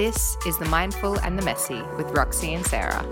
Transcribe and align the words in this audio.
This 0.00 0.38
is 0.46 0.56
The 0.56 0.64
Mindful 0.64 1.20
and 1.20 1.38
the 1.38 1.42
Messy 1.42 1.82
with 1.98 2.10
Roxy 2.12 2.54
and 2.54 2.66
Sarah. 2.66 3.04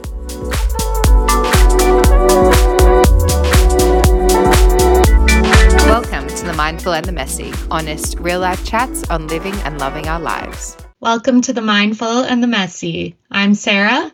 Welcome 5.85 6.29
to 6.29 6.47
The 6.47 6.55
Mindful 6.57 6.95
and 6.95 7.05
the 7.05 7.13
Messy, 7.13 7.53
honest, 7.71 8.19
real 8.21 8.41
life 8.41 8.65
chats 8.65 9.07
on 9.11 9.27
living 9.27 9.53
and 9.65 9.79
loving 9.79 10.09
our 10.09 10.19
lives. 10.19 10.79
Welcome 11.01 11.43
to 11.43 11.53
The 11.53 11.61
Mindful 11.61 12.25
and 12.25 12.43
the 12.43 12.47
Messy. 12.47 13.17
I'm 13.31 13.53
Sarah. 13.53 14.11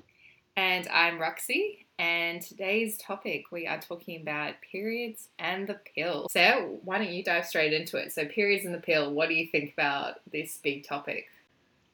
And 0.57 0.89
I'm 0.89 1.21
Roxy. 1.21 1.87
And 2.01 2.43
today's 2.43 2.99
topic, 2.99 3.53
we 3.53 3.69
are 3.69 3.81
talking 3.81 4.21
about 4.21 4.55
periods 4.73 5.29
and 5.39 5.69
the 5.69 5.79
pill. 5.95 6.27
So, 6.29 6.81
why 6.83 6.99
don't 6.99 7.13
you 7.13 7.23
dive 7.23 7.47
straight 7.47 7.73
into 7.73 7.99
it? 7.99 8.11
So, 8.11 8.25
periods 8.27 8.65
and 8.65 8.75
the 8.75 8.81
pill, 8.81 9.13
what 9.13 9.29
do 9.29 9.37
you 9.37 9.47
think 9.47 9.75
about 9.75 10.15
this 10.33 10.57
big 10.57 10.89
topic? 10.89 11.27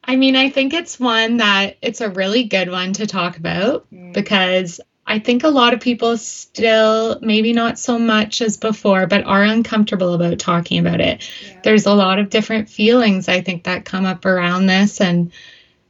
I 0.03 0.17
mean, 0.17 0.37
I 0.37 0.51
think 0.51 0.73
it's 0.73 0.99
one 0.99 1.39
that 1.39 1.77
it's 1.83 2.01
a 2.01 2.11
really 2.11 2.45
good 2.45 2.71
one 2.71 2.93
to 2.95 3.07
talk 3.07 3.37
about 3.37 3.87
mm. 3.93 4.13
because 4.13 4.81
I 5.07 5.19
think 5.19 5.43
a 5.45 5.49
lot 5.49 5.75
of 5.75 5.81
people 5.81 6.17
still, 6.17 7.19
maybe 7.21 7.53
not 7.53 7.79
so 7.79 7.99
much 7.99 8.41
as 8.41 8.57
before, 8.57 9.07
but 9.07 9.25
are 9.25 9.43
uncomfortable 9.43 10.15
about 10.15 10.39
talking 10.39 10.79
about 10.79 11.01
it. 11.01 11.29
Yeah. 11.45 11.61
There's 11.65 11.87
a 11.87 11.95
lot 11.95 12.19
of 12.19 12.31
different 12.31 12.69
feelings 12.69 13.29
I 13.29 13.41
think 13.41 13.65
that 13.65 13.85
come 13.85 14.05
up 14.05 14.25
around 14.25 14.67
this 14.67 15.01
and 15.01 15.33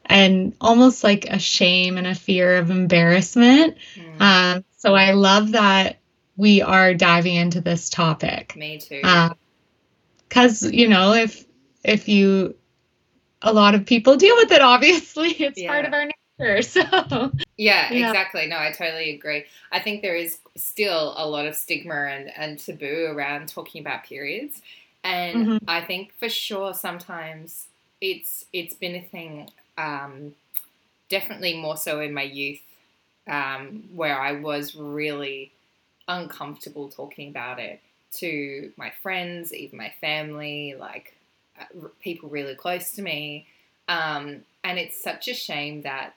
and 0.07 0.57
almost 0.61 1.05
like 1.05 1.27
a 1.27 1.38
shame 1.38 1.97
and 1.97 2.07
a 2.07 2.15
fear 2.15 2.57
of 2.57 2.71
embarrassment. 2.71 3.77
Mm. 3.95 4.21
Um, 4.21 4.65
so 4.79 4.95
I 4.95 5.13
love 5.13 5.52
that 5.52 6.01
we 6.37 6.63
are 6.63 6.95
diving 6.95 7.37
into 7.37 7.61
this 7.61 7.91
topic. 7.91 8.57
Me 8.57 8.79
too. 8.79 9.02
Because 10.29 10.65
uh, 10.65 10.69
you 10.69 10.88
know, 10.88 11.13
if 11.13 11.45
if 11.85 12.09
you, 12.09 12.57
a 13.43 13.53
lot 13.53 13.75
of 13.75 13.87
people 13.87 14.17
deal 14.17 14.37
with 14.37 14.51
it. 14.53 14.62
Obviously, 14.62 15.30
it's 15.43 15.61
yeah. 15.61 15.69
part 15.69 15.85
of 15.85 15.93
our 15.93 16.05
nature. 16.05 16.17
So 16.62 16.80
yeah, 17.59 17.93
yeah, 17.93 18.09
exactly. 18.09 18.46
No, 18.46 18.57
I 18.57 18.73
totally 18.73 19.15
agree. 19.15 19.45
I 19.73 19.79
think 19.79 20.01
there 20.01 20.16
is 20.16 20.38
still 20.57 21.13
a 21.19 21.29
lot 21.29 21.45
of 21.45 21.55
stigma 21.55 21.95
and, 21.95 22.33
and 22.35 22.59
taboo 22.59 23.13
around 23.15 23.49
talking 23.49 23.83
about 23.83 24.05
periods. 24.05 24.63
And 25.05 25.37
mm-hmm. 25.37 25.68
I 25.68 25.83
think 25.83 26.15
for 26.18 26.30
sure 26.30 26.73
sometimes 26.73 27.66
it's 28.01 28.46
it's 28.55 28.73
been 28.73 28.95
a 28.95 29.02
thing 29.02 29.51
um, 29.77 30.35
definitely 31.11 31.59
more 31.59 31.77
so 31.77 32.01
in 32.01 32.15
my 32.15 32.23
youth, 32.23 32.63
um, 33.29 33.85
where 33.95 34.18
I 34.18 34.33
was 34.33 34.74
really 34.74 35.52
uncomfortable 36.09 36.88
talking 36.88 37.29
about 37.29 37.59
it 37.59 37.80
to 38.13 38.73
my 38.77 38.91
friends, 39.02 39.52
even 39.52 39.79
my 39.79 39.93
family, 40.01 40.74
like 40.79 41.15
people 42.01 42.29
really 42.29 42.55
close 42.55 42.93
to 42.93 43.03
me. 43.03 43.47
Um, 43.89 44.43
and 44.63 44.79
it's 44.79 45.03
such 45.03 45.29
a 45.29 45.35
shame 45.35 45.83
that 45.83 46.15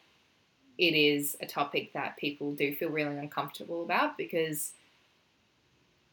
it 0.77 0.95
is 0.95 1.37
a 1.41 1.45
topic 1.45 1.93
that 1.93 2.17
people 2.17 2.51
do 2.53 2.75
feel 2.75 2.89
really 2.89 3.17
uncomfortable 3.17 3.83
about 3.83 4.17
because 4.17 4.71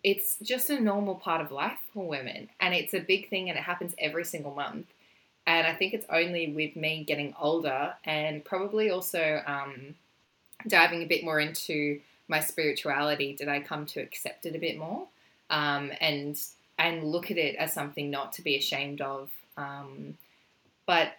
it's 0.02 0.36
just 0.38 0.70
a 0.70 0.80
normal 0.80 1.14
part 1.14 1.40
of 1.40 1.52
life 1.52 1.78
for 1.92 2.06
women. 2.06 2.48
And 2.60 2.74
it's 2.74 2.94
a 2.94 3.00
big 3.00 3.28
thing 3.28 3.48
and 3.48 3.58
it 3.58 3.62
happens 3.62 3.94
every 3.98 4.24
single 4.24 4.54
month. 4.54 4.86
And 5.46 5.66
I 5.66 5.74
think 5.74 5.94
it's 5.94 6.06
only 6.10 6.52
with 6.52 6.76
me 6.76 7.04
getting 7.04 7.34
older 7.40 7.94
and 8.04 8.44
probably 8.44 8.90
also 8.90 9.42
um, 9.46 9.94
diving 10.66 11.02
a 11.02 11.06
bit 11.06 11.24
more 11.24 11.40
into 11.40 12.00
my 12.28 12.40
spirituality 12.40 13.34
did 13.34 13.48
I 13.48 13.60
come 13.60 13.86
to 13.86 14.00
accept 14.00 14.46
it 14.46 14.54
a 14.54 14.58
bit 14.58 14.78
more. 14.78 15.06
Um, 15.50 15.90
and 16.00 16.40
and 16.80 17.04
look 17.04 17.30
at 17.30 17.36
it 17.36 17.54
as 17.56 17.74
something 17.74 18.10
not 18.10 18.32
to 18.32 18.42
be 18.42 18.56
ashamed 18.56 19.02
of. 19.02 19.30
Um, 19.56 20.16
but 20.86 21.12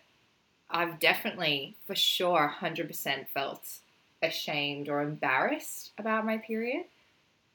I've 0.71 0.99
definitely, 0.99 1.75
for 1.85 1.93
sure, 1.93 2.53
100% 2.59 3.27
felt 3.27 3.79
ashamed 4.23 4.89
or 4.89 5.01
embarrassed 5.01 5.91
about 5.99 6.25
my 6.25 6.39
period. 6.39 6.85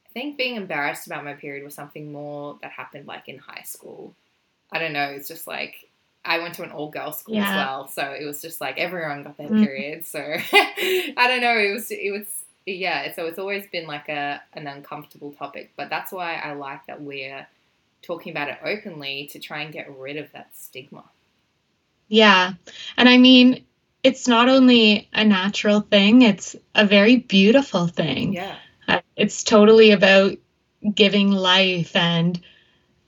I 0.06 0.08
think 0.12 0.38
being 0.38 0.54
embarrassed 0.54 1.08
about 1.08 1.24
my 1.24 1.34
period 1.34 1.64
was 1.64 1.74
something 1.74 2.12
more 2.12 2.58
that 2.62 2.70
happened 2.70 3.08
like 3.08 3.28
in 3.28 3.38
high 3.38 3.64
school. 3.64 4.14
I 4.70 4.78
don't 4.78 4.92
know, 4.92 5.10
it's 5.10 5.28
just 5.28 5.48
like 5.48 5.88
I 6.24 6.38
went 6.38 6.54
to 6.54 6.62
an 6.62 6.70
all 6.70 6.90
girl 6.90 7.12
school 7.12 7.34
yeah. 7.34 7.50
as 7.50 7.56
well, 7.56 7.88
so 7.88 8.02
it 8.02 8.24
was 8.24 8.40
just 8.40 8.60
like 8.60 8.78
everyone 8.78 9.24
got 9.24 9.36
their 9.36 9.48
mm. 9.48 9.62
period. 9.64 10.06
So 10.06 10.18
I 10.52 11.14
don't 11.16 11.40
know. 11.40 11.56
It 11.56 11.72
was 11.72 11.90
it 11.90 12.10
was 12.10 12.26
yeah. 12.66 13.12
So 13.14 13.26
it's 13.26 13.38
always 13.38 13.64
been 13.68 13.86
like 13.86 14.08
a 14.08 14.42
an 14.54 14.66
uncomfortable 14.66 15.32
topic, 15.32 15.72
but 15.76 15.88
that's 15.88 16.10
why 16.10 16.34
I 16.34 16.54
like 16.54 16.84
that 16.86 17.00
we're 17.00 17.46
talking 18.02 18.32
about 18.32 18.48
it 18.48 18.58
openly 18.62 19.28
to 19.32 19.38
try 19.38 19.62
and 19.62 19.72
get 19.72 19.96
rid 19.98 20.16
of 20.16 20.30
that 20.32 20.56
stigma. 20.56 21.04
Yeah, 22.08 22.52
and 22.96 23.08
I 23.08 23.18
mean, 23.18 23.64
it's 24.02 24.28
not 24.28 24.48
only 24.48 25.08
a 25.12 25.24
natural 25.24 25.80
thing; 25.80 26.22
it's 26.22 26.54
a 26.74 26.86
very 26.86 27.16
beautiful 27.16 27.88
thing. 27.88 28.34
Yeah, 28.34 28.56
uh, 28.86 29.00
it's 29.16 29.42
totally 29.42 29.90
about 29.90 30.36
giving 30.94 31.30
life 31.30 31.96
and 31.96 32.40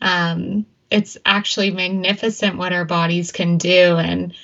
um 0.00 0.66
it's 0.91 1.19
actually 1.25 1.71
magnificent 1.71 2.56
what 2.56 2.72
our 2.72 2.84
bodies 2.84 3.31
can 3.31 3.59
do 3.59 3.97
and 3.97 4.34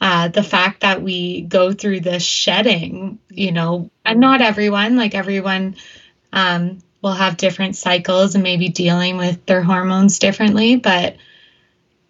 uh, 0.00 0.26
the 0.26 0.42
fact 0.42 0.80
that 0.80 1.00
we 1.00 1.42
go 1.42 1.72
through 1.72 2.00
this 2.00 2.24
shedding 2.24 3.20
you 3.30 3.52
know 3.52 3.88
and 4.04 4.18
not 4.18 4.42
everyone 4.42 4.96
like 4.96 5.14
everyone 5.14 5.76
um, 6.32 6.78
will 7.02 7.12
have 7.12 7.36
different 7.36 7.76
cycles 7.76 8.34
and 8.34 8.42
maybe 8.42 8.68
dealing 8.68 9.16
with 9.16 9.44
their 9.46 9.62
hormones 9.62 10.18
differently 10.18 10.76
but 10.76 11.16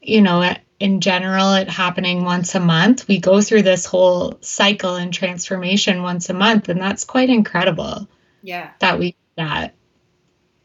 you 0.00 0.20
know 0.20 0.54
in 0.82 1.00
general 1.00 1.54
it 1.54 1.70
happening 1.70 2.24
once 2.24 2.56
a 2.56 2.60
month 2.60 3.06
we 3.06 3.16
go 3.16 3.40
through 3.40 3.62
this 3.62 3.86
whole 3.86 4.36
cycle 4.40 4.96
and 4.96 5.14
transformation 5.14 6.02
once 6.02 6.28
a 6.28 6.34
month 6.34 6.68
and 6.68 6.80
that's 6.80 7.04
quite 7.04 7.30
incredible. 7.30 8.08
Yeah. 8.42 8.70
That 8.80 8.98
we 8.98 9.14
that. 9.36 9.76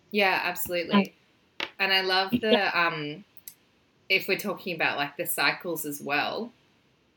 Yeah 0.10 0.42
absolutely. 0.44 1.14
And 1.78 1.94
I 1.94 2.02
love 2.02 2.32
the 2.32 2.80
um, 2.80 3.26
if 4.10 4.28
we're 4.28 4.40
talking 4.40 4.74
about 4.74 4.98
like 4.98 5.18
the 5.18 5.28
cycles 5.28 5.86
as 5.86 6.02
well. 6.02 6.52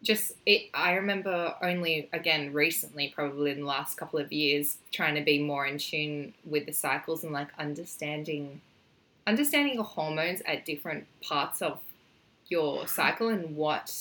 Just 0.02 0.32
it, 0.46 0.70
I 0.72 0.94
remember 0.94 1.54
only 1.62 2.08
again 2.12 2.52
recently, 2.52 3.12
probably 3.14 3.50
in 3.50 3.60
the 3.60 3.66
last 3.66 3.96
couple 3.96 4.18
of 4.18 4.32
years, 4.32 4.78
trying 4.92 5.14
to 5.16 5.20
be 5.20 5.42
more 5.42 5.66
in 5.66 5.78
tune 5.78 6.32
with 6.44 6.66
the 6.66 6.72
cycles 6.72 7.22
and 7.22 7.32
like 7.32 7.48
understanding, 7.58 8.62
understanding 9.26 9.74
your 9.74 9.84
hormones 9.84 10.40
at 10.46 10.64
different 10.64 11.06
parts 11.20 11.60
of 11.60 11.80
your 12.48 12.86
cycle 12.86 13.28
and 13.28 13.56
what, 13.56 13.94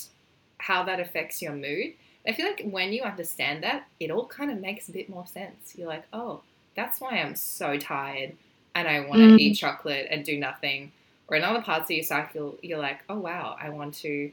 how 0.58 0.84
that 0.84 1.00
affects 1.00 1.42
your 1.42 1.54
mood. 1.54 1.94
I 2.28 2.34
feel 2.34 2.46
like 2.46 2.62
when 2.64 2.94
you 2.94 3.04
understand 3.04 3.64
that, 3.64 3.88
it 4.00 4.12
all 4.12 4.26
kind 4.26 4.52
of 4.52 4.60
makes 4.60 4.88
a 4.88 4.92
bit 4.92 5.10
more 5.10 5.26
sense. 5.26 5.74
You're 5.76 5.88
like, 5.88 6.06
oh, 6.14 6.42
that's 6.76 7.02
why 7.02 7.18
I'm 7.18 7.36
so 7.36 7.78
tired 7.78 8.34
and 8.76 8.88
I 8.88 9.02
want 9.02 9.20
to 9.22 9.28
mm. 9.28 9.40
eat 9.40 9.56
chocolate 9.56 10.08
and 10.10 10.24
do 10.24 10.38
nothing. 10.38 10.92
Or 11.28 11.38
in 11.38 11.44
other 11.44 11.62
parts 11.62 11.90
of 11.90 11.96
your 11.96 12.04
cycle, 12.04 12.58
you're 12.62 12.80
like, 12.80 13.04
oh 13.10 13.20
wow, 13.20 13.58
I 13.62 13.70
want 13.70 13.96
to 13.96 14.32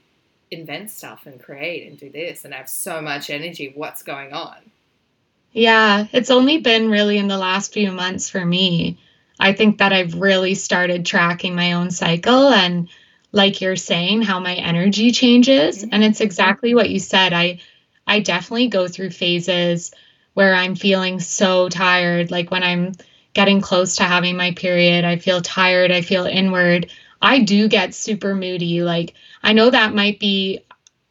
invent 0.51 0.91
stuff 0.91 1.27
and 1.27 1.43
create 1.43 1.89
and 1.89 1.99
do 1.99 2.11
this 2.11 2.45
and 2.45 2.55
have 2.55 2.69
so 2.69 3.01
much 3.01 3.31
energy. 3.31 3.73
What's 3.75 4.03
going 4.03 4.33
on? 4.33 4.57
Yeah, 5.53 6.07
it's 6.13 6.31
only 6.31 6.59
been 6.59 6.91
really 6.91 7.19
in 7.19 7.29
the 7.29 7.39
last 7.39 7.73
few 7.73 7.91
months 7.91 8.29
for 8.29 8.45
me. 8.45 8.99
I 9.39 9.53
think 9.53 9.79
that 9.79 9.93
I've 9.93 10.15
really 10.15 10.55
started 10.55 11.07
tracking 11.07 11.55
my 11.55 11.73
own 11.73 11.91
cycle 11.91 12.49
and 12.49 12.89
like 13.33 13.61
you're 13.61 13.77
saying 13.77 14.23
how 14.23 14.41
my 14.41 14.55
energy 14.55 15.11
changes 15.11 15.83
and 15.83 16.05
it's 16.05 16.21
exactly 16.21 16.75
what 16.75 16.91
you 16.91 16.99
said. 16.99 17.33
I 17.33 17.61
I 18.07 18.21
definitely 18.21 18.69
go 18.69 18.87
through 18.87 19.11
phases 19.11 19.93
where 20.35 20.55
I'm 20.55 20.75
feeling 20.75 21.21
so 21.21 21.69
tired 21.69 22.31
like 22.31 22.51
when 22.51 22.63
I'm 22.63 22.93
getting 23.33 23.61
close 23.61 23.97
to 23.97 24.05
having 24.05 24.37
my 24.37 24.53
period. 24.53 25.05
I 25.05 25.17
feel 25.17 25.43
tired. 25.43 25.93
I 25.93 26.01
feel 26.01 26.25
inward. 26.25 26.91
I 27.27 27.41
do 27.41 27.67
get 27.67 27.93
super 27.93 28.37
moody. 28.37 28.83
Like, 28.83 29.15
I 29.43 29.53
know 29.53 29.69
that 29.69 29.93
might 29.93 30.21
be 30.21 30.61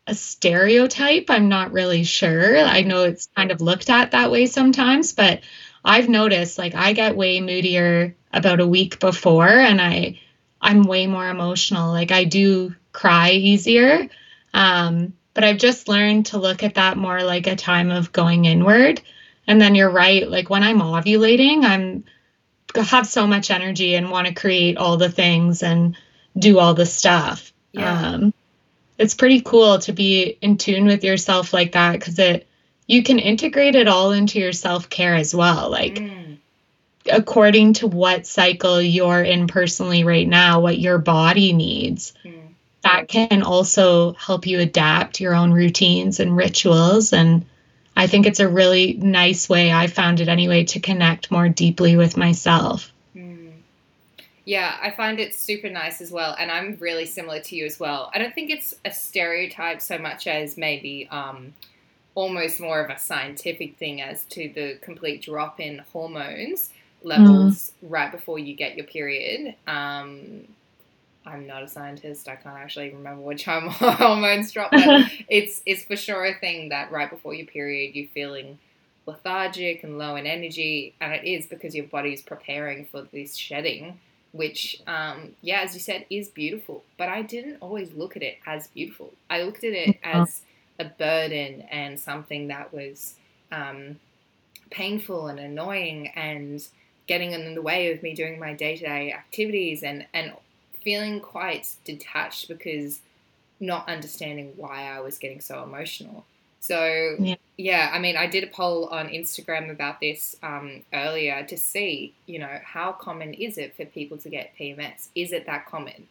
a 0.07 0.15
stereotype. 0.15 1.25
I'm 1.27 1.49
not 1.49 1.73
really 1.73 2.05
sure. 2.05 2.57
I 2.57 2.83
know 2.83 3.03
it's 3.03 3.27
kind 3.35 3.51
of 3.51 3.59
looked 3.59 3.89
at 3.89 4.11
that 4.11 4.31
way 4.31 4.45
sometimes, 4.45 5.11
but 5.11 5.41
I've 5.83 6.07
noticed 6.07 6.57
like 6.57 6.73
I 6.73 6.93
get 6.93 7.17
way 7.17 7.41
moodier 7.41 8.15
about 8.31 8.61
a 8.61 8.67
week 8.67 9.01
before 9.01 9.49
and 9.49 9.81
I 9.81 10.21
I'm 10.61 10.83
way 10.83 11.05
more 11.05 11.27
emotional. 11.27 11.91
Like 11.91 12.13
I 12.13 12.23
do 12.23 12.73
cry 12.93 13.31
easier. 13.31 14.07
Um, 14.53 15.13
but 15.33 15.43
I've 15.43 15.57
just 15.57 15.89
learned 15.89 16.27
to 16.27 16.37
look 16.37 16.63
at 16.63 16.75
that 16.75 16.95
more 16.95 17.23
like 17.23 17.47
a 17.47 17.57
time 17.57 17.91
of 17.91 18.13
going 18.13 18.45
inward. 18.45 19.01
And 19.47 19.59
then 19.59 19.75
you're 19.75 19.91
right, 19.91 20.27
like 20.29 20.49
when 20.49 20.63
I'm 20.63 20.79
ovulating, 20.79 21.65
I'm 21.65 22.05
have 22.83 23.07
so 23.07 23.27
much 23.27 23.51
energy 23.51 23.95
and 23.95 24.09
want 24.09 24.27
to 24.27 24.33
create 24.33 24.77
all 24.77 24.97
the 24.97 25.09
things 25.09 25.63
and 25.63 25.95
do 26.37 26.59
all 26.59 26.73
the 26.73 26.85
stuff. 26.85 27.51
Yeah. 27.71 28.09
Um, 28.09 28.33
it's 28.97 29.13
pretty 29.13 29.41
cool 29.41 29.79
to 29.79 29.91
be 29.91 30.37
in 30.41 30.57
tune 30.57 30.85
with 30.85 31.03
yourself 31.03 31.53
like 31.53 31.73
that 31.73 31.93
because 31.93 32.17
it 32.19 32.47
you 32.87 33.03
can 33.03 33.19
integrate 33.19 33.75
it 33.75 33.87
all 33.87 34.11
into 34.11 34.39
your 34.39 34.53
self-care 34.53 35.15
as 35.15 35.33
well 35.35 35.69
like 35.69 35.95
mm. 35.95 36.37
according 37.11 37.73
to 37.73 37.87
what 37.87 38.27
cycle 38.27 38.81
you're 38.81 39.23
in 39.23 39.47
personally 39.47 40.03
right 40.03 40.27
now 40.27 40.61
what 40.61 40.77
your 40.77 40.97
body 40.97 41.51
needs 41.51 42.13
mm. 42.23 42.47
that 42.83 43.07
can 43.07 43.41
also 43.43 44.13
help 44.13 44.47
you 44.47 44.59
adapt 44.59 45.19
your 45.19 45.33
own 45.33 45.51
routines 45.51 46.19
and 46.19 46.37
rituals. 46.37 47.13
And 47.13 47.45
I 47.95 48.05
think 48.05 48.27
it's 48.27 48.39
a 48.39 48.47
really 48.47 48.93
nice 48.93 49.49
way, 49.49 49.71
I 49.71 49.87
found 49.87 50.19
it 50.19 50.27
anyway, 50.27 50.65
to 50.65 50.79
connect 50.79 51.31
more 51.31 51.49
deeply 51.49 51.95
with 51.97 52.15
myself. 52.15 52.93
Yeah, 54.45 54.77
I 54.81 54.91
find 54.91 55.19
it 55.19 55.33
super 55.33 55.69
nice 55.69 56.01
as 56.01 56.11
well. 56.11 56.35
And 56.39 56.51
I'm 56.51 56.77
really 56.79 57.07
similar 57.07 57.39
to 57.41 57.55
you 57.55 57.65
as 57.65 57.79
well. 57.79 58.11
I 58.13 58.19
don't 58.19 58.33
think 58.33 58.51
it's 58.51 58.75
a 58.85 58.91
stereotype 58.91 59.81
so 59.81 59.97
much 59.97 60.27
as 60.27 60.55
maybe 60.55 61.07
um, 61.09 61.53
almost 62.13 62.59
more 62.59 62.79
of 62.79 62.89
a 62.89 62.99
scientific 62.99 63.77
thing 63.77 64.01
as 64.01 64.23
to 64.25 64.51
the 64.53 64.77
complete 64.81 65.23
drop 65.23 65.59
in 65.59 65.79
hormones 65.91 66.69
levels 67.03 67.71
mm. 67.83 67.91
right 67.91 68.11
before 68.11 68.39
you 68.39 68.55
get 68.55 68.77
your 68.77 68.85
period. 68.85 69.55
Um, 69.67 70.47
I'm 71.25 71.47
not 71.47 71.63
a 71.63 71.67
scientist. 71.67 72.29
I 72.29 72.35
can't 72.35 72.57
actually 72.57 72.91
remember 72.91 73.21
which 73.21 73.45
hormones 73.45 74.51
drop, 74.51 74.71
but 74.71 75.11
it's 75.29 75.61
it's 75.65 75.83
for 75.83 75.95
sure 75.95 76.25
a 76.25 76.35
thing 76.35 76.69
that 76.69 76.91
right 76.91 77.09
before 77.09 77.33
your 77.33 77.47
period 77.47 77.95
you're 77.95 78.07
feeling 78.07 78.59
lethargic 79.07 79.83
and 79.83 79.97
low 79.97 80.15
in 80.15 80.25
energy, 80.25 80.93
and 81.01 81.13
it 81.13 81.23
is 81.23 81.45
because 81.47 81.75
your 81.75 81.85
body's 81.85 82.21
preparing 82.21 82.85
for 82.85 83.03
this 83.11 83.35
shedding, 83.35 83.99
which, 84.35 84.81
um, 84.85 85.35
yeah, 85.41 85.61
as 85.61 85.73
you 85.73 85.79
said, 85.79 86.05
is 86.09 86.27
beautiful. 86.27 86.83
But 86.97 87.09
I 87.09 87.21
didn't 87.21 87.57
always 87.61 87.93
look 87.93 88.15
at 88.15 88.23
it 88.23 88.37
as 88.45 88.67
beautiful. 88.67 89.13
I 89.29 89.43
looked 89.43 89.63
at 89.63 89.73
it 89.73 89.97
as 90.03 90.41
a 90.77 90.85
burden 90.85 91.61
and 91.71 91.99
something 91.99 92.49
that 92.49 92.73
was 92.73 93.15
um, 93.51 93.99
painful 94.69 95.27
and 95.27 95.39
annoying 95.39 96.09
and 96.15 96.67
getting 97.07 97.31
in 97.31 97.55
the 97.55 97.61
way 97.61 97.93
of 97.93 98.03
me 98.03 98.13
doing 98.13 98.39
my 98.39 98.53
day 98.53 98.75
to 98.75 98.83
day 98.83 99.13
activities 99.13 99.83
and, 99.83 100.05
and 100.13 100.33
feeling 100.83 101.21
quite 101.21 101.75
detached 101.85 102.47
because 102.47 102.99
not 103.59 103.87
understanding 103.87 104.53
why 104.57 104.91
I 104.91 104.99
was 104.99 105.17
getting 105.17 105.39
so 105.39 105.63
emotional. 105.63 106.25
So, 106.65 107.15
yeah, 107.19 107.35
yeah 107.57 107.91
I 107.93 107.99
mean, 107.99 108.17
I 108.17 108.25
did 108.25 108.43
a 108.43 108.47
poll 108.47 108.87
on 108.87 109.09
Instagram 109.09 109.69
about 109.69 109.99
this 109.99 110.35
um, 110.41 110.83
earlier 110.93 111.45
to 111.45 111.57
see, 111.57 112.15
you 112.25 112.39
know, 112.39 112.59
how 112.63 112.91
common 112.91 113.33
is 113.35 113.57
it 113.57 113.75
for 113.75 113.85
people 113.85 114.17
to 114.17 114.29
get 114.29 114.53
PMS? 114.59 115.09
Is 115.13 115.31
it 115.31 115.45
that 115.45 115.67
common? 115.67 116.07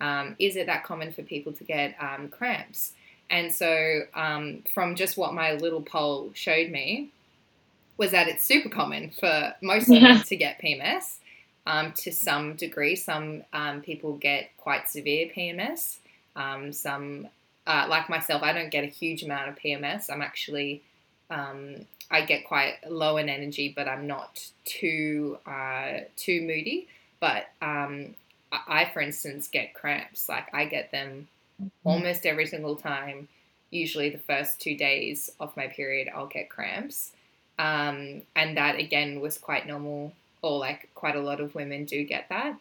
Um, 0.00 0.34
is 0.38 0.56
it 0.56 0.66
that 0.66 0.84
common 0.84 1.12
for 1.12 1.22
people 1.22 1.52
to 1.52 1.64
get 1.64 1.94
um, 2.00 2.28
cramps? 2.28 2.92
And 3.28 3.52
so, 3.52 4.02
um, 4.14 4.64
from 4.72 4.94
just 4.94 5.18
what 5.18 5.34
my 5.34 5.52
little 5.52 5.82
poll 5.82 6.30
showed 6.34 6.70
me, 6.70 7.10
was 7.98 8.12
that 8.12 8.28
it's 8.28 8.44
super 8.44 8.70
common 8.70 9.10
for 9.10 9.54
most 9.60 9.88
yeah. 9.88 10.02
women 10.02 10.22
to 10.22 10.36
get 10.36 10.62
PMS 10.62 11.16
um, 11.66 11.92
to 11.96 12.12
some 12.12 12.54
degree. 12.54 12.96
Some 12.96 13.42
um, 13.52 13.82
people 13.82 14.14
get 14.16 14.56
quite 14.56 14.88
severe 14.88 15.28
PMS. 15.36 15.98
Um, 16.34 16.72
some, 16.72 17.28
uh, 17.68 17.86
like 17.88 18.08
myself, 18.08 18.42
I 18.42 18.54
don't 18.54 18.70
get 18.70 18.82
a 18.82 18.88
huge 18.88 19.22
amount 19.22 19.50
of 19.50 19.56
PMS. 19.56 20.10
I'm 20.10 20.22
actually, 20.22 20.82
um, 21.30 21.84
I 22.10 22.22
get 22.22 22.46
quite 22.46 22.76
low 22.88 23.18
in 23.18 23.28
energy, 23.28 23.72
but 23.76 23.86
I'm 23.86 24.06
not 24.06 24.42
too 24.64 25.38
uh, 25.46 26.00
too 26.16 26.40
moody. 26.40 26.88
But 27.20 27.50
um, 27.60 28.14
I, 28.50 28.90
for 28.92 29.02
instance, 29.02 29.48
get 29.48 29.74
cramps. 29.74 30.30
Like 30.30 30.52
I 30.54 30.64
get 30.64 30.90
them 30.90 31.28
mm-hmm. 31.62 31.88
almost 31.88 32.24
every 32.24 32.46
single 32.46 32.74
time. 32.74 33.28
Usually, 33.70 34.08
the 34.08 34.18
first 34.18 34.60
two 34.60 34.74
days 34.74 35.30
of 35.38 35.54
my 35.54 35.66
period, 35.66 36.08
I'll 36.14 36.26
get 36.26 36.48
cramps. 36.48 37.12
Um, 37.58 38.22
and 38.34 38.56
that 38.56 38.78
again 38.78 39.20
was 39.20 39.36
quite 39.36 39.66
normal, 39.66 40.14
or 40.40 40.58
like 40.58 40.88
quite 40.94 41.16
a 41.16 41.20
lot 41.20 41.38
of 41.38 41.54
women 41.54 41.84
do 41.84 42.02
get 42.02 42.30
that. 42.30 42.56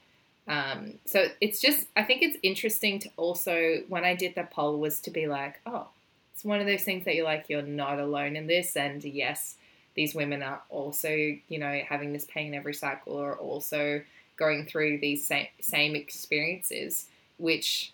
Um, 0.48 0.94
so 1.06 1.28
it's 1.42 1.60
just, 1.60 1.88
I 1.96 2.04
think 2.04 2.22
it's 2.22 2.38
interesting 2.42 3.00
to 3.00 3.10
also, 3.18 3.84
when 3.90 4.06
I 4.06 4.16
did 4.16 4.36
the 4.36 4.44
poll, 4.44 4.80
was 4.80 5.02
to 5.02 5.12
be 5.12 5.28
like, 5.28 5.60
oh, 5.66 5.88
it's 6.34 6.46
one 6.46 6.60
of 6.60 6.68
those 6.68 6.84
things 6.84 7.06
that 7.06 7.16
you're 7.16 7.26
like, 7.26 7.46
you're 7.50 7.62
not 7.62 8.00
alone 8.00 8.36
in 8.36 8.48
this. 8.48 8.76
And 8.76 9.04
yes, 9.04 9.56
these 9.96 10.16
women 10.16 10.44
are 10.44 10.62
also, 10.70 11.10
you 11.10 11.60
know, 11.60 11.82
having 11.88 12.14
this 12.14 12.26
pain 12.26 12.54
every 12.54 12.74
cycle 12.74 13.14
or 13.14 13.36
also 13.36 14.02
going 14.38 14.66
through 14.66 15.00
these 15.00 15.26
same, 15.26 15.48
same 15.60 15.96
experiences, 15.96 17.08
which 17.38 17.92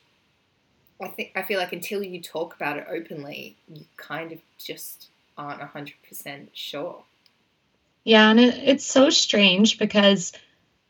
I 1.01 1.07
think, 1.07 1.31
I 1.35 1.41
feel 1.41 1.59
like 1.59 1.73
until 1.73 2.03
you 2.03 2.21
talk 2.21 2.55
about 2.55 2.77
it 2.77 2.85
openly, 2.89 3.55
you 3.67 3.85
kind 3.97 4.31
of 4.31 4.39
just 4.57 5.07
aren't 5.37 5.61
100% 5.61 6.47
sure. 6.53 7.03
Yeah, 8.03 8.29
and 8.29 8.39
it, 8.39 8.55
it's 8.55 8.85
so 8.85 9.09
strange 9.09 9.79
because 9.79 10.33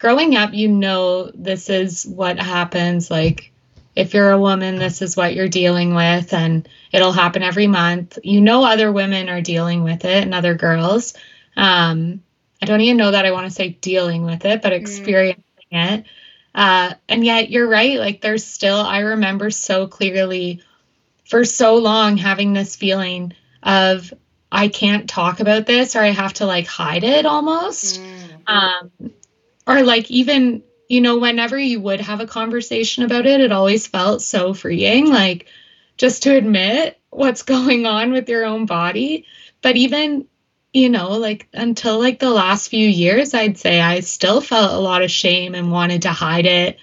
growing 0.04 0.36
up, 0.36 0.54
you 0.54 0.68
know, 0.68 1.32
this 1.34 1.70
is 1.70 2.06
what 2.06 2.38
happens. 2.38 3.10
Like, 3.10 3.54
if 3.96 4.14
you're 4.14 4.32
a 4.32 4.40
woman, 4.40 4.76
this 4.76 5.02
is 5.02 5.16
what 5.16 5.34
you're 5.34 5.48
dealing 5.48 5.96
with, 5.96 6.34
and 6.34 6.68
it'll 6.92 7.14
happen 7.14 7.42
every 7.42 7.68
month. 7.68 8.20
You 8.22 8.42
know, 8.42 8.66
other 8.66 8.92
women 8.92 9.30
are 9.30 9.40
dealing 9.40 9.82
with 9.82 10.04
it 10.04 10.24
and 10.24 10.34
other 10.34 10.56
girls. 10.56 11.14
Um, 11.56 12.22
I 12.62 12.66
don't 12.66 12.82
even 12.82 12.98
know 12.98 13.12
that 13.12 13.26
I 13.26 13.32
want 13.32 13.48
to 13.48 13.56
say 13.56 13.70
dealing 13.70 14.26
with 14.26 14.44
it, 14.44 14.62
but 14.62 14.74
mm. 14.74 14.76
experiencing 14.76 15.46
mm. 15.72 16.00
it. 16.00 16.06
Uh, 16.54 16.96
and 17.08 17.24
yet, 17.24 17.50
you're 17.50 17.70
right. 17.70 17.98
Like, 17.98 18.20
there's 18.20 18.44
still, 18.44 18.82
I 18.82 19.00
remember 19.00 19.52
so 19.52 19.88
clearly 19.88 20.64
for 21.30 21.46
so 21.46 21.78
long 21.78 22.18
having 22.18 22.52
this 22.52 22.76
feeling 22.76 23.32
of 23.64 24.14
I 24.52 24.68
can't 24.68 25.10
talk 25.10 25.40
about 25.40 25.66
this 25.66 25.96
or 25.96 26.02
I 26.02 26.10
have 26.10 26.34
to 26.34 26.46
like 26.46 26.68
hide 26.68 27.06
it 27.06 27.26
almost. 27.26 28.02
Mm-hmm. 28.02 28.54
Um, 28.54 29.14
or 29.68 29.84
like 29.84 30.10
even, 30.12 30.64
you 30.90 31.02
know, 31.02 31.18
whenever 31.18 31.58
you 31.58 31.80
would 31.80 32.02
have 32.02 32.20
a 32.20 32.28
conversation 32.28 33.04
about 33.04 33.26
it, 33.26 33.42
it 33.42 33.52
always 33.52 33.88
felt 33.88 34.22
so 34.22 34.54
freeing, 34.54 35.10
like 35.10 35.48
just 35.98 36.24
to 36.24 36.36
admit 36.36 37.00
what's 37.10 37.42
going 37.44 37.86
on 37.86 38.12
with 38.12 38.30
your 38.30 38.46
own 38.46 38.66
body. 38.66 39.26
But 39.62 39.78
even, 39.78 40.28
you 40.74 40.90
know, 40.90 41.12
like 41.12 41.48
until 41.54 42.00
like 42.00 42.20
the 42.20 42.30
last 42.30 42.70
few 42.70 42.88
years, 42.88 43.34
I'd 43.34 43.58
say 43.58 43.80
I 43.80 44.02
still 44.02 44.42
felt 44.42 44.74
a 44.74 44.80
lot 44.80 45.04
of 45.04 45.12
shame 45.12 45.56
and 45.56 45.72
wanted 45.72 46.04
to 46.04 46.12
hide 46.12 46.46
it 46.46 46.78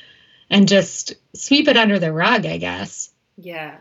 and 0.49 0.69
just 0.69 1.15
sweep 1.35 1.69
it 1.69 1.77
under 1.77 1.99
the 1.99 2.13
rug, 2.13 2.47
I 2.47 2.57
guess. 2.57 3.11
Yeah. 3.37 3.77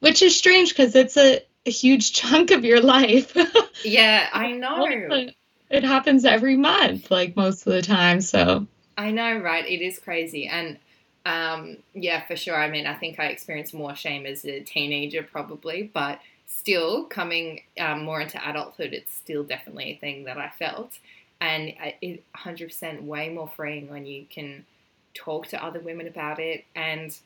Which 0.00 0.22
is 0.22 0.36
strange 0.36 0.70
because 0.70 0.94
it's 0.94 1.16
a 1.16 1.42
a 1.66 1.70
huge 1.70 2.12
chunk 2.14 2.50
of 2.50 2.64
your 2.64 2.80
life. 2.80 3.36
yeah, 3.84 4.28
I 4.32 4.52
know. 4.52 5.28
It 5.70 5.84
happens 5.84 6.24
every 6.24 6.56
month, 6.56 7.10
like 7.10 7.36
most 7.36 7.66
of 7.66 7.72
the 7.72 7.82
time. 7.82 8.20
So 8.20 8.66
I 8.98 9.10
know, 9.10 9.38
right? 9.38 9.66
It 9.66 9.80
is 9.80 9.98
crazy. 9.98 10.46
And 10.46 10.78
um, 11.24 11.78
yeah, 11.94 12.26
for 12.26 12.36
sure. 12.36 12.56
I 12.56 12.68
mean, 12.68 12.86
I 12.86 12.94
think 12.94 13.20
I 13.20 13.26
experienced 13.26 13.72
more 13.72 13.94
shame 13.94 14.26
as 14.26 14.44
a 14.44 14.60
teenager, 14.60 15.22
probably, 15.22 15.90
but 15.92 16.20
still 16.46 17.04
coming 17.04 17.62
um, 17.78 18.04
more 18.04 18.20
into 18.20 18.40
adulthood, 18.48 18.92
it's 18.92 19.14
still 19.14 19.44
definitely 19.44 19.92
a 19.92 19.96
thing 19.96 20.24
that 20.24 20.38
I 20.38 20.48
felt. 20.48 20.98
And 21.40 21.72
it 22.02 22.24
100% 22.36 23.04
way 23.04 23.28
more 23.28 23.48
freeing 23.48 23.88
when 23.88 24.04
you 24.06 24.26
can 24.28 24.66
talk 25.14 25.46
to 25.48 25.64
other 25.64 25.80
women 25.80 26.06
about 26.06 26.38
it 26.38 26.64
and 26.74 27.18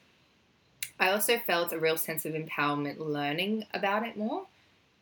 I 0.99 1.11
also 1.11 1.39
felt 1.39 1.73
a 1.73 1.79
real 1.79 1.97
sense 1.97 2.25
of 2.25 2.35
empowerment 2.35 2.99
learning 2.99 3.67
about 3.75 4.07
it 4.07 4.17
more 4.17 4.47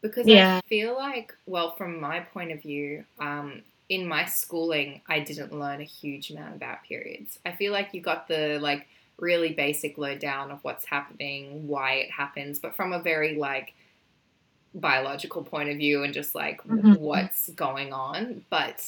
because 0.02 0.26
yeah. 0.26 0.60
I 0.62 0.68
feel 0.68 0.94
like, 0.94 1.34
well, 1.46 1.74
from 1.76 2.00
my 2.00 2.20
point 2.20 2.52
of 2.52 2.60
view, 2.60 3.04
um, 3.18 3.62
in 3.88 4.06
my 4.06 4.24
schooling, 4.26 5.00
I 5.08 5.20
didn't 5.20 5.58
learn 5.58 5.80
a 5.80 5.84
huge 5.84 6.30
amount 6.30 6.56
about 6.56 6.82
periods. 6.84 7.38
I 7.46 7.52
feel 7.52 7.72
like 7.72 7.94
you 7.94 8.00
got 8.00 8.28
the 8.28 8.58
like 8.60 8.86
really 9.18 9.52
basic 9.52 9.98
lowdown 9.98 10.50
of 10.50 10.58
what's 10.62 10.84
happening, 10.84 11.68
why 11.68 11.94
it 11.94 12.10
happens, 12.10 12.58
but 12.58 12.74
from 12.74 12.92
a 12.92 13.02
very 13.02 13.36
like 13.36 13.74
biological 14.74 15.44
point 15.44 15.68
of 15.68 15.76
view 15.76 16.02
and 16.02 16.14
just 16.14 16.34
like 16.34 16.62
mm-hmm. 16.66 16.94
what's 16.94 17.50
going 17.50 17.92
on. 17.92 18.44
But 18.50 18.84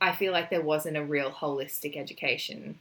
I 0.00 0.12
feel 0.12 0.32
like 0.32 0.50
there 0.50 0.62
wasn't 0.62 0.96
a 0.96 1.04
real 1.04 1.30
holistic 1.30 1.96
education 1.96 2.78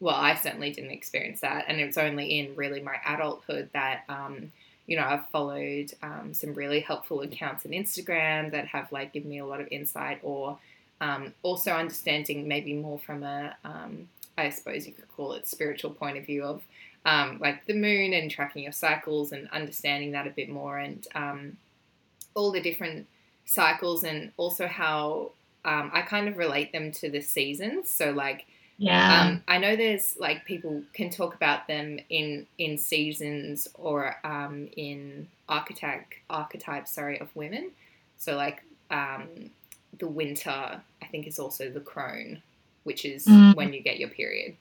well, 0.00 0.16
I 0.16 0.34
certainly 0.34 0.70
didn't 0.70 0.90
experience 0.90 1.40
that. 1.40 1.64
And 1.66 1.80
it's 1.80 1.96
only 1.96 2.38
in 2.38 2.54
really 2.56 2.82
my 2.82 2.96
adulthood 3.06 3.70
that, 3.72 4.04
um, 4.08 4.52
you 4.86 4.96
know, 4.96 5.04
I've 5.04 5.26
followed 5.28 5.92
um, 6.02 6.34
some 6.34 6.54
really 6.54 6.80
helpful 6.80 7.20
accounts 7.22 7.64
on 7.64 7.72
Instagram 7.72 8.50
that 8.52 8.66
have 8.68 8.92
like 8.92 9.12
given 9.12 9.30
me 9.30 9.38
a 9.38 9.46
lot 9.46 9.60
of 9.60 9.68
insight 9.70 10.20
or 10.22 10.58
um, 11.00 11.34
also 11.42 11.72
understanding 11.72 12.46
maybe 12.46 12.74
more 12.74 12.98
from 12.98 13.22
a, 13.22 13.56
um, 13.64 14.08
I 14.36 14.50
suppose 14.50 14.86
you 14.86 14.92
could 14.92 15.08
call 15.16 15.32
it 15.32 15.46
spiritual 15.46 15.90
point 15.90 16.18
of 16.18 16.26
view 16.26 16.44
of 16.44 16.62
um, 17.06 17.38
like 17.40 17.66
the 17.66 17.74
moon 17.74 18.12
and 18.12 18.30
tracking 18.30 18.62
your 18.62 18.72
cycles 18.72 19.32
and 19.32 19.48
understanding 19.50 20.12
that 20.12 20.26
a 20.26 20.30
bit 20.30 20.48
more 20.48 20.78
and 20.78 21.06
um, 21.14 21.56
all 22.34 22.50
the 22.50 22.60
different 22.60 23.06
cycles 23.44 24.04
and 24.04 24.32
also 24.36 24.66
how 24.66 25.32
I 25.64 26.02
kind 26.02 26.28
of 26.28 26.36
relate 26.36 26.72
them 26.72 26.92
to 26.92 27.10
the 27.10 27.20
seasons. 27.20 27.88
So 27.88 28.10
like, 28.10 28.46
yeah. 28.78 29.22
Um, 29.22 29.42
I 29.46 29.58
know 29.58 29.76
there's 29.76 30.16
like 30.18 30.44
people 30.44 30.82
can 30.92 31.10
talk 31.10 31.34
about 31.34 31.68
them 31.68 31.98
in 32.10 32.46
in 32.58 32.78
seasons 32.78 33.68
or 33.74 34.16
um, 34.24 34.68
in 34.76 35.28
archetype 35.48 36.06
archetypes, 36.28 36.90
sorry, 36.90 37.20
of 37.20 37.34
women. 37.36 37.70
So 38.18 38.36
like 38.36 38.62
um, 38.90 39.50
the 39.98 40.08
winter, 40.08 40.50
I 41.02 41.06
think 41.10 41.26
is 41.26 41.38
also 41.38 41.70
the 41.70 41.80
crone, 41.80 42.42
which 42.84 43.04
is 43.04 43.26
mm. 43.26 43.54
when 43.54 43.72
you 43.72 43.80
get 43.80 43.98
your 43.98 44.08
period. 44.10 44.56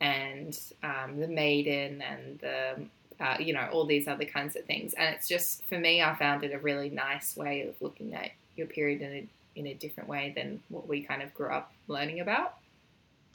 and 0.00 0.58
um, 0.82 1.20
the 1.20 1.28
maiden 1.28 2.02
and 2.02 2.38
the 2.40 2.76
uh, 3.18 3.36
you 3.40 3.52
know 3.54 3.66
all 3.72 3.86
these 3.86 4.06
other 4.06 4.24
kinds 4.26 4.56
of 4.56 4.64
things 4.64 4.92
and 4.94 5.14
it's 5.14 5.26
just 5.26 5.64
for 5.64 5.78
me 5.78 6.02
i 6.02 6.14
found 6.16 6.44
it 6.44 6.52
a 6.52 6.58
really 6.58 6.90
nice 6.90 7.36
way 7.36 7.62
of 7.62 7.74
looking 7.80 8.14
at 8.14 8.30
your 8.56 8.66
period 8.66 9.00
in 9.00 9.12
a, 9.12 9.26
in 9.58 9.66
a 9.68 9.74
different 9.74 10.08
way 10.08 10.32
than 10.36 10.60
what 10.68 10.86
we 10.86 11.00
kind 11.02 11.22
of 11.22 11.32
grew 11.32 11.48
up 11.48 11.72
learning 11.88 12.20
about 12.20 12.56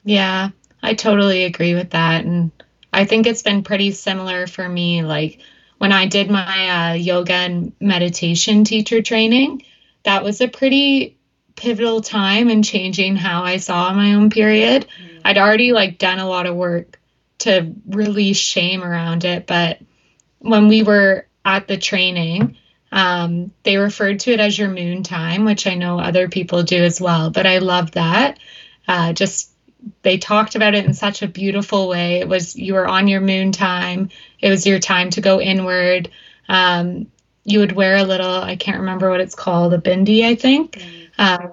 yeah 0.04 0.50
i 0.82 0.94
totally 0.94 1.44
agree 1.44 1.74
with 1.74 1.90
that 1.90 2.24
and 2.24 2.50
i 2.92 3.04
think 3.04 3.26
it's 3.26 3.42
been 3.42 3.62
pretty 3.62 3.90
similar 3.90 4.46
for 4.46 4.68
me 4.68 5.02
like 5.02 5.40
when 5.78 5.92
i 5.92 6.06
did 6.06 6.30
my 6.30 6.90
uh, 6.90 6.92
yoga 6.94 7.32
and 7.32 7.72
meditation 7.80 8.64
teacher 8.64 9.02
training 9.02 9.62
that 10.04 10.24
was 10.24 10.40
a 10.40 10.48
pretty 10.48 11.16
pivotal 11.56 12.00
time 12.00 12.50
in 12.50 12.62
changing 12.62 13.16
how 13.16 13.44
I 13.44 13.58
saw 13.58 13.92
my 13.92 14.14
own 14.14 14.30
period. 14.30 14.86
Mm. 14.86 15.20
I'd 15.24 15.38
already 15.38 15.72
like 15.72 15.98
done 15.98 16.18
a 16.18 16.28
lot 16.28 16.46
of 16.46 16.56
work 16.56 16.98
to 17.38 17.72
release 17.86 18.36
shame 18.36 18.82
around 18.82 19.24
it, 19.24 19.46
but 19.46 19.78
when 20.38 20.68
we 20.68 20.82
were 20.82 21.26
at 21.44 21.68
the 21.68 21.76
training, 21.76 22.56
um, 22.90 23.52
they 23.62 23.76
referred 23.76 24.20
to 24.20 24.32
it 24.32 24.40
as 24.40 24.58
your 24.58 24.68
moon 24.68 25.02
time, 25.02 25.44
which 25.44 25.66
I 25.66 25.74
know 25.74 25.98
other 25.98 26.28
people 26.28 26.62
do 26.62 26.82
as 26.82 27.00
well. 27.00 27.30
But 27.30 27.46
I 27.46 27.58
love 27.58 27.92
that. 27.92 28.38
Uh, 28.86 29.12
just 29.12 29.51
they 30.02 30.18
talked 30.18 30.54
about 30.54 30.74
it 30.74 30.84
in 30.84 30.94
such 30.94 31.22
a 31.22 31.28
beautiful 31.28 31.88
way. 31.88 32.20
It 32.20 32.28
was 32.28 32.56
you 32.56 32.74
were 32.74 32.86
on 32.86 33.08
your 33.08 33.20
moon 33.20 33.52
time. 33.52 34.10
It 34.40 34.50
was 34.50 34.66
your 34.66 34.78
time 34.78 35.10
to 35.10 35.20
go 35.20 35.40
inward. 35.40 36.10
Um, 36.48 37.06
you 37.44 37.60
would 37.60 37.72
wear 37.72 37.96
a 37.96 38.04
little 38.04 38.36
I 38.36 38.56
can't 38.56 38.80
remember 38.80 39.10
what 39.10 39.20
it's 39.20 39.34
called 39.34 39.74
a 39.74 39.78
bindi 39.78 40.24
I 40.24 40.34
think 40.34 40.72
mm. 40.72 41.08
uh, 41.18 41.48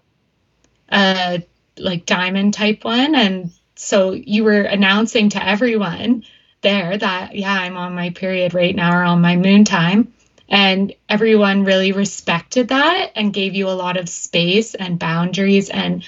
a 0.92 1.44
like 1.78 2.06
diamond 2.06 2.54
type 2.54 2.84
one 2.84 3.16
and 3.16 3.52
so 3.76 4.12
you 4.12 4.44
were 4.44 4.62
announcing 4.62 5.30
to 5.30 5.46
everyone 5.46 6.24
there 6.62 6.98
that 6.98 7.36
yeah 7.36 7.54
I'm 7.54 7.78
on 7.78 7.96
my 7.96 8.10
period 8.12 8.54
right 8.54 8.76
now 8.76 8.98
or 8.98 9.04
on 9.04 9.22
my 9.22 9.36
moon 9.36 9.64
time 9.64 10.14
and 10.50 10.94
everyone 11.08 11.64
really 11.64 11.92
respected 11.92 12.70
that 12.70 13.12
and 13.16 13.34
gave 13.34 13.56
you 13.56 13.70
a 13.70 13.72
lot 13.72 13.98
of 13.98 14.10
space 14.10 14.76
and 14.76 15.00
boundaries 15.00 15.70
and 15.70 16.04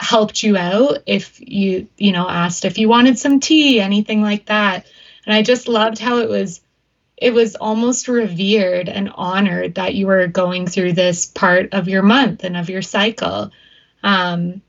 helped 0.00 0.42
you 0.42 0.56
out 0.56 0.98
if 1.04 1.38
you 1.40 1.86
you 1.98 2.10
know 2.10 2.26
asked 2.26 2.64
if 2.64 2.78
you 2.78 2.88
wanted 2.88 3.18
some 3.18 3.38
tea 3.38 3.80
anything 3.80 4.22
like 4.22 4.46
that. 4.46 4.86
And 5.26 5.34
i 5.34 5.42
just 5.42 5.68
loved 5.68 5.98
how 5.98 6.18
it 6.18 6.28
was 6.28 6.60
it 7.16 7.34
was 7.34 7.54
almost 7.54 8.08
revered 8.08 8.88
and 8.88 9.12
honored 9.14 9.74
that 9.74 9.94
you 9.94 10.06
were 10.06 10.26
going 10.26 10.66
through 10.66 10.94
this 10.94 11.26
part 11.26 11.74
of 11.74 11.86
your 11.86 12.02
month 12.02 12.44
and 12.44 12.56
of 12.56 12.70
your 12.70 12.80
cycle. 12.80 13.50
Um, 14.02 14.62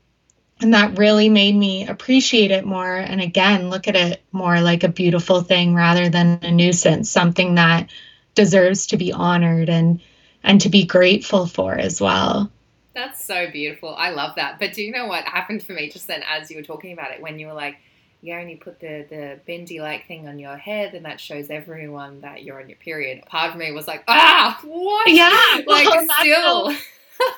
and 0.60 0.74
that 0.74 0.98
really 0.98 1.30
made 1.30 1.56
me 1.56 1.88
appreciate 1.88 2.50
it 2.50 2.66
more. 2.66 2.94
And 2.94 3.22
again 3.22 3.70
look 3.70 3.88
at 3.88 3.96
it 3.96 4.22
more 4.32 4.60
like 4.60 4.84
a 4.84 4.88
beautiful 4.88 5.40
thing 5.40 5.74
rather 5.74 6.10
than 6.10 6.40
a 6.42 6.50
nuisance 6.50 7.10
something 7.10 7.54
that 7.54 7.88
deserves 8.34 8.88
to 8.88 8.98
be 8.98 9.12
honored 9.12 9.70
and 9.70 10.00
and 10.44 10.60
to 10.60 10.68
be 10.68 10.84
grateful 10.84 11.46
for 11.46 11.74
as 11.74 12.00
well 12.00 12.50
that's 12.94 13.24
so 13.24 13.50
beautiful 13.50 13.94
i 13.96 14.10
love 14.10 14.34
that 14.36 14.58
but 14.58 14.72
do 14.72 14.82
you 14.82 14.92
know 14.92 15.06
what 15.06 15.24
happened 15.24 15.62
for 15.62 15.72
me 15.72 15.88
just 15.88 16.06
then 16.06 16.22
as 16.28 16.50
you 16.50 16.56
were 16.56 16.62
talking 16.62 16.92
about 16.92 17.10
it 17.10 17.20
when 17.20 17.38
you 17.38 17.46
were 17.46 17.52
like 17.52 17.76
you 18.22 18.34
only 18.34 18.54
put 18.54 18.78
the 18.80 19.04
the 19.10 19.40
bindi 19.46 19.80
like 19.80 20.06
thing 20.06 20.28
on 20.28 20.38
your 20.38 20.56
head 20.56 20.94
and 20.94 21.04
that 21.04 21.20
shows 21.20 21.50
everyone 21.50 22.20
that 22.20 22.44
you're 22.44 22.60
on 22.60 22.68
your 22.68 22.78
period. 22.78 23.24
Part 23.26 23.50
of 23.50 23.56
me 23.56 23.72
was 23.72 23.88
like, 23.88 24.04
ah, 24.08 24.58
what? 24.62 25.10
Yeah, 25.10 25.60
like 25.66 25.88
well, 25.90 26.06
still. 26.20 26.72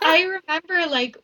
I 0.03 0.23
remember 0.23 0.91
like, 0.91 1.17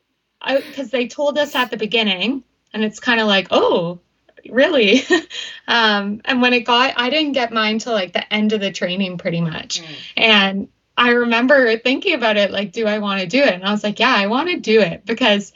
because 0.45 0.91
they 0.91 1.07
told 1.07 1.39
us 1.39 1.55
at 1.55 1.71
the 1.71 1.77
beginning, 1.77 2.43
and 2.73 2.83
it's 2.83 2.99
kind 2.99 3.21
of 3.21 3.27
like, 3.27 3.49
oh, 3.51 4.01
really? 4.49 5.03
um, 5.69 6.23
and 6.25 6.41
when 6.41 6.55
it 6.55 6.61
got, 6.61 6.95
I 6.97 7.11
didn't 7.11 7.33
get 7.33 7.53
mine 7.53 7.79
till 7.79 7.93
like 7.93 8.15
the 8.15 8.33
end 8.33 8.55
of 8.55 8.61
the 8.61 8.73
training, 8.73 9.19
pretty 9.19 9.41
much, 9.41 9.83
mm. 9.83 9.87
and. 10.17 10.69
I 11.01 11.13
remember 11.13 11.79
thinking 11.79 12.13
about 12.13 12.37
it 12.37 12.51
like, 12.51 12.73
do 12.73 12.87
I 12.87 12.99
want 12.99 13.23
to 13.23 13.27
do 13.27 13.39
it? 13.39 13.55
And 13.55 13.65
I 13.65 13.73
was 13.73 13.83
like, 13.83 13.99
yeah, 13.99 14.15
I 14.15 14.27
want 14.27 14.51
to 14.51 14.61
do 14.61 14.83
it 14.83 15.07
because 15.07 15.51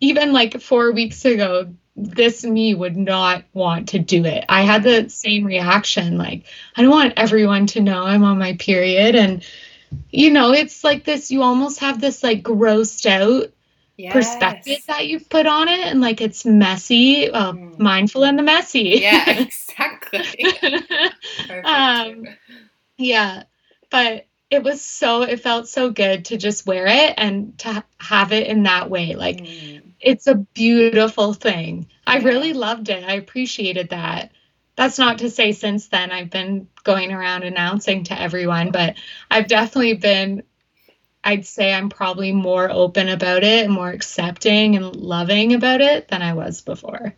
even 0.00 0.34
like 0.34 0.60
four 0.60 0.92
weeks 0.92 1.24
ago, 1.24 1.72
this 1.96 2.44
me 2.44 2.74
would 2.74 2.94
not 2.94 3.44
want 3.54 3.88
to 3.90 3.98
do 3.98 4.26
it. 4.26 4.44
I 4.50 4.60
had 4.60 4.82
the 4.82 5.08
same 5.08 5.46
reaction 5.46 6.18
like 6.18 6.44
I 6.76 6.82
don't 6.82 6.90
want 6.90 7.14
everyone 7.16 7.68
to 7.68 7.80
know 7.80 8.04
I'm 8.04 8.22
on 8.22 8.38
my 8.38 8.52
period 8.56 9.14
and 9.14 9.42
you 10.10 10.30
know, 10.30 10.52
it's 10.52 10.84
like 10.84 11.04
this 11.04 11.30
you 11.30 11.42
almost 11.42 11.80
have 11.80 11.98
this 11.98 12.22
like 12.22 12.42
grossed 12.42 13.06
out 13.06 13.50
yes. 13.96 14.12
perspective 14.12 14.80
that 14.88 15.06
you've 15.06 15.30
put 15.30 15.46
on 15.46 15.68
it 15.68 15.80
and 15.80 16.02
like 16.02 16.20
it's 16.20 16.44
messy, 16.44 17.30
well, 17.32 17.54
mm. 17.54 17.78
mindful 17.78 18.24
and 18.24 18.38
the 18.38 18.42
messy. 18.42 19.00
Yeah, 19.00 19.30
exactly. 19.40 20.44
um 21.64 22.26
yeah, 22.98 23.44
but 23.90 24.26
it 24.50 24.62
was 24.62 24.82
so 24.82 25.22
it 25.22 25.40
felt 25.40 25.68
so 25.68 25.90
good 25.90 26.24
to 26.26 26.36
just 26.36 26.66
wear 26.66 26.86
it 26.86 27.14
and 27.16 27.56
to 27.58 27.84
have 27.98 28.32
it 28.32 28.46
in 28.46 28.64
that 28.64 28.90
way 28.90 29.14
like 29.14 29.38
mm 29.38 29.82
it's 30.00 30.26
a 30.26 30.34
beautiful 30.34 31.34
thing. 31.34 31.86
I 32.06 32.18
really 32.18 32.54
loved 32.54 32.88
it. 32.88 33.04
I 33.04 33.14
appreciated 33.14 33.90
that. 33.90 34.32
That's 34.76 34.98
not 34.98 35.18
to 35.18 35.30
say 35.30 35.52
since 35.52 35.88
then 35.88 36.10
I've 36.10 36.30
been 36.30 36.68
going 36.84 37.12
around 37.12 37.42
announcing 37.42 38.04
to 38.04 38.18
everyone, 38.18 38.70
but 38.70 38.96
I've 39.30 39.46
definitely 39.46 39.94
been 39.94 40.42
I'd 41.22 41.44
say 41.44 41.74
I'm 41.74 41.90
probably 41.90 42.32
more 42.32 42.70
open 42.70 43.08
about 43.10 43.44
it 43.44 43.64
and 43.64 43.74
more 43.74 43.90
accepting 43.90 44.74
and 44.74 44.96
loving 44.96 45.52
about 45.52 45.82
it 45.82 46.08
than 46.08 46.22
I 46.22 46.32
was 46.32 46.62
before. 46.62 47.14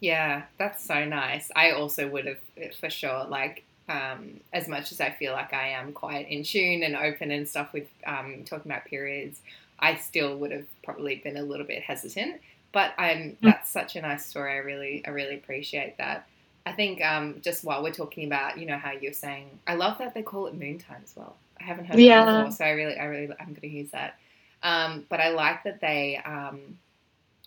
Yeah, 0.00 0.44
that's 0.56 0.82
so 0.82 1.04
nice. 1.04 1.50
I 1.54 1.72
also 1.72 2.08
would 2.08 2.26
have 2.26 2.74
for 2.76 2.88
sure 2.88 3.24
like 3.24 3.64
um, 3.92 4.40
as 4.52 4.68
much 4.68 4.90
as 4.92 5.00
I 5.00 5.10
feel 5.10 5.32
like 5.32 5.52
I 5.52 5.68
am 5.68 5.92
quite 5.92 6.28
in 6.30 6.42
tune 6.42 6.82
and 6.82 6.96
open 6.96 7.30
and 7.30 7.46
stuff 7.46 7.72
with 7.72 7.86
um, 8.06 8.44
talking 8.46 8.70
about 8.70 8.86
periods, 8.86 9.40
I 9.78 9.96
still 9.96 10.38
would 10.38 10.50
have 10.50 10.64
probably 10.82 11.16
been 11.16 11.36
a 11.36 11.42
little 11.42 11.66
bit 11.66 11.82
hesitant. 11.82 12.40
But 12.72 12.94
I'm 12.96 13.18
mm. 13.18 13.36
that's 13.42 13.68
such 13.68 13.96
a 13.96 14.02
nice 14.02 14.24
story. 14.24 14.54
I 14.54 14.58
really 14.58 15.04
I 15.06 15.10
really 15.10 15.34
appreciate 15.34 15.98
that. 15.98 16.26
I 16.64 16.72
think 16.72 17.04
um, 17.04 17.40
just 17.42 17.64
while 17.64 17.82
we're 17.82 17.92
talking 17.92 18.24
about 18.24 18.58
you 18.58 18.66
know 18.66 18.78
how 18.78 18.92
you're 18.92 19.12
saying, 19.12 19.50
I 19.66 19.74
love 19.74 19.98
that 19.98 20.14
they 20.14 20.22
call 20.22 20.46
it 20.46 20.54
moon 20.54 20.78
time 20.78 21.02
as 21.04 21.12
well. 21.14 21.36
I 21.60 21.64
haven't 21.64 21.84
heard 21.84 21.98
yeah. 21.98 22.24
that 22.24 22.44
before, 22.44 22.56
so 22.56 22.64
I 22.64 22.70
really 22.70 22.98
I 22.98 23.04
really 23.04 23.34
I'm 23.38 23.48
going 23.48 23.60
to 23.60 23.68
use 23.68 23.90
that. 23.90 24.18
Um, 24.62 25.04
but 25.08 25.20
I 25.20 25.30
like 25.30 25.64
that 25.64 25.80
they 25.80 26.20
um, 26.24 26.78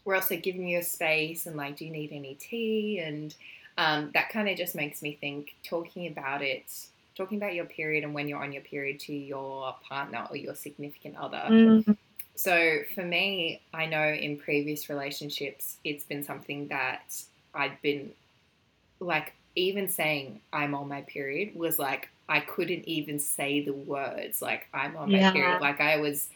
were 0.03 0.15
also 0.15 0.35
giving 0.35 0.67
you 0.67 0.79
a 0.79 0.83
space 0.83 1.45
and 1.45 1.55
like, 1.55 1.77
do 1.77 1.85
you 1.85 1.91
need 1.91 2.11
any 2.11 2.35
tea? 2.35 2.99
And 2.99 3.33
um, 3.77 4.11
that 4.13 4.29
kind 4.29 4.47
of 4.47 4.57
just 4.57 4.75
makes 4.75 5.01
me 5.01 5.17
think 5.19 5.55
talking 5.63 6.07
about 6.07 6.41
it 6.41 6.71
talking 7.15 7.37
about 7.37 7.53
your 7.53 7.65
period 7.65 8.03
and 8.03 8.13
when 8.13 8.27
you're 8.27 8.43
on 8.43 8.51
your 8.51 8.61
period 8.61 8.99
to 8.99 9.13
your 9.13 9.73
partner 9.87 10.27
or 10.29 10.35
your 10.35 10.53
significant 10.53 11.15
other 11.15 11.43
mm-hmm. 11.49 11.91
So 12.35 12.79
for 12.93 13.03
me, 13.03 13.61
I 13.73 13.85
know 13.85 14.05
in 14.05 14.37
previous 14.37 14.89
relationships, 14.89 15.77
it's 15.83 16.03
been 16.03 16.23
something 16.23 16.67
that 16.67 17.21
I'd 17.53 17.81
been 17.81 18.11
like, 18.99 19.33
even 19.55 19.87
saying 19.87 20.41
I'm 20.51 20.75
on 20.75 20.89
my 20.89 21.01
period 21.03 21.55
was 21.55 21.79
like, 21.79 22.09
I 22.27 22.41
couldn't 22.41 22.85
even 22.85 23.19
say 23.19 23.63
the 23.63 23.71
words 23.71 24.41
like 24.41 24.67
I'm 24.73 24.97
on 24.97 25.11
my 25.11 25.19
yeah. 25.19 25.31
period. 25.31 25.61
Like 25.61 25.79
I 25.79 25.97
was, 25.97 26.27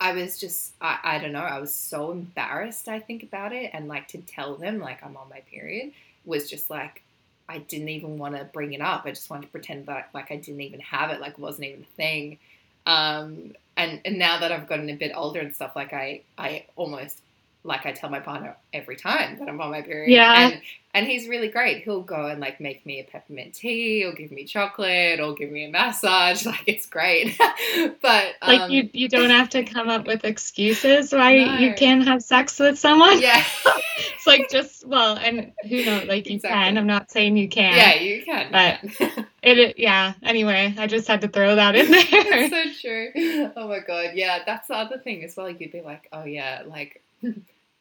I 0.00 0.12
was 0.12 0.38
just, 0.38 0.74
I, 0.80 0.98
I 1.02 1.18
don't 1.18 1.32
know, 1.32 1.40
I 1.40 1.58
was 1.58 1.74
so 1.74 2.12
embarrassed, 2.12 2.88
I 2.88 3.00
think, 3.00 3.22
about 3.22 3.52
it. 3.52 3.70
And 3.72 3.88
like 3.88 4.08
to 4.08 4.18
tell 4.18 4.54
them 4.54 4.78
like 4.78 5.04
I'm 5.04 5.16
on 5.16 5.28
my 5.28 5.40
period 5.40 5.92
was 6.24 6.48
just 6.48 6.70
like, 6.70 7.02
I 7.48 7.58
didn't 7.58 7.88
even 7.88 8.18
want 8.18 8.36
to 8.36 8.44
bring 8.44 8.74
it 8.74 8.80
up. 8.80 9.06
I 9.06 9.10
just 9.10 9.30
wanted 9.30 9.46
to 9.46 9.52
pretend 9.52 9.86
that 9.86 10.10
like 10.12 10.30
I 10.30 10.36
didn't 10.36 10.60
even 10.60 10.80
have 10.80 11.10
it, 11.10 11.20
like 11.20 11.32
it 11.32 11.38
wasn't 11.38 11.68
even 11.68 11.82
a 11.82 11.96
thing. 11.96 12.38
Um, 12.86 13.54
and, 13.76 14.00
and 14.04 14.18
now 14.18 14.38
that 14.40 14.52
I've 14.52 14.68
gotten 14.68 14.88
a 14.90 14.94
bit 14.94 15.12
older 15.14 15.40
and 15.40 15.54
stuff, 15.54 15.74
like 15.74 15.92
I, 15.92 16.22
I 16.36 16.66
almost 16.76 17.20
like 17.68 17.86
I 17.86 17.92
tell 17.92 18.10
my 18.10 18.18
partner 18.18 18.56
every 18.72 18.96
time 18.96 19.38
that 19.38 19.48
I'm 19.48 19.60
on 19.60 19.70
my 19.70 19.82
period. 19.82 20.10
Yeah. 20.10 20.48
And, 20.48 20.62
and 20.94 21.06
he's 21.06 21.28
really 21.28 21.48
great. 21.48 21.84
He'll 21.84 22.02
go 22.02 22.26
and 22.26 22.40
like 22.40 22.60
make 22.60 22.84
me 22.86 22.98
a 22.98 23.04
peppermint 23.04 23.54
tea 23.54 24.04
or 24.04 24.12
give 24.12 24.32
me 24.32 24.44
chocolate 24.44 25.20
or 25.20 25.34
give 25.34 25.50
me 25.50 25.66
a 25.66 25.70
massage. 25.70 26.46
Like 26.48 26.64
it's 26.66 26.86
great. 26.86 27.38
but 28.02 28.34
like 28.40 28.60
um, 28.62 28.70
you, 28.70 28.88
you 28.94 29.08
don't 29.08 29.28
have 29.28 29.50
to 29.50 29.64
come 29.64 29.90
up 29.90 30.06
with 30.06 30.24
excuses 30.24 31.12
why 31.12 31.36
no. 31.36 31.58
you 31.58 31.74
can't 31.74 32.04
have 32.08 32.22
sex 32.22 32.58
with 32.58 32.78
someone. 32.78 33.20
Yeah. 33.20 33.44
it's 33.98 34.26
like 34.26 34.48
just 34.48 34.86
well, 34.86 35.18
and 35.18 35.52
who 35.68 35.84
knows? 35.84 36.08
Like 36.08 36.26
you 36.26 36.36
exactly. 36.36 36.58
can. 36.58 36.78
I'm 36.78 36.86
not 36.86 37.10
saying 37.10 37.36
you 37.36 37.48
can. 37.48 37.76
Yeah, 37.76 37.94
you 37.96 38.24
can. 38.24 38.50
But 38.50 39.26
it, 39.42 39.78
yeah. 39.78 40.14
Anyway, 40.22 40.74
I 40.78 40.86
just 40.86 41.06
had 41.06 41.20
to 41.20 41.28
throw 41.28 41.56
that 41.56 41.76
in 41.76 41.90
there. 41.90 42.02
it's 42.02 42.82
so 42.82 42.88
true. 42.88 43.52
Oh 43.56 43.68
my 43.68 43.80
god. 43.80 44.12
Yeah, 44.14 44.38
that's 44.46 44.68
the 44.68 44.74
other 44.74 44.98
thing 44.98 45.22
as 45.22 45.36
well. 45.36 45.50
You'd 45.50 45.72
be 45.72 45.82
like, 45.82 46.08
oh 46.12 46.24
yeah, 46.24 46.62
like 46.66 47.02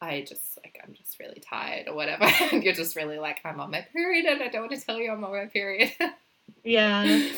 I 0.01 0.21
just 0.21 0.57
like 0.63 0.79
I'm 0.83 0.93
just 0.93 1.19
really 1.19 1.39
tired 1.39 1.87
or 1.87 1.95
whatever. 1.95 2.25
and 2.51 2.63
you're 2.63 2.73
just 2.73 2.95
really 2.95 3.17
like 3.17 3.39
I'm 3.43 3.59
on 3.59 3.71
my 3.71 3.85
period 3.93 4.25
and 4.25 4.41
I 4.41 4.47
don't 4.47 4.67
want 4.69 4.79
to 4.79 4.85
tell 4.85 4.97
you 4.97 5.11
I'm 5.11 5.23
on 5.23 5.31
my 5.31 5.45
period. 5.45 5.91
yeah. 6.63 7.29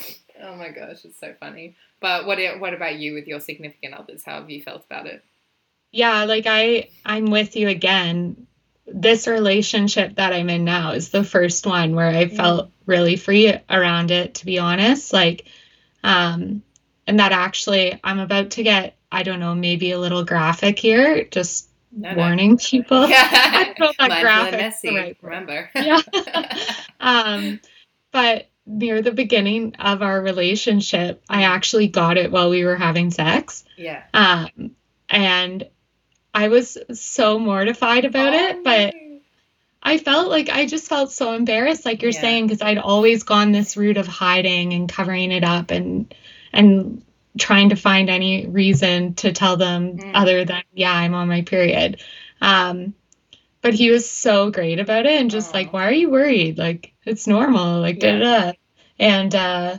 Oh 0.42 0.56
my 0.56 0.70
gosh, 0.70 1.04
it's 1.06 1.20
so 1.20 1.34
funny. 1.40 1.76
But 2.00 2.26
what 2.26 2.40
what 2.60 2.74
about 2.74 2.98
you 2.98 3.14
with 3.14 3.28
your 3.28 3.40
significant 3.40 3.94
others? 3.94 4.24
How 4.24 4.36
have 4.36 4.50
you 4.50 4.62
felt 4.62 4.86
about 4.86 5.06
it? 5.06 5.24
Yeah, 5.92 6.26
like 6.26 6.46
I 6.48 6.90
I'm 7.06 7.26
with 7.32 7.56
you 7.56 7.68
again. 7.68 8.48
this 8.92 9.28
relationship 9.28 10.16
that 10.16 10.34
I'm 10.34 10.50
in 10.50 10.64
now 10.66 10.92
is 10.92 11.10
the 11.10 11.24
first 11.24 11.66
one 11.66 11.96
where 11.96 12.10
I 12.10 12.28
felt 12.28 12.68
mm. 12.68 12.72
really 12.88 13.16
free 13.18 13.56
around 13.70 14.10
it, 14.10 14.36
to 14.36 14.46
be 14.46 14.58
honest. 14.58 15.14
Like, 15.14 15.46
um, 16.04 16.64
and 17.06 17.20
that 17.20 17.32
actually, 17.32 18.00
I'm 18.04 18.18
about 18.18 18.52
to 18.52 18.64
get, 18.64 18.98
I 19.12 19.22
don't 19.22 19.40
know, 19.40 19.54
maybe 19.54 19.92
a 19.92 20.00
little 20.00 20.26
graphic 20.26 20.80
here, 20.80 21.24
just 21.26 21.69
warning 21.92 22.58
people. 22.58 23.08
Yeah. 23.08 23.28
I 23.32 23.64
don't 23.66 23.80
know 23.80 24.08
that 24.08 24.22
graphic. 24.22 24.94
Right. 24.94 25.18
remember. 25.22 25.70
yeah. 25.76 26.02
um, 27.00 27.60
but 28.12 28.50
near 28.66 29.02
the 29.02 29.12
beginning 29.12 29.76
of 29.80 30.02
our 30.02 30.22
relationship, 30.22 31.24
I 31.30 31.44
actually 31.44 31.88
got 31.88 32.18
it 32.18 32.32
while 32.32 32.50
we 32.50 32.64
were 32.64 32.76
having 32.76 33.12
sex. 33.12 33.64
Yeah. 33.78 34.04
Um, 34.14 34.76
and 35.10 35.68
I 36.34 36.50
was 36.50 36.78
so 36.94 37.40
mortified 37.40 38.06
about 38.06 38.34
oh, 38.34 38.38
it, 38.38 38.64
but 38.64 38.94
I 39.82 39.98
felt 39.98 40.30
like 40.30 40.50
I 40.50 40.66
just 40.66 40.88
felt 40.88 41.12
so 41.12 41.34
embarrassed, 41.34 41.86
like 41.86 42.02
you're 42.02 42.12
yeah. 42.12 42.22
saying, 42.22 42.48
because 42.48 42.62
I'd 42.62 42.78
always 42.78 43.24
gone 43.24 43.52
this 43.52 43.78
route 43.78 43.98
of 43.98 44.08
hiding 44.08 44.74
and 44.74 44.90
covering 44.90 45.32
it 45.32 45.44
up 45.44 45.72
and 45.72 46.14
and 46.52 47.04
trying 47.40 47.70
to 47.70 47.76
find 47.76 48.10
any 48.10 48.48
reason 48.48 49.16
to 49.16 49.32
tell 49.32 49.58
them 49.58 49.98
mm. 49.98 50.12
other 50.14 50.46
than 50.46 50.64
yeah, 50.74 50.94
I'm 50.94 51.14
on 51.14 51.28
my 51.28 51.42
period. 51.42 52.02
Um, 52.42 52.94
but 53.62 53.74
he 53.74 53.92
was 53.92 54.10
so 54.10 54.52
great 54.52 54.80
about 54.80 55.06
it 55.06 55.20
and 55.20 55.32
just 55.32 55.52
Aww. 55.52 55.56
like, 55.56 55.74
why 55.74 55.88
are 55.88 55.94
you 55.94 56.10
worried? 56.10 56.58
Like 56.58 56.94
it's 57.06 57.28
normal. 57.28 57.82
Like 57.82 58.02
yeah. 58.02 58.18
da 58.18 58.42
da. 58.42 58.54
And 59.00 59.36
uh, 59.36 59.78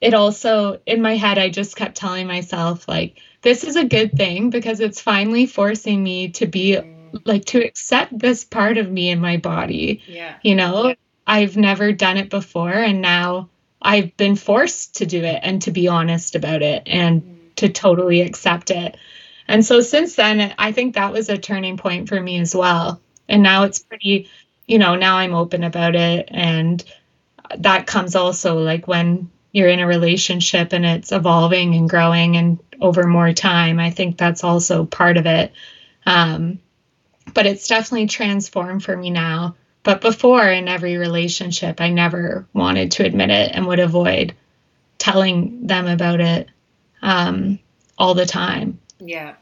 it 0.00 0.14
also 0.14 0.80
in 0.86 1.02
my 1.02 1.16
head, 1.16 1.38
I 1.38 1.48
just 1.48 1.76
kept 1.76 1.96
telling 1.96 2.26
myself 2.26 2.88
like 2.88 3.20
this 3.42 3.64
is 3.64 3.76
a 3.76 3.84
good 3.84 4.12
thing 4.12 4.50
because 4.50 4.80
it's 4.80 5.00
finally 5.00 5.46
forcing 5.46 6.02
me 6.02 6.30
to 6.30 6.46
be 6.46 6.78
like 7.24 7.44
to 7.46 7.64
accept 7.64 8.18
this 8.18 8.44
part 8.44 8.78
of 8.78 8.90
me 8.90 9.10
in 9.10 9.20
my 9.20 9.36
body. 9.36 10.02
Yeah. 10.06 10.36
You 10.42 10.56
know, 10.56 10.88
yeah. 10.88 10.94
I've 11.26 11.56
never 11.56 11.92
done 11.92 12.16
it 12.16 12.28
before 12.28 12.72
and 12.72 13.00
now 13.00 13.48
I've 13.84 14.16
been 14.16 14.34
forced 14.34 14.96
to 14.96 15.06
do 15.06 15.22
it 15.22 15.40
and 15.42 15.60
to 15.62 15.70
be 15.70 15.88
honest 15.88 16.34
about 16.34 16.62
it 16.62 16.84
and 16.86 17.22
mm. 17.22 17.54
to 17.56 17.68
totally 17.68 18.22
accept 18.22 18.70
it. 18.70 18.96
And 19.46 19.64
so 19.64 19.82
since 19.82 20.16
then, 20.16 20.54
I 20.58 20.72
think 20.72 20.94
that 20.94 21.12
was 21.12 21.28
a 21.28 21.36
turning 21.36 21.76
point 21.76 22.08
for 22.08 22.18
me 22.18 22.40
as 22.40 22.54
well. 22.54 23.00
And 23.28 23.42
now 23.42 23.64
it's 23.64 23.78
pretty, 23.78 24.30
you 24.66 24.78
know, 24.78 24.96
now 24.96 25.18
I'm 25.18 25.34
open 25.34 25.64
about 25.64 25.94
it. 25.94 26.30
And 26.30 26.82
that 27.58 27.86
comes 27.86 28.16
also 28.16 28.58
like 28.58 28.88
when 28.88 29.30
you're 29.52 29.68
in 29.68 29.80
a 29.80 29.86
relationship 29.86 30.72
and 30.72 30.86
it's 30.86 31.12
evolving 31.12 31.74
and 31.74 31.88
growing 31.88 32.36
and 32.36 32.58
over 32.80 33.06
more 33.06 33.32
time. 33.34 33.78
I 33.78 33.90
think 33.90 34.16
that's 34.16 34.42
also 34.42 34.86
part 34.86 35.18
of 35.18 35.26
it. 35.26 35.52
Um, 36.06 36.58
but 37.34 37.46
it's 37.46 37.68
definitely 37.68 38.06
transformed 38.06 38.82
for 38.82 38.96
me 38.96 39.10
now. 39.10 39.56
But 39.84 40.00
before, 40.00 40.48
in 40.48 40.66
every 40.66 40.96
relationship, 40.96 41.80
I 41.80 41.90
never 41.90 42.46
wanted 42.52 42.92
to 42.92 43.04
admit 43.04 43.30
it 43.30 43.52
and 43.54 43.66
would 43.66 43.78
avoid 43.78 44.34
telling 44.98 45.66
them 45.66 45.86
about 45.86 46.20
it 46.20 46.48
um, 47.02 47.58
all 47.98 48.14
the 48.14 48.26
time. 48.26 48.80
Yeah. 48.98 49.34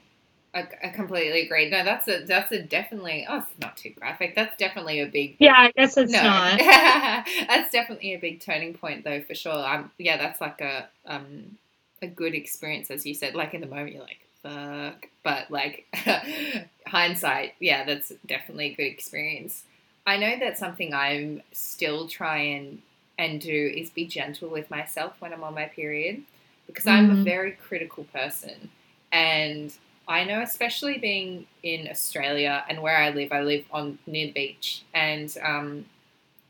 I, 0.54 0.68
I, 0.84 0.88
completely 0.88 1.42
agree. 1.42 1.70
No, 1.70 1.82
that's 1.82 2.06
a 2.08 2.24
that's 2.26 2.52
a 2.52 2.60
definitely. 2.60 3.24
Oh, 3.26 3.38
it's 3.38 3.58
not 3.58 3.74
too 3.74 3.88
graphic. 3.88 4.34
That's 4.34 4.54
definitely 4.58 5.00
a 5.00 5.06
big. 5.06 5.36
Yeah, 5.38 5.54
I 5.56 5.70
guess 5.70 5.96
it's 5.96 6.12
no. 6.12 6.22
not. 6.22 6.58
that's 7.48 7.70
definitely 7.70 8.12
a 8.12 8.18
big 8.18 8.40
turning 8.40 8.74
point, 8.74 9.02
though, 9.02 9.22
for 9.22 9.34
sure. 9.34 9.54
Um, 9.54 9.90
yeah, 9.96 10.18
that's 10.18 10.42
like 10.42 10.60
a 10.60 10.90
um 11.06 11.56
a 12.02 12.06
good 12.06 12.34
experience, 12.34 12.90
as 12.90 13.06
you 13.06 13.14
said. 13.14 13.34
Like 13.34 13.54
in 13.54 13.62
the 13.62 13.66
moment, 13.66 13.94
you're 13.94 14.02
like, 14.02 14.20
fuck, 14.42 15.06
but 15.22 15.50
like 15.50 15.86
hindsight, 16.86 17.54
yeah, 17.58 17.84
that's 17.84 18.12
definitely 18.26 18.72
a 18.72 18.74
good 18.74 18.88
experience. 18.88 19.64
I 20.06 20.16
know 20.16 20.38
that 20.38 20.58
something 20.58 20.92
I'm 20.92 21.42
still 21.52 22.08
trying 22.08 22.82
and 23.18 23.40
do 23.40 23.72
is 23.74 23.90
be 23.90 24.06
gentle 24.06 24.48
with 24.48 24.70
myself 24.70 25.14
when 25.20 25.32
I'm 25.32 25.44
on 25.44 25.54
my 25.54 25.66
period 25.66 26.22
because 26.66 26.84
mm-hmm. 26.84 26.98
I'm 26.98 27.10
a 27.10 27.14
mm-hmm. 27.14 27.24
very 27.24 27.52
critical 27.52 28.04
person 28.04 28.70
and 29.12 29.72
I 30.08 30.24
know, 30.24 30.40
especially 30.40 30.98
being 30.98 31.46
in 31.62 31.88
Australia 31.88 32.64
and 32.68 32.82
where 32.82 32.96
I 32.96 33.10
live, 33.10 33.30
I 33.30 33.42
live 33.42 33.64
on 33.70 33.98
near 34.06 34.26
the 34.26 34.32
beach, 34.32 34.82
and 34.92 35.34
um, 35.42 35.84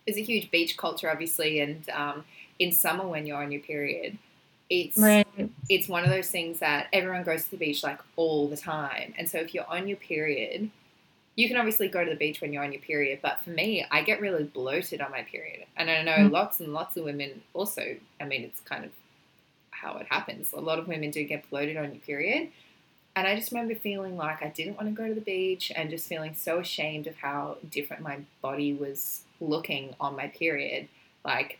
there's 0.06 0.16
a 0.16 0.22
huge 0.22 0.50
beach 0.50 0.76
culture, 0.76 1.10
obviously. 1.10 1.60
And 1.60 1.88
um, 1.90 2.24
in 2.58 2.72
summer, 2.72 3.06
when 3.06 3.26
you're 3.26 3.42
on 3.42 3.52
your 3.52 3.60
period, 3.60 4.16
it's 4.70 4.96
right. 4.96 5.26
it's 5.68 5.88
one 5.88 6.02
of 6.02 6.10
those 6.10 6.28
things 6.28 6.60
that 6.60 6.86
everyone 6.92 7.24
goes 7.24 7.44
to 7.44 7.50
the 7.50 7.56
beach 7.58 7.82
like 7.82 8.00
all 8.16 8.48
the 8.48 8.56
time. 8.56 9.12
And 9.18 9.28
so, 9.28 9.38
if 9.38 9.54
you're 9.54 9.68
on 9.68 9.86
your 9.86 9.98
period, 9.98 10.70
you 11.34 11.48
can 11.48 11.56
obviously 11.56 11.88
go 11.88 12.04
to 12.04 12.10
the 12.10 12.16
beach 12.16 12.40
when 12.40 12.52
you're 12.52 12.64
on 12.64 12.72
your 12.72 12.82
period, 12.82 13.20
but 13.22 13.40
for 13.42 13.50
me, 13.50 13.84
I 13.90 14.02
get 14.02 14.20
really 14.20 14.44
bloated 14.44 15.00
on 15.00 15.10
my 15.10 15.22
period, 15.22 15.64
and 15.76 15.90
I 15.90 16.02
know 16.02 16.28
mm. 16.28 16.30
lots 16.30 16.60
and 16.60 16.72
lots 16.72 16.96
of 16.96 17.04
women 17.04 17.42
also. 17.54 17.96
I 18.20 18.24
mean, 18.24 18.42
it's 18.42 18.60
kind 18.60 18.84
of 18.84 18.90
how 19.70 19.96
it 19.96 20.06
happens. 20.10 20.52
A 20.52 20.60
lot 20.60 20.78
of 20.78 20.88
women 20.88 21.10
do 21.10 21.24
get 21.24 21.48
bloated 21.50 21.76
on 21.76 21.92
your 21.92 22.00
period 22.00 22.48
and 23.14 23.26
I 23.26 23.36
just 23.36 23.52
remember 23.52 23.74
feeling 23.74 24.16
like 24.16 24.42
I 24.42 24.48
didn't 24.48 24.76
want 24.76 24.88
to 24.88 24.94
go 24.94 25.06
to 25.06 25.14
the 25.14 25.20
beach 25.20 25.70
and 25.74 25.90
just 25.90 26.08
feeling 26.08 26.34
so 26.34 26.60
ashamed 26.60 27.06
of 27.06 27.16
how 27.16 27.58
different 27.70 28.02
my 28.02 28.20
body 28.40 28.72
was 28.72 29.22
looking 29.40 29.94
on 30.00 30.16
my 30.16 30.28
period. 30.28 30.88
Like, 31.24 31.58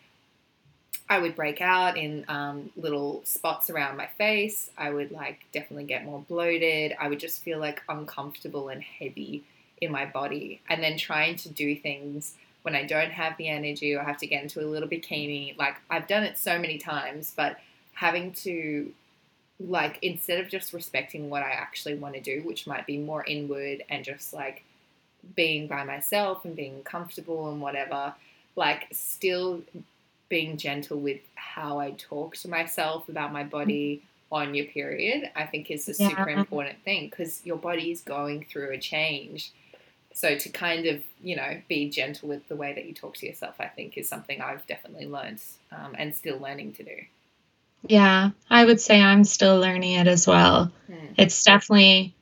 I 1.11 1.19
would 1.19 1.37
break 1.37 1.61
out 1.61 1.99
in 1.99 2.25
um, 2.29 2.71
little 2.75 3.21
spots 3.25 3.69
around 3.69 3.99
my 3.99 4.07
face. 4.07 4.71
I 4.79 4.91
would 4.91 5.11
like 5.11 5.41
definitely 5.53 5.85
get 5.85 6.07
more 6.07 6.25
bloated. 6.27 6.97
I 6.99 7.09
would 7.09 7.21
just 7.21 7.43
feel 7.43 7.59
like 7.59 7.83
uncomfortable 7.87 8.71
and 8.71 8.83
heavy 8.83 9.45
in 9.83 9.93
my 9.93 10.07
body. 10.07 10.61
And 10.69 10.83
then 10.83 10.97
trying 10.97 11.37
to 11.37 11.49
do 11.49 11.77
things 11.77 12.35
when 12.63 12.75
I 12.77 12.85
don't 12.85 13.11
have 13.11 13.37
the 13.37 13.49
energy 13.49 13.95
or 13.95 14.03
have 14.03 14.19
to 14.19 14.27
get 14.27 14.43
into 14.43 14.61
a 14.61 14.67
little 14.67 14.89
bikini. 14.89 15.59
Like 15.59 15.77
I've 15.91 16.07
done 16.07 16.23
it 16.23 16.39
so 16.39 16.59
many 16.59 16.79
times, 16.79 17.33
but 17.37 17.59
having 17.95 18.33
to 18.33 18.93
like 19.61 19.99
instead 20.03 20.41
of 20.41 20.49
just 20.49 20.73
respecting 20.73 21.31
what 21.31 21.43
I 21.43 21.51
actually 21.51 21.97
want 21.97 22.15
to 22.15 22.21
do, 22.21 22.43
which 22.47 22.67
might 22.67 22.87
be 22.87 22.99
more 22.99 23.25
inward 23.25 23.83
and 23.89 24.05
just 24.05 24.33
like 24.33 24.65
being 25.37 25.67
by 25.67 25.85
myself 25.85 26.45
and 26.45 26.57
being 26.57 26.83
comfortable 26.83 27.51
and 27.51 27.61
whatever, 27.61 28.15
like 28.57 28.87
still 28.93 29.63
being 30.29 30.57
gentle 30.57 30.99
with 30.99 31.21
how 31.35 31.79
I 31.79 31.93
talk 31.93 32.37
to 32.37 32.49
myself 32.49 33.09
about 33.09 33.33
my 33.33 33.45
body 33.45 34.03
on 34.31 34.55
your 34.55 34.65
period, 34.67 35.31
I 35.37 35.45
think 35.45 35.71
is 35.71 35.89
a 35.89 36.03
yeah. 36.03 36.09
super 36.09 36.31
important 36.31 36.83
thing 36.85 37.11
because 37.11 37.45
your 37.45 37.59
body 37.59 37.91
is 37.91 38.01
going 38.01 38.47
through 38.49 38.71
a 38.71 38.79
change. 38.79 39.53
So 40.15 40.37
to 40.37 40.49
kind 40.49 40.87
of, 40.87 41.03
you 41.23 41.37
know, 41.37 41.61
be 41.69 41.89
gentle 41.89 42.29
with 42.29 42.47
the 42.49 42.57
way 42.57 42.73
that 42.75 42.87
you 42.87 42.95
talk 42.95 43.17
to 43.17 43.27
yourself, 43.27 43.57
I 43.59 43.67
think 43.67 43.97
is 43.97 44.09
something 44.09 44.41
I've 44.41 44.67
definitely 44.67 45.07
learned 45.07 45.41
um, 45.71 45.95
and 45.99 46.15
still 46.15 46.39
learning 46.39 46.75
to 46.75 46.85
do. 46.85 46.97
Yeah, 47.87 48.31
I 48.49 48.65
would 48.65 48.81
say 48.81 49.01
I'm 49.01 49.25
still 49.25 49.59
learning 49.59 49.95
it 49.95 50.07
as 50.07 50.27
well. 50.27 50.71
Mm. 50.91 51.15
It's 51.19 51.43
definitely, 51.43 52.15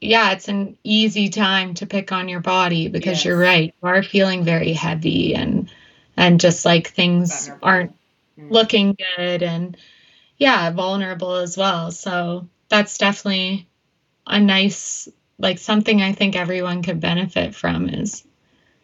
yeah, 0.00 0.32
it's 0.32 0.48
an 0.48 0.76
easy 0.84 1.28
time 1.28 1.74
to 1.74 1.86
pick 1.86 2.12
on 2.12 2.28
your 2.28 2.40
body 2.40 2.88
because 2.88 3.18
yes. 3.18 3.24
you're 3.24 3.38
right. 3.38 3.74
You 3.82 3.88
are 3.88 4.02
feeling 4.02 4.44
very 4.44 4.72
heavy 4.72 5.34
and 5.34 5.70
and 6.16 6.40
just 6.40 6.64
like 6.64 6.88
things 6.88 7.48
vulnerable. 7.48 7.68
aren't 7.68 7.96
mm. 8.38 8.50
looking 8.50 8.96
good 9.16 9.42
and 9.42 9.76
yeah, 10.38 10.70
vulnerable 10.70 11.34
as 11.36 11.56
well. 11.56 11.90
So 11.90 12.46
that's 12.68 12.98
definitely 12.98 13.66
a 14.26 14.38
nice 14.38 15.08
like 15.38 15.58
something 15.58 16.02
I 16.02 16.12
think 16.12 16.36
everyone 16.36 16.82
could 16.82 17.00
benefit 17.00 17.54
from 17.54 17.88
is 17.88 18.24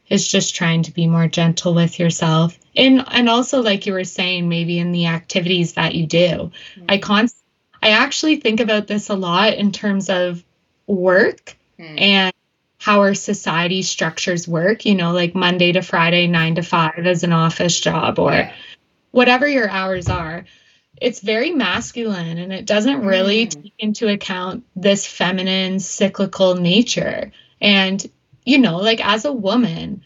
is 0.08 0.28
just 0.28 0.54
trying 0.54 0.82
to 0.82 0.92
be 0.92 1.06
more 1.06 1.26
gentle 1.26 1.74
with 1.74 1.98
yourself 1.98 2.58
and 2.76 3.04
and 3.10 3.28
also 3.28 3.62
like 3.62 3.86
you 3.86 3.92
were 3.92 4.04
saying 4.04 4.48
maybe 4.48 4.78
in 4.78 4.92
the 4.92 5.06
activities 5.06 5.74
that 5.74 5.94
you 5.94 6.06
do 6.06 6.26
mm-hmm. 6.26 6.84
i 6.88 6.98
const 6.98 7.36
i 7.82 7.90
actually 7.90 8.36
think 8.36 8.60
about 8.60 8.86
this 8.86 9.08
a 9.08 9.14
lot 9.14 9.54
in 9.54 9.72
terms 9.72 10.10
of 10.10 10.44
work 10.86 11.56
mm-hmm. 11.78 11.98
and 11.98 12.34
how 12.78 13.00
our 13.00 13.14
society 13.14 13.82
structures 13.82 14.46
work 14.46 14.84
you 14.84 14.94
know 14.94 15.12
like 15.12 15.34
monday 15.34 15.72
to 15.72 15.82
friday 15.82 16.26
9 16.26 16.56
to 16.56 16.62
5 16.62 17.06
as 17.06 17.24
an 17.24 17.32
office 17.32 17.80
job 17.80 18.18
or 18.18 18.32
yeah. 18.32 18.52
whatever 19.12 19.48
your 19.48 19.70
hours 19.70 20.08
are 20.08 20.44
it's 21.00 21.20
very 21.20 21.50
masculine 21.50 22.38
and 22.38 22.52
it 22.52 22.66
doesn't 22.66 23.04
really 23.04 23.46
mm. 23.46 23.62
take 23.62 23.74
into 23.78 24.08
account 24.08 24.64
this 24.76 25.06
feminine 25.06 25.80
cyclical 25.80 26.54
nature 26.54 27.32
and 27.60 28.08
you 28.44 28.58
know, 28.58 28.78
like 28.78 29.04
as 29.04 29.24
a 29.24 29.32
woman, 29.32 30.04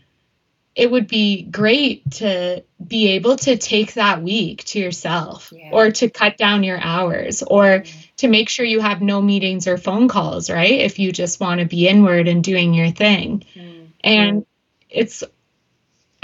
it 0.74 0.90
would 0.90 1.08
be 1.08 1.42
great 1.42 2.10
to 2.10 2.62
be 2.86 3.08
able 3.12 3.36
to 3.36 3.56
take 3.56 3.94
that 3.94 4.22
week 4.22 4.62
to 4.64 4.78
yourself 4.78 5.52
yeah. 5.56 5.70
or 5.72 5.90
to 5.90 6.10
cut 6.10 6.36
down 6.36 6.62
your 6.62 6.78
hours 6.78 7.42
or 7.42 7.64
mm-hmm. 7.64 8.00
to 8.18 8.28
make 8.28 8.50
sure 8.50 8.66
you 8.66 8.80
have 8.80 9.00
no 9.00 9.22
meetings 9.22 9.66
or 9.66 9.78
phone 9.78 10.06
calls, 10.06 10.50
right? 10.50 10.80
If 10.80 10.98
you 10.98 11.12
just 11.12 11.40
want 11.40 11.60
to 11.60 11.66
be 11.66 11.88
inward 11.88 12.28
and 12.28 12.44
doing 12.44 12.74
your 12.74 12.90
thing. 12.90 13.44
Mm-hmm. 13.54 13.84
And 14.04 14.46
it's, 14.90 15.24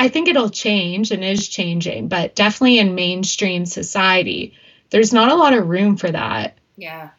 I 0.02 0.08
think 0.08 0.26
it'll 0.26 0.50
change 0.50 1.12
and 1.12 1.22
is 1.22 1.48
changing, 1.48 2.08
but 2.08 2.34
definitely 2.34 2.80
in 2.80 2.96
mainstream 2.96 3.66
society, 3.66 4.52
there's 4.90 5.12
not 5.12 5.30
a 5.30 5.36
lot 5.36 5.54
of 5.54 5.68
room 5.68 5.96
for 5.96 6.10
that. 6.10 6.58
Yeah, 6.76 7.10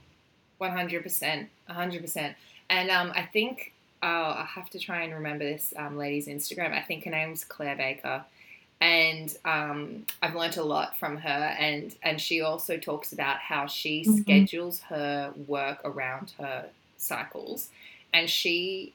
100%. 0.60 1.48
100%. 1.70 2.36
And 2.70 2.90
um, 2.90 3.14
I 3.16 3.22
think 3.22 3.74
oh, 4.04 4.08
I 4.08 4.46
have 4.54 4.70
to 4.72 4.80
try 4.80 5.04
and 5.04 5.14
remember 5.14 5.46
this 5.46 5.74
um, 5.78 5.98
lady's 5.98 6.28
Instagram. 6.28 6.74
I 6.74 6.82
think 6.82 7.06
her 7.06 7.12
name's 7.12 7.46
Claire 7.46 7.78
Baker, 7.78 8.26
and 8.82 9.34
um, 9.46 10.06
I've 10.22 10.36
learnt 10.36 10.58
a 10.58 10.64
lot 10.64 10.98
from 10.98 11.16
her. 11.16 11.30
And 11.30 11.96
and 12.04 12.20
she 12.20 12.42
also 12.42 12.78
talks 12.78 13.14
about 13.14 13.38
how 13.38 13.66
she 13.66 14.02
mm-hmm. 14.02 14.18
schedules 14.18 14.82
her 14.82 15.34
work 15.48 15.80
around 15.86 16.34
her 16.38 16.66
cycles, 16.98 17.70
and 18.14 18.30
she 18.30 18.92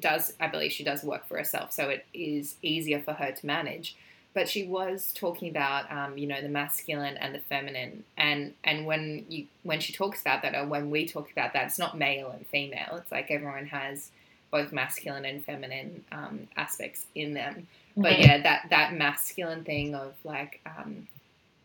does. 0.00 0.34
I 0.40 0.48
believe 0.48 0.72
she 0.72 0.84
does 0.84 1.02
work 1.02 1.26
for 1.26 1.36
herself, 1.36 1.72
so 1.72 1.88
it 1.88 2.06
is 2.14 2.56
easier 2.62 3.00
for 3.00 3.12
her 3.14 3.32
to 3.32 3.46
manage. 3.46 3.96
But 4.34 4.48
she 4.48 4.64
was 4.64 5.12
talking 5.14 5.48
about 5.48 5.90
um, 5.90 6.18
you 6.18 6.26
know 6.26 6.40
the 6.40 6.48
masculine 6.48 7.16
and 7.16 7.34
the 7.34 7.40
feminine. 7.40 8.04
And 8.16 8.54
and 8.64 8.86
when 8.86 9.26
you 9.28 9.46
when 9.62 9.80
she 9.80 9.92
talks 9.92 10.20
about 10.20 10.42
that 10.42 10.54
or 10.54 10.66
when 10.66 10.90
we 10.90 11.06
talk 11.06 11.30
about 11.32 11.52
that 11.52 11.66
it's 11.66 11.78
not 11.78 11.98
male 11.98 12.30
and 12.30 12.46
female. 12.46 12.96
It's 12.96 13.12
like 13.12 13.30
everyone 13.30 13.66
has 13.66 14.10
both 14.50 14.72
masculine 14.72 15.24
and 15.24 15.44
feminine 15.44 16.04
um, 16.12 16.48
aspects 16.56 17.06
in 17.14 17.34
them. 17.34 17.66
But 17.96 18.18
yeah 18.20 18.40
that 18.42 18.66
that 18.70 18.94
masculine 18.94 19.64
thing 19.64 19.94
of 19.94 20.14
like 20.24 20.60
um, 20.66 21.08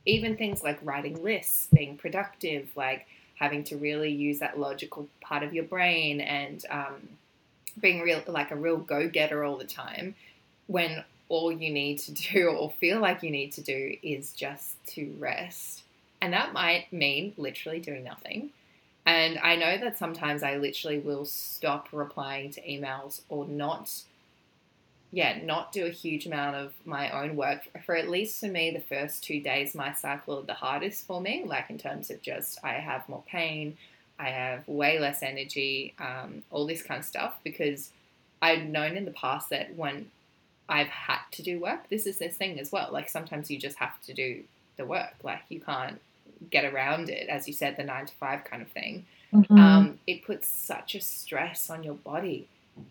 even 0.05 0.35
things 0.35 0.63
like 0.63 0.79
writing 0.83 1.21
lists 1.23 1.67
being 1.71 1.97
productive 1.97 2.69
like 2.75 3.05
having 3.35 3.63
to 3.65 3.77
really 3.77 4.09
use 4.11 4.39
that 4.39 4.59
logical 4.59 5.07
part 5.21 5.43
of 5.43 5.53
your 5.53 5.63
brain 5.63 6.21
and 6.21 6.65
um, 6.69 7.09
being 7.79 8.01
real 8.01 8.21
like 8.27 8.51
a 8.51 8.55
real 8.55 8.77
go-getter 8.77 9.43
all 9.43 9.57
the 9.57 9.65
time 9.65 10.15
when 10.67 11.03
all 11.29 11.51
you 11.51 11.71
need 11.71 11.99
to 11.99 12.11
do 12.33 12.49
or 12.49 12.71
feel 12.71 12.99
like 12.99 13.23
you 13.23 13.31
need 13.31 13.51
to 13.53 13.61
do 13.61 13.95
is 14.03 14.33
just 14.33 14.75
to 14.87 15.13
rest. 15.19 15.83
And 16.21 16.33
that 16.33 16.53
might 16.53 16.91
mean 16.93 17.33
literally 17.37 17.79
doing 17.79 18.03
nothing. 18.03 18.51
And 19.05 19.37
I 19.39 19.57
know 19.57 19.77
that 19.77 19.97
sometimes 19.97 20.43
I 20.43 20.55
literally 20.55 20.99
will 20.99 21.25
stop 21.25 21.89
replying 21.91 22.51
to 22.51 22.61
emails 22.61 23.21
or 23.27 23.45
not, 23.45 23.91
yeah, 25.11 25.39
not 25.43 25.73
do 25.73 25.85
a 25.85 25.89
huge 25.89 26.25
amount 26.25 26.55
of 26.55 26.73
my 26.85 27.09
own 27.11 27.35
work. 27.35 27.67
For 27.85 27.95
at 27.95 28.09
least 28.09 28.39
for 28.39 28.47
me, 28.47 28.71
the 28.71 28.79
first 28.79 29.23
two 29.23 29.41
days, 29.41 29.75
my 29.75 29.91
cycle 29.91 30.39
are 30.39 30.43
the 30.43 30.53
hardest 30.53 31.05
for 31.05 31.19
me, 31.19 31.43
like 31.45 31.69
in 31.69 31.77
terms 31.77 32.09
of 32.09 32.21
just 32.21 32.59
I 32.63 32.73
have 32.75 33.09
more 33.09 33.23
pain, 33.27 33.77
I 34.23 34.29
have 34.29 34.67
way 34.67 34.99
less 34.99 35.21
energy, 35.21 35.93
um, 35.99 36.43
all 36.51 36.65
this 36.65 36.81
kind 36.81 36.99
of 36.99 37.05
stuff, 37.05 37.37
because 37.43 37.91
I've 38.41 38.63
known 38.63 38.95
in 38.97 39.05
the 39.05 39.11
past 39.11 39.49
that 39.49 39.75
when 39.75 40.09
I've 40.69 40.87
had 40.87 41.19
to 41.31 41.43
do 41.43 41.59
work. 41.59 41.89
This 41.89 42.05
is 42.05 42.17
this 42.17 42.35
thing 42.37 42.59
as 42.59 42.71
well. 42.71 42.89
Like 42.91 43.09
sometimes 43.09 43.51
you 43.51 43.57
just 43.59 43.77
have 43.77 44.01
to 44.03 44.13
do 44.13 44.43
the 44.77 44.85
work. 44.85 45.15
Like 45.23 45.41
you 45.49 45.59
can't 45.59 45.99
get 46.49 46.65
around 46.65 47.09
it, 47.09 47.29
as 47.29 47.47
you 47.47 47.53
said, 47.53 47.77
the 47.77 47.83
nine 47.83 48.05
to 48.05 48.13
five 48.15 48.43
kind 48.43 48.61
of 48.61 48.69
thing. 48.69 49.05
Mm-hmm. 49.33 49.57
Um, 49.57 49.99
it 50.07 50.25
puts 50.25 50.47
such 50.47 50.95
a 50.95 51.01
stress 51.01 51.69
on 51.69 51.83
your 51.83 51.95
body, 51.95 52.47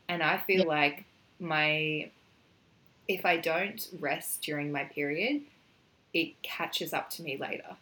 and 0.08 0.22
I 0.22 0.38
feel 0.38 0.60
yeah. 0.60 0.66
like 0.66 1.04
my 1.40 2.10
if 3.08 3.26
I 3.26 3.36
don't 3.36 3.86
rest 4.00 4.42
during 4.42 4.72
my 4.72 4.84
period, 4.84 5.42
it 6.12 6.40
catches 6.42 6.92
up 6.92 7.10
to 7.10 7.22
me 7.22 7.36
later. 7.36 7.76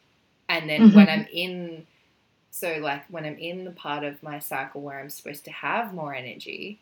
And 0.49 0.69
then 0.69 0.81
mm-hmm. 0.81 0.97
when 0.97 1.09
I'm 1.09 1.27
in, 1.33 1.87
so 2.51 2.79
like 2.81 3.05
when 3.09 3.25
I'm 3.25 3.39
in 3.39 3.65
the 3.65 3.71
part 3.71 4.05
of 4.05 4.23
my 4.23 4.39
cycle 4.39 4.81
where 4.81 4.99
I'm 4.99 5.11
supposed 5.11 5.45
to 5.45 5.53
have 5.53 5.95
more 5.95 6.15
energy, 6.15 6.79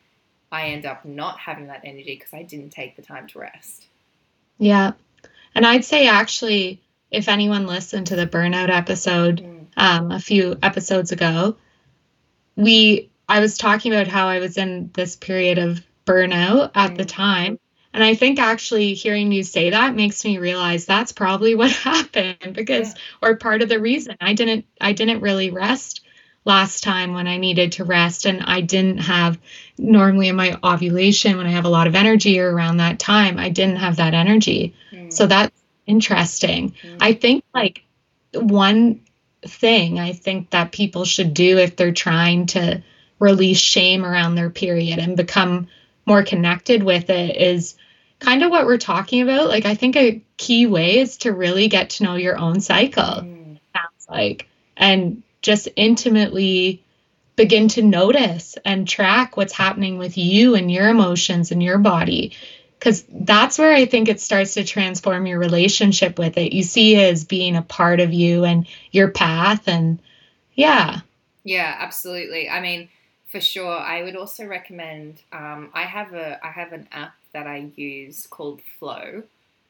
I 0.50 0.68
end 0.68 0.86
up 0.86 1.04
not 1.04 1.38
having 1.38 1.66
that 1.66 1.82
energy 1.84 2.16
because 2.16 2.32
I 2.32 2.42
didn't 2.42 2.70
take 2.70 2.96
the 2.96 3.02
time 3.02 3.26
to 3.28 3.38
rest. 3.38 3.86
Yeah. 4.58 4.92
And 5.54 5.66
I'd 5.66 5.84
say 5.84 6.08
actually, 6.08 6.80
if 7.10 7.28
anyone 7.28 7.66
listened 7.66 8.08
to 8.08 8.16
the 8.16 8.26
burnout 8.26 8.70
episode 8.70 9.42
mm. 9.42 9.66
um, 9.76 10.10
a 10.10 10.20
few 10.20 10.58
episodes 10.62 11.12
ago, 11.12 11.56
we 12.56 13.10
I 13.28 13.40
was 13.40 13.58
talking 13.58 13.92
about 13.92 14.08
how 14.08 14.28
I 14.28 14.38
was 14.38 14.56
in 14.56 14.90
this 14.94 15.16
period 15.16 15.58
of 15.58 15.82
burnout 16.06 16.70
at 16.74 16.92
mm. 16.92 16.96
the 16.96 17.04
time. 17.04 17.58
And 17.92 18.04
I 18.04 18.14
think 18.14 18.38
actually 18.38 18.94
hearing 18.94 19.32
you 19.32 19.42
say 19.42 19.70
that 19.70 19.94
makes 19.94 20.24
me 20.24 20.38
realize 20.38 20.84
that's 20.84 21.12
probably 21.12 21.54
what 21.56 21.70
happened 21.70 22.52
because 22.52 22.88
yeah. 22.88 23.28
or 23.28 23.36
part 23.36 23.62
of 23.62 23.68
the 23.68 23.80
reason 23.80 24.16
I 24.20 24.34
didn't 24.34 24.66
I 24.80 24.92
didn't 24.92 25.20
really 25.20 25.50
rest 25.50 26.02
last 26.44 26.82
time 26.82 27.12
when 27.12 27.26
I 27.26 27.36
needed 27.36 27.72
to 27.72 27.84
rest 27.84 28.24
and 28.24 28.42
I 28.42 28.62
didn't 28.62 28.98
have 28.98 29.38
normally 29.76 30.28
in 30.28 30.36
my 30.36 30.58
ovulation 30.64 31.36
when 31.36 31.46
I 31.46 31.50
have 31.50 31.66
a 31.66 31.70
lot 31.70 31.86
of 31.86 31.94
energy 31.94 32.40
or 32.40 32.52
around 32.52 32.78
that 32.78 32.98
time, 32.98 33.38
I 33.38 33.50
didn't 33.50 33.76
have 33.76 33.96
that 33.96 34.14
energy. 34.14 34.74
Mm. 34.90 35.12
So 35.12 35.26
that's 35.26 35.54
interesting. 35.86 36.74
Mm. 36.82 36.96
I 37.00 37.12
think 37.12 37.44
like 37.54 37.84
one 38.32 39.00
thing 39.42 39.98
I 39.98 40.12
think 40.12 40.50
that 40.50 40.72
people 40.72 41.04
should 41.04 41.34
do 41.34 41.58
if 41.58 41.76
they're 41.76 41.92
trying 41.92 42.46
to 42.46 42.82
release 43.18 43.58
shame 43.58 44.04
around 44.04 44.34
their 44.34 44.50
period 44.50 44.98
and 44.98 45.16
become 45.16 45.68
more 46.08 46.24
connected 46.24 46.82
with 46.82 47.10
it 47.10 47.36
is 47.36 47.76
kind 48.18 48.42
of 48.42 48.50
what 48.50 48.66
we're 48.66 48.78
talking 48.78 49.22
about. 49.22 49.48
Like 49.48 49.64
I 49.64 49.76
think 49.76 49.96
a 49.96 50.22
key 50.36 50.66
way 50.66 50.98
is 50.98 51.18
to 51.18 51.32
really 51.32 51.68
get 51.68 51.90
to 51.90 52.04
know 52.04 52.16
your 52.16 52.36
own 52.36 52.60
cycle. 52.60 53.04
Mm. 53.04 53.60
Sounds 53.72 54.08
like 54.08 54.48
and 54.76 55.22
just 55.42 55.68
intimately 55.76 56.82
begin 57.36 57.68
to 57.68 57.82
notice 57.82 58.56
and 58.64 58.88
track 58.88 59.36
what's 59.36 59.52
happening 59.52 59.98
with 59.98 60.18
you 60.18 60.56
and 60.56 60.72
your 60.72 60.88
emotions 60.88 61.52
and 61.52 61.62
your 61.62 61.78
body 61.78 62.32
because 62.78 63.04
that's 63.10 63.58
where 63.58 63.72
I 63.72 63.86
think 63.86 64.08
it 64.08 64.20
starts 64.20 64.54
to 64.54 64.64
transform 64.64 65.26
your 65.26 65.38
relationship 65.38 66.18
with 66.18 66.38
it. 66.38 66.52
You 66.52 66.62
see 66.62 66.94
it 66.94 67.12
as 67.12 67.24
being 67.24 67.56
a 67.56 67.62
part 67.62 68.00
of 68.00 68.12
you 68.12 68.44
and 68.44 68.66
your 68.92 69.08
path, 69.08 69.66
and 69.66 70.00
yeah. 70.54 71.00
Yeah, 71.44 71.74
absolutely. 71.78 72.48
I 72.48 72.60
mean, 72.60 72.88
for 73.30 73.40
sure. 73.40 73.76
I 73.78 74.02
would 74.02 74.16
also 74.16 74.46
recommend. 74.46 75.22
Um, 75.32 75.70
I 75.74 75.82
have 75.82 76.14
a 76.14 76.44
I 76.44 76.50
have 76.50 76.72
an 76.72 76.88
app 76.92 77.14
that 77.32 77.46
I 77.46 77.70
use 77.76 78.26
called 78.26 78.60
Flo, 78.78 79.22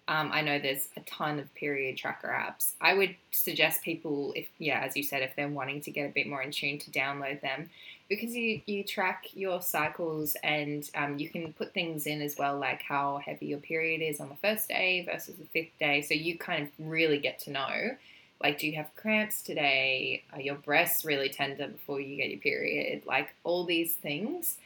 um, 0.09 0.31
I 0.33 0.41
know 0.41 0.59
there's 0.59 0.89
a 0.97 1.01
ton 1.01 1.39
of 1.39 1.55
period 1.55 1.99
tracker 1.99 2.29
apps. 2.29 2.73
I 2.81 2.95
would 2.95 3.15
suggest 3.31 3.83
people, 3.83 4.33
if 4.35 4.49
yeah, 4.59 4.81
as 4.81 4.97
you 4.97 5.03
said, 5.03 5.21
if 5.21 5.37
they're 5.37 5.49
wanting 5.49 5.83
to 5.83 5.91
get 5.91 6.09
a 6.09 6.13
bit 6.13 6.27
more 6.27 6.41
in 6.41 6.51
tune, 6.51 6.79
to 6.79 6.91
download 6.91 7.43
them 7.43 7.69
because 8.09 8.35
you 8.35 8.63
you 8.65 8.83
track 8.85 9.27
your 9.35 9.61
cycles 9.61 10.35
and 10.43 10.89
um, 10.95 11.19
you 11.19 11.29
can 11.29 11.53
put 11.53 11.75
things 11.75 12.07
in 12.07 12.23
as 12.23 12.37
well, 12.39 12.59
like 12.59 12.81
how 12.81 13.19
heavy 13.19 13.47
your 13.47 13.59
period 13.59 14.01
is 14.01 14.19
on 14.19 14.31
the 14.31 14.35
first 14.37 14.67
day 14.69 15.05
versus 15.05 15.35
the 15.35 15.45
fifth 15.45 15.79
day. 15.79 16.01
So 16.01 16.15
you 16.15 16.39
kind 16.39 16.63
of 16.63 16.71
really 16.79 17.19
get 17.19 17.39
to 17.41 17.51
know. 17.51 17.91
Like, 18.43 18.59
do 18.59 18.67
you 18.67 18.77
have 18.77 18.95
cramps 18.95 19.43
today? 19.43 20.23
Are 20.33 20.41
your 20.41 20.55
breasts 20.55 21.05
really 21.05 21.29
tender 21.29 21.67
before 21.67 22.01
you 22.01 22.17
get 22.17 22.31
your 22.31 22.39
period? 22.39 23.03
Like 23.07 23.35
all 23.45 23.65
these 23.65 23.95
things. 23.95 24.59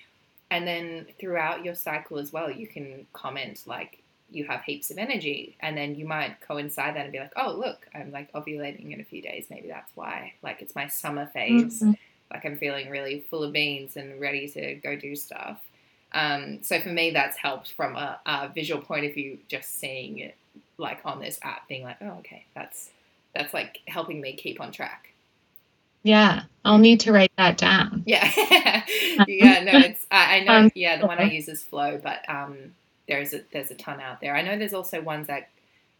And 0.50 0.66
then 0.66 1.06
throughout 1.18 1.64
your 1.64 1.74
cycle 1.74 2.18
as 2.18 2.32
well, 2.32 2.50
you 2.50 2.66
can 2.66 3.06
comment 3.14 3.62
like, 3.66 4.02
you 4.34 4.44
have 4.44 4.62
heaps 4.64 4.90
of 4.90 4.98
energy 4.98 5.56
and 5.60 5.76
then 5.76 5.94
you 5.94 6.06
might 6.06 6.40
coincide 6.40 6.96
that 6.96 7.04
and 7.04 7.12
be 7.12 7.18
like 7.18 7.32
oh 7.36 7.54
look 7.54 7.86
i'm 7.94 8.10
like 8.10 8.32
ovulating 8.32 8.92
in 8.92 9.00
a 9.00 9.04
few 9.04 9.22
days 9.22 9.46
maybe 9.50 9.68
that's 9.68 9.90
why 9.94 10.32
like 10.42 10.62
it's 10.62 10.74
my 10.74 10.86
summer 10.86 11.26
phase 11.26 11.80
mm-hmm. 11.80 11.92
like 12.32 12.44
i'm 12.44 12.56
feeling 12.56 12.88
really 12.88 13.20
full 13.30 13.42
of 13.42 13.52
beans 13.52 13.96
and 13.96 14.20
ready 14.20 14.48
to 14.48 14.74
go 14.76 14.96
do 14.96 15.14
stuff 15.14 15.60
um, 16.14 16.58
so 16.60 16.78
for 16.78 16.90
me 16.90 17.10
that's 17.10 17.38
helped 17.38 17.72
from 17.72 17.96
a, 17.96 18.20
a, 18.26 18.50
visual 18.54 18.82
point 18.82 19.06
of 19.06 19.14
view 19.14 19.38
just 19.48 19.78
seeing 19.78 20.18
it 20.18 20.34
like 20.76 21.00
on 21.06 21.20
this 21.20 21.38
app 21.42 21.66
being 21.68 21.84
like 21.84 21.96
oh 22.02 22.18
okay 22.18 22.44
that's 22.54 22.90
that's 23.34 23.54
like 23.54 23.80
helping 23.86 24.20
me 24.20 24.34
keep 24.34 24.60
on 24.60 24.72
track 24.72 25.12
yeah 26.02 26.42
i'll 26.64 26.78
need 26.78 27.00
to 27.00 27.12
write 27.12 27.32
that 27.36 27.56
down 27.56 28.02
yeah 28.06 28.30
yeah 29.26 29.62
no 29.64 29.78
it's 29.78 30.04
I, 30.10 30.36
I 30.36 30.40
know 30.44 30.52
um, 30.52 30.72
yeah 30.74 30.98
the 30.98 31.06
one 31.06 31.18
i 31.18 31.30
use 31.30 31.48
is 31.48 31.62
Flo 31.62 32.00
but 32.02 32.28
um 32.28 32.72
there's 33.06 33.34
a 33.34 33.42
there's 33.52 33.70
a 33.70 33.74
ton 33.74 34.00
out 34.00 34.20
there. 34.20 34.34
I 34.34 34.42
know 34.42 34.56
there's 34.58 34.74
also 34.74 35.00
ones 35.00 35.26
that 35.26 35.48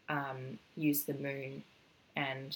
um, 0.09 0.59
use 0.75 1.03
the 1.03 1.13
moon 1.13 1.63
and 2.15 2.55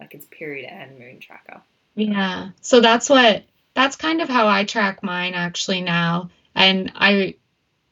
like 0.00 0.14
it's 0.14 0.26
period 0.26 0.70
and 0.70 0.98
moon 0.98 1.20
tracker. 1.20 1.60
Yeah. 1.94 2.50
So 2.60 2.80
that's 2.80 3.08
what 3.08 3.44
that's 3.74 3.96
kind 3.96 4.20
of 4.20 4.28
how 4.28 4.48
I 4.48 4.64
track 4.64 5.02
mine 5.02 5.34
actually 5.34 5.80
now. 5.80 6.30
And 6.54 6.92
I 6.94 7.36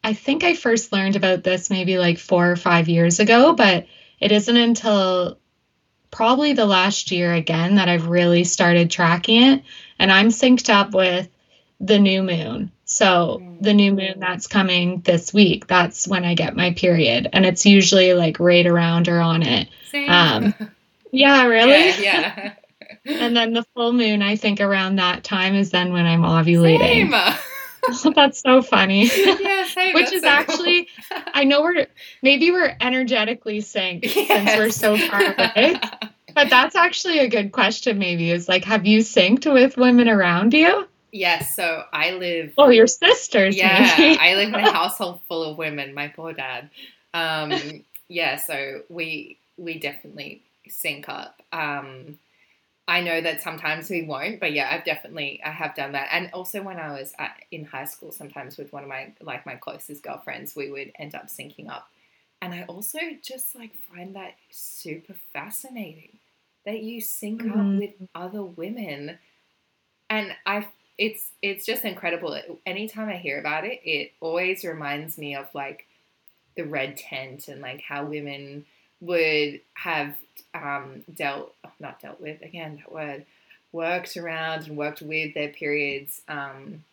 I 0.05 0.15
think 0.15 0.45
I 0.45 0.55
first 0.55 0.93
learned 0.93 1.17
about 1.17 1.45
this 1.45 1.71
maybe 1.71 1.99
like 1.99 2.19
4 2.19 2.53
or 2.53 2.57
5 2.57 2.89
years 2.89 3.21
ago, 3.21 3.53
but 3.53 3.87
it 4.19 4.33
isn't 4.33 4.57
until 4.57 5.39
probably 6.13 6.53
the 6.53 6.67
last 6.67 7.11
year 7.11 7.33
again 7.33 7.75
that 7.75 7.89
I've 7.89 8.07
really 8.07 8.45
started 8.45 8.91
tracking 8.91 9.43
it 9.43 9.63
and 9.99 10.13
I'm 10.13 10.29
synced 10.29 10.73
up 10.73 10.93
with 10.93 11.29
the 11.81 11.99
new 11.99 12.23
moon. 12.23 12.71
So 12.85 13.43
the 13.61 13.73
new 13.73 13.93
moon 13.93 14.21
that's 14.21 14.47
coming 14.47 15.01
this 15.01 15.33
week, 15.33 15.67
that's 15.67 16.07
when 16.07 16.25
I 16.25 16.35
get 16.35 16.55
my 16.55 16.73
period. 16.73 17.29
And 17.33 17.47
it's 17.47 17.65
usually 17.65 18.13
like 18.13 18.39
right 18.39 18.67
around 18.67 19.09
or 19.09 19.21
on 19.21 19.43
it. 19.43 19.69
Same. 19.91 20.11
Um, 20.11 20.55
yeah, 21.11 21.47
really? 21.47 22.03
Yeah. 22.03 22.03
yeah. 22.05 22.53
and 23.07 23.35
then 23.35 23.55
the 23.55 23.65
full 23.75 23.93
moon, 23.93 24.21
I 24.23 24.37
think 24.37 24.61
around 24.61 24.97
that 24.97 25.25
time 25.25 25.55
is 25.55 25.71
then 25.71 25.93
when 25.93 26.07
I'm 26.07 26.23
ovulating. 26.23 27.11
Same. 27.11 27.15
that's 28.15 28.41
so 28.41 28.63
funny. 28.63 29.11
Yeah, 29.43 29.67
same. 29.75 29.95
Which 29.95 30.13
is 30.13 30.23
so 30.23 30.29
actually, 30.29 30.89
I 31.33 31.45
know 31.45 31.63
we're 31.63 31.87
maybe 32.23 32.51
we're 32.51 32.77
energetically 32.81 33.59
synced 33.59 34.15
yes. 34.15 34.29
since 34.29 34.57
we're 34.57 34.71
so 34.71 34.97
far 34.97 35.23
away. 35.23 35.81
but 36.35 36.51
that's 36.51 36.77
actually 36.77 37.19
a 37.21 37.29
good 37.29 37.53
question. 37.53 37.99
Maybe 37.99 38.31
is 38.31 38.49
like, 38.49 38.65
have 38.65 38.87
you 38.87 39.01
synced 39.01 39.53
with 39.53 39.77
women 39.77 40.09
around 40.09 40.55
you? 40.55 40.87
Yes, 41.13 41.55
so 41.55 41.85
I 41.93 42.13
live. 42.13 42.55
Oh, 42.57 42.71
your 42.71 42.87
sisters. 42.87 43.57
Yeah, 43.57 43.95
maybe. 43.99 44.19
I 44.19 44.35
live 44.35 44.49
in 44.49 44.61
a 44.61 44.73
household 44.73 45.21
full 45.29 45.45
of 45.45 45.59
women. 45.59 45.95
My 45.95 46.09
poor 46.09 46.33
dad. 46.33 46.71
Um, 47.15 47.85
yeah, 48.09 48.37
so 48.37 48.83
we 48.89 49.39
we 49.57 49.79
definitely 49.79 50.43
sync 50.69 51.09
up. 51.09 51.43
Um, 51.53 52.19
I 52.93 53.01
know 53.01 53.23
that 53.23 53.41
sometimes 53.41 53.89
we 53.89 54.03
won't, 54.03 54.39
but 54.39 54.53
yeah, 54.53 54.69
I've 54.71 54.85
definitely 54.85 55.43
I 55.43 55.51
have 55.51 55.75
done 55.75 55.93
that. 55.93 56.11
And 56.13 56.31
also 56.35 56.63
when 56.63 56.79
I 56.79 56.93
was 56.93 57.15
at, 57.19 57.39
in 57.51 57.65
high 57.65 57.87
school, 57.87 58.13
sometimes 58.13 58.59
with 58.59 58.73
one 58.73 58.83
of 58.83 58.89
my 58.91 59.15
like 59.23 59.47
my 59.47 59.57
closest 59.57 60.03
girlfriends, 60.03 60.55
we 60.57 60.71
would 60.71 60.93
end 60.99 61.15
up 61.15 61.29
syncing 61.29 61.71
up. 61.71 61.89
And 62.43 62.55
I 62.55 62.65
also 62.65 62.99
just 63.23 63.55
like 63.55 63.75
find 63.77 64.15
that 64.17 64.35
super 64.51 65.15
fascinating 65.33 66.19
that 66.67 66.83
you 66.83 67.01
sync 67.01 67.43
Mhm. 67.43 67.59
up 67.59 67.75
with 67.75 67.95
other 68.15 68.45
women, 68.45 69.19
and 70.11 70.37
I 70.47 70.69
it's 70.99 71.33
it's 71.43 71.67
just 71.67 71.85
incredible. 71.85 72.39
Anytime 72.67 73.09
I 73.09 73.17
hear 73.17 73.41
about 73.41 73.65
it, 73.65 73.81
it 73.85 74.13
always 74.21 74.65
reminds 74.65 75.19
me 75.19 75.35
of 75.37 75.55
like 75.55 75.87
the 76.57 76.65
red 76.65 76.97
tent 76.99 77.49
and 77.49 77.63
like 77.63 77.83
how 77.83 78.07
women 78.07 78.67
would 79.03 79.61
have 79.75 80.17
um, 80.55 81.05
dealt 81.15 81.55
not 81.81 82.01
dealt 82.01 82.21
with 82.21 82.41
again 82.43 82.77
that 82.77 82.93
word 82.93 83.27
worked 83.73 84.17
around 84.17 84.67
and 84.67 84.77
worked 84.77 85.03
with 85.03 85.35
their 85.35 85.49
periods 85.49 86.21
um, 86.29 86.85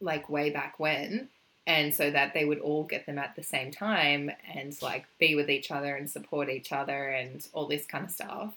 like 0.00 0.28
way 0.28 0.50
back 0.50 0.78
when. 0.80 1.28
And 1.68 1.92
so 1.94 2.10
that 2.10 2.32
they 2.32 2.44
would 2.44 2.60
all 2.60 2.84
get 2.84 3.06
them 3.06 3.18
at 3.18 3.34
the 3.34 3.42
same 3.42 3.70
time 3.70 4.30
and 4.54 4.80
like 4.80 5.04
be 5.18 5.34
with 5.34 5.50
each 5.50 5.70
other 5.70 5.94
and 5.96 6.08
support 6.08 6.48
each 6.48 6.72
other 6.72 7.08
and 7.08 7.46
all 7.52 7.66
this 7.66 7.86
kind 7.86 8.04
of 8.04 8.10
stuff. 8.10 8.54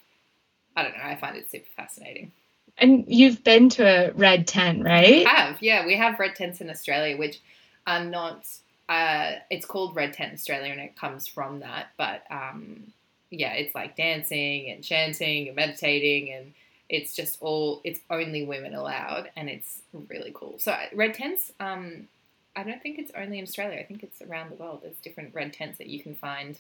I 0.76 0.84
don't 0.84 0.96
know 0.96 1.04
i 1.04 1.16
find 1.16 1.36
it 1.36 1.50
super 1.52 1.68
fascinating. 1.76 2.32
And 2.78 3.04
you've 3.08 3.44
been 3.44 3.70
to 3.70 3.84
a 3.84 4.12
red 4.14 4.48
tent, 4.48 4.84
right? 4.84 5.28
have 5.28 5.62
yeah 5.62 5.86
we 5.86 5.98
have 5.98 6.20
red 6.20 6.36
tents 6.36 6.62
in 6.62 6.70
australia 6.70 7.18
which 7.18 7.40
are 7.88 8.06
not 8.06 8.48
uh, 8.90 9.34
it's 9.50 9.66
called 9.66 9.96
red 9.96 10.14
tent 10.14 10.34
australia 10.34 10.72
and 10.72 10.82
it 10.82 10.96
comes 10.98 11.28
from 11.28 11.62
that 11.62 11.88
but 11.98 12.24
um, 12.32 12.84
yeah 13.32 13.54
it's 13.54 13.76
like 13.76 13.96
dancing 13.96 14.70
and 14.72 14.84
chanting 14.84 15.48
and 15.48 15.56
meditating 15.56 16.34
and 16.34 16.54
it's 16.90 17.16
just 17.16 17.38
all 17.42 17.82
it's 17.84 18.00
only 18.10 18.44
women 18.44 18.74
allowed 18.76 19.30
and 19.38 19.50
it's 19.50 19.82
really 20.10 20.32
cool 20.34 20.56
so 20.60 20.76
red 20.94 21.14
tents 21.14 21.52
um, 21.60 22.08
i 22.56 22.64
don't 22.64 22.82
think 22.82 23.00
it's 23.00 23.12
only 23.16 23.38
in 23.40 23.44
australia 23.44 23.80
i 23.80 23.84
think 23.84 24.04
it's 24.04 24.22
around 24.24 24.52
the 24.52 24.56
world 24.56 24.80
there's 24.84 24.98
different 24.98 25.34
red 25.36 25.54
tents 25.54 25.78
that 25.78 25.88
you 25.88 26.02
can 26.02 26.16
find 26.16 26.58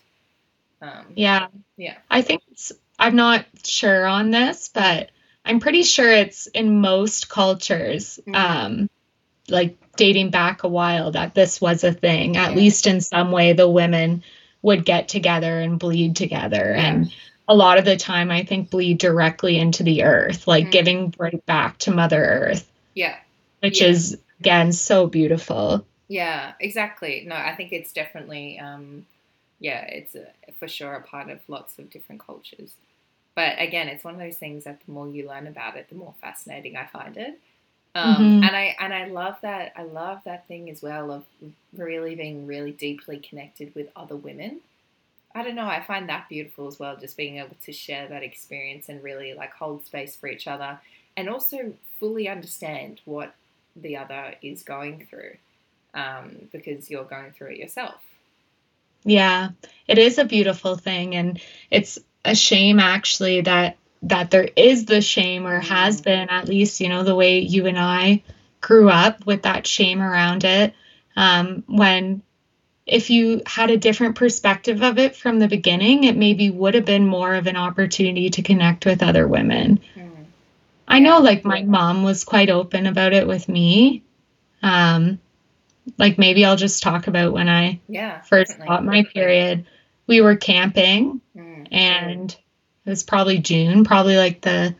um, 0.81 1.07
Yeah. 1.15 1.47
Yeah. 1.77 1.97
I 2.09 2.21
think 2.21 2.43
it's, 2.51 2.71
I'm 2.97 3.15
not 3.15 3.45
sure 3.63 4.05
on 4.05 4.31
this, 4.31 4.69
but 4.73 5.11
I'm 5.43 5.59
pretty 5.59 5.83
sure 5.83 6.11
it's 6.11 6.47
in 6.47 6.81
most 6.81 7.29
cultures, 7.29 8.19
Mhm. 8.27 8.89
Like 9.49 9.77
dating 9.95 10.29
back 10.31 10.63
a 10.63 10.67
while, 10.67 11.12
that 11.12 11.33
this 11.35 11.59
was 11.59 11.83
a 11.83 11.91
thing. 11.93 12.38
At 12.38 12.51
Yeah. 12.51 12.57
least 12.57 12.88
in 12.88 13.01
some 13.01 13.31
way, 13.31 13.53
the 13.53 13.69
women 13.69 14.23
would 14.62 14.85
get 14.85 15.07
together 15.07 15.59
and 15.59 15.79
bleed 15.79 16.15
together. 16.15 16.73
Yeah. 16.75 16.85
And 16.85 17.13
a 17.47 17.55
lot 17.55 17.77
of 17.77 17.85
the 17.85 17.97
time, 17.97 18.29
I 18.31 18.43
think 18.43 18.69
bleed 18.69 18.99
directly 18.99 19.57
into 19.57 19.83
the 19.83 20.03
earth, 20.03 20.47
like 20.47 20.67
Mhm. 20.67 20.71
giving 20.71 21.13
right 21.17 21.45
back 21.45 21.77
to 21.79 21.91
Mother 21.91 22.23
Earth, 22.23 22.69
yeah 22.93 23.17
which 23.62 23.81
Yeah. 23.81 23.88
is, 23.89 24.17
again, 24.39 24.71
so 24.71 25.07
beautiful. 25.07 25.85
Yeah, 26.07 26.53
exactly. 26.59 27.25
No, 27.27 27.35
I 27.35 27.55
think 27.55 27.71
it's 27.71 27.91
definitely, 27.91 28.57
um, 28.59 29.05
yeah, 29.59 29.81
it's 29.85 30.15
a, 30.15 30.27
for 30.57 30.67
sure 30.67 30.93
a 30.93 31.01
part 31.01 31.29
of 31.29 31.39
lots 31.47 31.77
of 31.77 31.89
different 31.89 32.21
cultures. 32.21 32.73
But 33.35 33.55
again, 33.59 33.88
it's 33.88 34.03
one 34.03 34.15
of 34.15 34.19
those 34.19 34.38
things 34.38 34.63
that 34.63 34.81
the 34.85 34.91
more 34.91 35.07
you 35.07 35.27
learn 35.27 35.47
about 35.47 35.77
it, 35.77 35.89
the 35.89 35.95
more 35.95 36.13
fascinating 36.21 36.75
I 36.77 36.85
find 36.85 37.17
it. 37.17 37.39
Um, 37.95 38.41
Mhm. 38.41 38.45
And 38.45 38.56
I 38.56 38.75
and 38.80 38.93
I 38.93 39.06
love 39.08 39.38
that. 39.41 39.73
I 39.75 39.84
love 39.84 40.23
that 40.25 40.47
thing 40.47 40.69
as 40.69 40.82
well 40.82 41.12
of 41.12 41.25
really 41.73 42.15
being 42.15 42.47
really 42.47 42.71
deeply 42.71 43.17
connected 43.17 43.73
with 43.75 43.89
other 43.95 44.15
women. 44.15 44.62
I 45.36 45.43
don't 45.43 45.56
know. 45.56 45.67
I 45.67 45.82
find 45.82 46.10
that 46.10 46.30
beautiful 46.30 46.67
as 46.67 46.80
well. 46.80 46.97
Just 46.97 47.17
being 47.17 47.38
able 47.38 47.56
to 47.65 47.71
share 47.71 48.08
that 48.08 48.23
experience 48.23 48.89
and 48.89 49.04
really 49.04 49.34
like 49.34 49.54
hold 49.54 49.86
space 49.86 50.15
for 50.15 50.28
each 50.28 50.47
other, 50.47 50.80
and 51.17 51.30
also 51.30 51.73
fully 51.99 52.28
understand 52.28 53.02
what 53.06 53.36
the 53.75 53.97
other 53.97 54.36
is 54.41 54.63
going 54.63 55.06
through 55.10 55.36
um, 55.93 56.49
because 56.52 56.89
you're 56.89 57.04
going 57.06 57.32
through 57.32 57.47
it 57.47 57.58
yourself. 57.58 58.02
Yeah, 59.04 59.49
it 59.88 59.97
is 59.97 60.17
a 60.17 60.25
beautiful 60.25 60.75
thing, 60.78 61.15
and 61.15 61.41
it's 61.71 61.99
a 62.25 62.36
shame 62.36 62.80
actually 62.80 63.41
that 63.41 63.78
that 64.03 64.31
there 64.31 64.47
is 64.55 64.85
the 64.85 65.01
shame 65.01 65.45
or 65.45 65.59
has 65.59 66.01
Mm. 66.01 66.03
been 66.05 66.29
at 66.29 66.47
least 66.47 66.79
you 66.79 66.89
know 66.89 67.03
the 67.03 67.15
way 67.15 67.39
you 67.39 67.65
and 67.67 67.77
I 67.77 68.23
grew 68.62 68.89
up 68.89 69.25
with 69.25 69.43
that 69.43 69.67
shame 69.67 70.01
around 70.01 70.43
it. 70.43 70.73
Um, 71.15 71.63
when 71.67 72.21
if 72.85 73.09
you 73.09 73.41
had 73.45 73.69
a 73.69 73.77
different 73.77 74.15
perspective 74.15 74.81
of 74.81 74.97
it 74.97 75.15
from 75.15 75.38
the 75.38 75.47
beginning, 75.47 76.05
it 76.05 76.17
maybe 76.17 76.49
would 76.49 76.73
have 76.73 76.85
been 76.85 77.05
more 77.05 77.35
of 77.35 77.45
an 77.45 77.55
opportunity 77.55 78.29
to 78.31 78.41
connect 78.41 78.85
with 78.85 79.03
other 79.03 79.27
women. 79.27 79.79
I 80.88 80.99
know 80.99 81.19
like 81.19 81.45
my 81.45 81.62
mom 81.62 82.01
was 82.01 82.23
quite 82.23 82.49
open 82.49 82.88
about 82.88 83.13
it 83.13 83.27
with 83.27 83.47
me. 83.47 84.01
Um, 84.63 85.19
like 85.99 86.17
maybe 86.17 86.43
I'll 86.45 86.55
just 86.55 86.81
talk 86.81 87.07
about 87.07 87.31
when 87.31 87.47
I 87.47 87.79
Yeah. 87.88 88.21
first 88.21 88.51
definitely. 88.51 88.67
got 88.75 88.85
my 88.85 89.03
period. 89.03 89.65
We 90.07 90.21
were 90.21 90.35
camping 90.35 91.21
Mm. 91.38 91.67
and 91.71 92.35
it 92.89 92.93
was 92.93 93.04
probably 93.04 93.38
June, 93.38 93.84
probably 93.84 94.17
like 94.17 94.41
the 94.41 94.73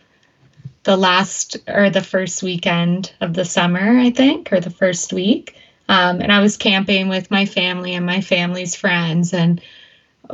the 0.84 0.98
last 0.98 1.58
or 1.68 1.92
the 1.92 2.02
first 2.02 2.42
weekend 2.42 3.14
of 3.22 3.36
the 3.36 3.46
summer, 3.46 4.00
I 4.00 4.10
think, 4.10 4.52
or 4.52 4.60
the 4.60 4.72
first 4.72 5.14
week. 5.14 5.56
Um, 5.88 6.20
and 6.20 6.32
I 6.32 6.40
was 6.40 6.58
camping 6.58 7.08
with 7.08 7.30
my 7.30 7.46
family 7.46 7.94
and 7.94 8.06
my 8.08 8.22
family's 8.22 8.76
friends 8.76 9.34
and 9.34 9.62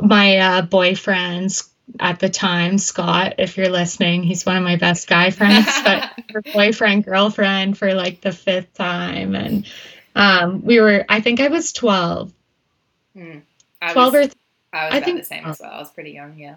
my 0.00 0.38
uh, 0.38 0.62
boyfriends 0.62 1.68
at 2.00 2.18
the 2.18 2.30
time, 2.30 2.78
Scott, 2.78 3.34
if 3.38 3.58
you're 3.58 3.68
listening, 3.68 4.22
he's 4.22 4.46
one 4.46 4.56
of 4.56 4.62
my 4.62 4.76
best 4.76 5.06
guy 5.06 5.30
friends, 5.30 5.66
but 5.84 6.10
her 6.30 6.42
boyfriend, 6.54 7.04
girlfriend 7.04 7.76
for 7.76 7.92
like 7.92 8.22
the 8.22 8.32
fifth 8.32 8.72
time. 8.72 9.34
And 9.34 9.66
um, 10.14 10.64
we 10.64 10.80
were, 10.80 11.04
I 11.08 11.20
think 11.20 11.40
I 11.40 11.48
was 11.48 11.72
12, 11.74 12.32
Mm. 13.16 13.42
I 13.82 13.92
12 13.92 14.12
was, 14.12 14.14
or 14.14 14.18
I 14.18 14.22
was 14.22 14.94
I 14.94 14.96
about 14.98 15.04
think 15.04 15.18
the 15.18 15.24
same 15.24 15.44
as 15.46 15.60
well. 15.60 15.72
I 15.72 15.78
was 15.78 15.90
pretty 15.90 16.12
young. 16.12 16.38
Yeah. 16.38 16.56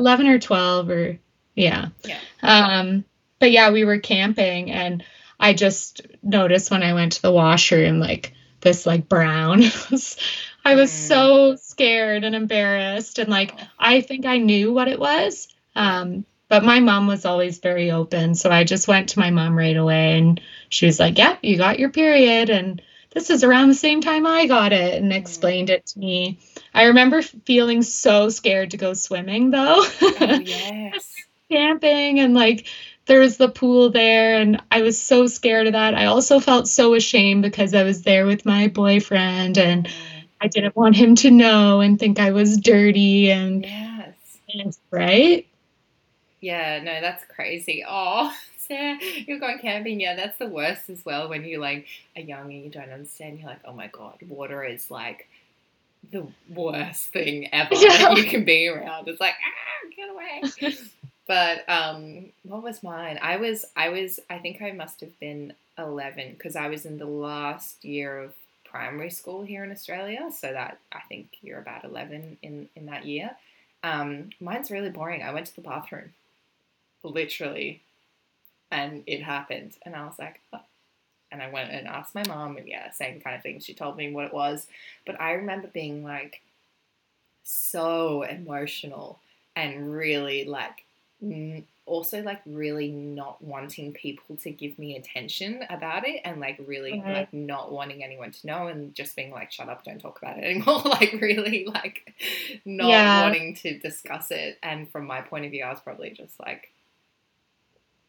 11 0.00 0.26
or 0.26 0.38
12 0.38 0.90
or 0.90 1.18
yeah. 1.54 1.88
Yeah. 2.04 2.18
Um 2.42 3.04
but 3.38 3.50
yeah, 3.52 3.70
we 3.70 3.84
were 3.84 3.98
camping 3.98 4.70
and 4.70 5.04
I 5.38 5.52
just 5.52 6.00
noticed 6.22 6.70
when 6.70 6.82
I 6.82 6.94
went 6.94 7.12
to 7.12 7.22
the 7.22 7.30
washroom 7.32 8.00
like 8.00 8.32
this 8.60 8.86
like 8.86 9.08
brown. 9.08 9.62
I 10.64 10.74
was 10.74 10.90
Mm. 10.90 11.08
so 11.08 11.56
scared 11.56 12.24
and 12.24 12.34
embarrassed 12.34 13.18
and 13.18 13.28
like. 13.30 13.54
I 13.78 14.00
think 14.02 14.26
I 14.26 14.38
knew 14.38 14.72
what 14.72 14.88
it 14.88 14.98
was. 14.98 15.48
Um 15.76 16.24
but 16.48 16.64
my 16.64 16.80
mom 16.80 17.06
was 17.06 17.24
always 17.26 17.58
very 17.60 17.92
open, 17.92 18.34
so 18.34 18.50
I 18.50 18.64
just 18.64 18.88
went 18.88 19.10
to 19.10 19.20
my 19.20 19.30
mom 19.30 19.56
right 19.56 19.76
away 19.76 20.18
and 20.18 20.40
she 20.68 20.86
was 20.86 20.98
like, 20.98 21.16
"Yeah, 21.16 21.36
you 21.42 21.56
got 21.56 21.78
your 21.78 21.90
period 21.90 22.50
and 22.50 22.82
this 23.12 23.30
is 23.30 23.44
around 23.44 23.68
the 23.68 23.74
same 23.74 24.00
time 24.00 24.26
I 24.26 24.46
got 24.46 24.72
it 24.72 24.94
and 25.00 25.12
explained 25.12 25.70
it 25.70 25.86
to 25.86 25.98
me. 25.98 26.38
I 26.74 26.84
remember 26.84 27.22
feeling 27.22 27.82
so 27.82 28.28
scared 28.28 28.70
to 28.72 28.76
go 28.76 28.94
swimming 28.94 29.50
though. 29.50 29.82
Oh, 30.20 30.34
yes. 30.38 31.26
Camping 31.50 32.20
and 32.20 32.34
like 32.34 32.66
there 33.06 33.20
was 33.20 33.36
the 33.36 33.48
pool 33.48 33.90
there 33.90 34.36
and 34.40 34.62
I 34.70 34.82
was 34.82 35.00
so 35.00 35.26
scared 35.26 35.66
of 35.66 35.72
that. 35.72 35.94
I 35.94 36.06
also 36.06 36.38
felt 36.40 36.68
so 36.68 36.94
ashamed 36.94 37.42
because 37.42 37.74
I 37.74 37.82
was 37.82 38.02
there 38.02 38.26
with 38.26 38.44
my 38.46 38.68
boyfriend 38.68 39.58
and. 39.58 39.88
I 40.42 40.48
didn't 40.48 40.74
want 40.74 40.96
him 40.96 41.16
to 41.16 41.30
know 41.30 41.80
and 41.80 41.98
think 41.98 42.18
I 42.18 42.30
was 42.30 42.56
dirty 42.56 43.30
and, 43.30 43.62
Yes. 43.62 44.14
and 44.48 44.74
right? 44.90 45.46
Yeah, 46.40 46.82
no, 46.82 47.00
that's 47.00 47.24
crazy. 47.26 47.84
Oh, 47.86 48.34
Sarah, 48.56 48.98
you're 49.26 49.38
going 49.38 49.58
camping. 49.58 50.00
Yeah, 50.00 50.16
that's 50.16 50.38
the 50.38 50.46
worst 50.46 50.88
as 50.88 51.04
well 51.04 51.28
when 51.28 51.44
you 51.44 51.58
like 51.58 51.86
are 52.16 52.22
young 52.22 52.52
and 52.52 52.64
you 52.64 52.70
don't 52.70 52.90
understand. 52.90 53.38
You're 53.38 53.48
like, 53.50 53.60
oh 53.66 53.74
my 53.74 53.88
god, 53.88 54.16
water 54.28 54.64
is 54.64 54.90
like 54.90 55.28
the 56.10 56.26
worst 56.48 57.06
thing 57.12 57.52
ever 57.52 57.74
Yeah. 57.74 58.12
you 58.12 58.24
can 58.24 58.44
be 58.44 58.68
around. 58.68 59.08
It's 59.08 59.20
like, 59.20 59.34
ah, 59.34 59.88
get 59.96 60.10
away. 60.10 60.74
but 61.26 61.68
um, 61.68 62.26
what 62.42 62.62
was 62.62 62.82
mine? 62.82 63.18
I 63.22 63.36
was, 63.36 63.64
I 63.76 63.90
was, 63.90 64.20
I 64.28 64.38
think 64.38 64.62
I 64.62 64.72
must 64.72 65.00
have 65.00 65.18
been 65.20 65.52
11 65.78 66.32
because 66.32 66.56
I 66.56 66.68
was 66.68 66.84
in 66.86 66.98
the 66.98 67.06
last 67.06 67.84
year 67.84 68.18
of 68.18 68.34
primary 68.64 69.10
school 69.10 69.42
here 69.42 69.64
in 69.64 69.70
Australia. 69.72 70.30
So 70.32 70.52
that 70.52 70.78
I 70.92 71.00
think 71.08 71.28
you're 71.42 71.60
about 71.60 71.84
11 71.84 72.38
in 72.42 72.68
in 72.76 72.86
that 72.86 73.04
year. 73.04 73.30
Um, 73.82 74.30
mine's 74.40 74.70
really 74.70 74.90
boring. 74.90 75.22
I 75.22 75.32
went 75.32 75.46
to 75.46 75.54
the 75.56 75.62
bathroom, 75.62 76.12
literally, 77.02 77.80
and 78.70 79.02
it 79.06 79.22
happened. 79.22 79.76
And 79.84 79.94
I 79.96 80.04
was 80.04 80.18
like, 80.18 80.40
oh. 80.52 80.60
And 81.32 81.42
I 81.42 81.50
went 81.50 81.70
and 81.70 81.86
asked 81.86 82.14
my 82.14 82.24
mom, 82.26 82.56
and 82.56 82.68
yeah, 82.68 82.90
same 82.90 83.20
kind 83.20 83.36
of 83.36 83.42
thing. 83.42 83.60
She 83.60 83.74
told 83.74 83.96
me 83.96 84.12
what 84.12 84.26
it 84.26 84.34
was. 84.34 84.66
But 85.06 85.20
I 85.20 85.32
remember 85.32 85.68
being 85.68 86.04
like 86.04 86.42
so 87.42 88.22
emotional 88.22 89.18
and 89.56 89.92
really 89.92 90.44
like 90.44 90.84
also 91.90 92.22
like 92.22 92.40
really 92.46 92.88
not 92.88 93.42
wanting 93.42 93.92
people 93.92 94.36
to 94.36 94.50
give 94.50 94.78
me 94.78 94.96
attention 94.96 95.64
about 95.68 96.06
it 96.06 96.20
and 96.24 96.40
like 96.40 96.58
really 96.66 96.92
mm-hmm. 96.92 97.10
like 97.10 97.32
not 97.32 97.72
wanting 97.72 98.02
anyone 98.04 98.30
to 98.30 98.46
know 98.46 98.68
and 98.68 98.94
just 98.94 99.16
being 99.16 99.30
like 99.32 99.50
shut 99.50 99.68
up 99.68 99.84
don't 99.84 100.00
talk 100.00 100.18
about 100.22 100.38
it 100.38 100.44
anymore 100.44 100.80
like 100.84 101.12
really 101.20 101.66
like 101.66 102.14
not 102.64 102.88
yeah. 102.88 103.22
wanting 103.22 103.54
to 103.54 103.78
discuss 103.78 104.30
it 104.30 104.56
and 104.62 104.88
from 104.90 105.04
my 105.04 105.20
point 105.20 105.44
of 105.44 105.50
view 105.50 105.64
I 105.64 105.70
was 105.70 105.80
probably 105.80 106.10
just 106.10 106.38
like 106.40 106.70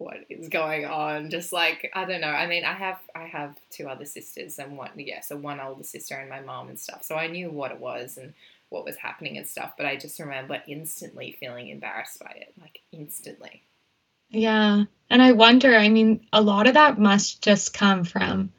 what 0.02 0.18
is 0.30 0.50
going 0.50 0.86
on 0.86 1.30
just 1.30 1.54
like 1.54 1.92
I 1.94 2.06
don't 2.06 2.22
know 2.22 2.28
I 2.28 2.48
mean 2.48 2.66
I 2.66 2.74
have 2.74 3.00
I 3.16 3.26
have 3.26 3.56
two 3.70 3.88
other 3.88 4.06
sisters 4.06 4.58
and 4.60 4.78
one 4.78 4.92
yeah 4.96 5.22
so 5.22 5.36
one 5.38 5.60
older 5.60 5.84
sister 5.84 6.16
and 6.16 6.30
my 6.30 6.42
mom 6.42 6.70
and 6.70 6.80
stuff 6.80 7.04
so 7.04 7.16
I 7.16 7.28
knew 7.28 7.50
what 7.50 7.72
it 7.72 7.80
was 7.80 8.18
and 8.18 8.34
what 8.70 8.86
was 8.86 8.96
happening 8.96 9.38
and 9.38 9.48
stuff 9.48 9.74
but 9.78 9.86
I 9.86 9.96
just 9.96 10.20
remember 10.20 10.62
instantly 10.68 11.38
feeling 11.40 11.70
embarrassed 11.70 12.20
by 12.20 12.32
it 12.32 12.54
like 12.60 12.80
instantly 12.92 13.64
yeah. 14.32 14.86
And 15.10 15.22
I 15.22 15.34
wonder, 15.34 15.76
I 15.76 15.90
mean, 15.90 16.26
a 16.32 16.42
lot 16.42 16.68
of 16.68 16.76
that 16.76 16.98
must 16.98 17.42
just 17.42 17.74
come 17.74 18.06
from 18.06 18.52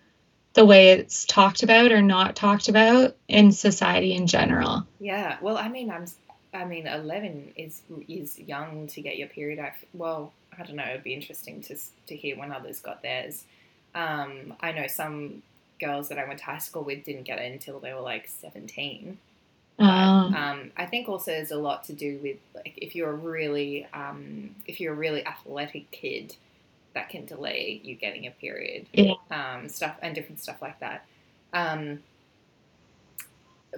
the 0.52 0.66
way 0.66 0.90
it's 0.90 1.24
talked 1.24 1.62
about 1.62 1.92
or 1.92 2.02
not 2.02 2.36
talked 2.36 2.68
about 2.68 3.16
in 3.26 3.52
society 3.52 4.12
in 4.12 4.26
general. 4.26 4.86
Yeah. 5.00 5.38
Well, 5.40 5.56
I 5.56 5.68
mean, 5.68 5.90
I'm 5.90 6.06
I 6.54 6.66
mean, 6.66 6.86
11 6.86 7.54
is 7.56 7.80
is 8.06 8.38
young 8.38 8.86
to 8.88 9.00
get 9.00 9.16
your 9.16 9.28
period. 9.28 9.58
I, 9.58 9.72
well, 9.94 10.34
I 10.58 10.64
don't 10.64 10.76
know. 10.76 10.84
It'd 10.84 11.02
be 11.02 11.14
interesting 11.14 11.60
to 11.62 11.76
to 12.06 12.16
hear 12.16 12.38
when 12.38 12.52
others 12.52 12.80
got 12.80 13.02
theirs. 13.02 13.44
Um, 13.94 14.54
I 14.60 14.72
know 14.72 14.86
some 14.86 15.42
girls 15.80 16.08
that 16.08 16.18
I 16.18 16.24
went 16.24 16.38
to 16.38 16.44
high 16.44 16.58
school 16.58 16.84
with 16.84 17.04
didn't 17.04 17.24
get 17.24 17.38
it 17.38 17.52
until 17.52 17.78
they 17.80 17.92
were 17.92 18.00
like 18.00 18.28
17. 18.28 19.18
But, 19.78 19.84
oh. 19.84 20.34
um, 20.34 20.70
I 20.76 20.86
think 20.86 21.08
also 21.08 21.32
there's 21.32 21.50
a 21.50 21.56
lot 21.56 21.84
to 21.84 21.92
do 21.92 22.18
with 22.22 22.36
like 22.54 22.74
if 22.76 22.94
you're 22.94 23.10
a 23.10 23.14
really 23.14 23.86
um, 23.92 24.54
if 24.66 24.80
you're 24.80 24.92
a 24.92 24.96
really 24.96 25.26
athletic 25.26 25.90
kid, 25.90 26.36
that 26.94 27.08
can 27.08 27.24
delay 27.24 27.80
you 27.82 27.94
getting 27.94 28.26
a 28.26 28.30
period. 28.30 28.86
Yeah. 28.92 29.14
Um, 29.30 29.68
stuff 29.68 29.96
and 30.02 30.14
different 30.14 30.40
stuff 30.40 30.60
like 30.62 30.78
that. 30.80 31.06
Um, 31.52 32.00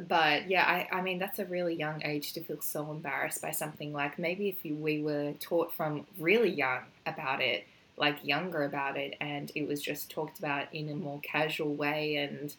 but 0.08 0.50
yeah, 0.50 0.64
I, 0.64 0.96
I 0.96 1.00
mean 1.02 1.18
that's 1.18 1.38
a 1.38 1.44
really 1.44 1.74
young 1.74 2.02
age 2.04 2.32
to 2.34 2.42
feel 2.42 2.60
so 2.60 2.90
embarrassed 2.90 3.40
by 3.40 3.52
something 3.52 3.92
like 3.92 4.18
maybe 4.18 4.48
if 4.48 4.56
we 4.64 5.02
were 5.02 5.32
taught 5.40 5.72
from 5.72 6.06
really 6.18 6.50
young 6.50 6.80
about 7.06 7.40
it, 7.40 7.66
like 7.96 8.24
younger 8.24 8.64
about 8.64 8.96
it, 8.96 9.16
and 9.20 9.52
it 9.54 9.68
was 9.68 9.80
just 9.80 10.10
talked 10.10 10.38
about 10.38 10.66
in 10.72 10.88
a 10.88 10.94
more 10.94 11.20
casual 11.22 11.74
way 11.74 12.16
and 12.16 12.54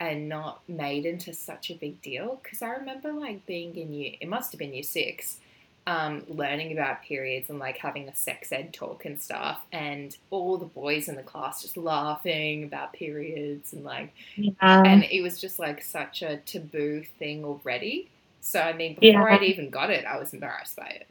and 0.00 0.28
not 0.28 0.62
made 0.66 1.04
into 1.04 1.32
such 1.34 1.70
a 1.70 1.74
big 1.74 2.00
deal. 2.02 2.40
Because 2.42 2.62
I 2.62 2.70
remember 2.70 3.12
like 3.12 3.46
being 3.46 3.76
in 3.76 3.92
year, 3.92 4.14
it 4.20 4.28
must 4.28 4.52
have 4.52 4.58
been 4.58 4.74
year 4.74 4.82
six, 4.82 5.38
um, 5.86 6.24
learning 6.28 6.72
about 6.72 7.02
periods 7.02 7.50
and 7.50 7.58
like 7.58 7.78
having 7.78 8.08
a 8.08 8.14
sex 8.14 8.52
ed 8.52 8.72
talk 8.72 9.04
and 9.04 9.20
stuff, 9.20 9.60
and 9.72 10.16
all 10.30 10.56
the 10.56 10.66
boys 10.66 11.08
in 11.08 11.16
the 11.16 11.22
class 11.22 11.62
just 11.62 11.76
laughing 11.76 12.64
about 12.64 12.92
periods 12.92 13.72
and 13.72 13.84
like, 13.84 14.12
yeah. 14.36 14.52
and 14.60 15.04
it 15.04 15.22
was 15.22 15.40
just 15.40 15.58
like 15.58 15.82
such 15.82 16.22
a 16.22 16.38
taboo 16.38 17.04
thing 17.18 17.44
already. 17.44 18.08
So 18.40 18.60
I 18.60 18.72
mean, 18.72 18.94
before 18.94 19.28
yeah. 19.28 19.36
I'd 19.36 19.42
even 19.42 19.70
got 19.70 19.90
it, 19.90 20.04
I 20.04 20.18
was 20.18 20.32
embarrassed 20.32 20.76
by 20.76 20.86
it. 20.86 21.06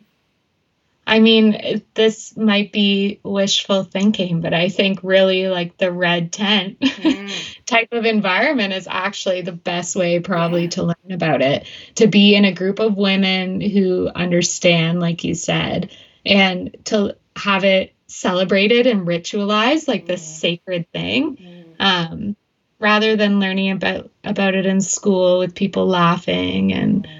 I 1.09 1.19
mean, 1.19 1.81
this 1.95 2.37
might 2.37 2.71
be 2.71 3.19
wishful 3.23 3.83
thinking, 3.83 4.41
but 4.41 4.53
I 4.53 4.69
think 4.69 4.99
really 5.01 5.47
like 5.47 5.75
the 5.75 5.91
red 5.91 6.31
tent 6.31 6.79
mm. 6.79 7.55
type 7.65 7.89
of 7.93 8.05
environment 8.05 8.73
is 8.73 8.87
actually 8.87 9.41
the 9.41 9.51
best 9.51 9.95
way, 9.95 10.19
probably, 10.19 10.63
yeah. 10.63 10.69
to 10.69 10.83
learn 10.83 11.11
about 11.11 11.41
it. 11.41 11.65
To 11.95 12.05
be 12.05 12.35
in 12.35 12.45
a 12.45 12.53
group 12.53 12.77
of 12.77 12.95
women 12.95 13.59
who 13.59 14.07
understand, 14.07 14.99
like 14.99 15.23
you 15.23 15.33
said, 15.33 15.91
and 16.27 16.77
to 16.85 17.17
have 17.35 17.63
it 17.63 17.95
celebrated 18.05 18.85
and 18.85 19.07
ritualized 19.07 19.87
like 19.87 20.05
this 20.05 20.21
mm. 20.21 20.39
sacred 20.39 20.91
thing. 20.91 21.37
Mm. 21.37 21.65
Um, 21.79 22.35
rather 22.77 23.15
than 23.15 23.39
learning 23.39 23.71
about 23.71 24.11
about 24.23 24.53
it 24.53 24.67
in 24.67 24.79
school 24.79 25.39
with 25.39 25.55
people 25.55 25.87
laughing 25.87 26.71
and 26.71 27.03
mm. 27.03 27.18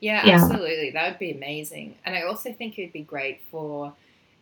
Yeah, 0.00 0.26
yeah, 0.26 0.34
absolutely. 0.34 0.90
That 0.90 1.10
would 1.10 1.18
be 1.18 1.30
amazing. 1.30 1.96
And 2.04 2.14
I 2.14 2.22
also 2.22 2.52
think 2.52 2.78
it 2.78 2.82
would 2.82 2.92
be 2.92 3.02
great 3.02 3.40
for 3.50 3.94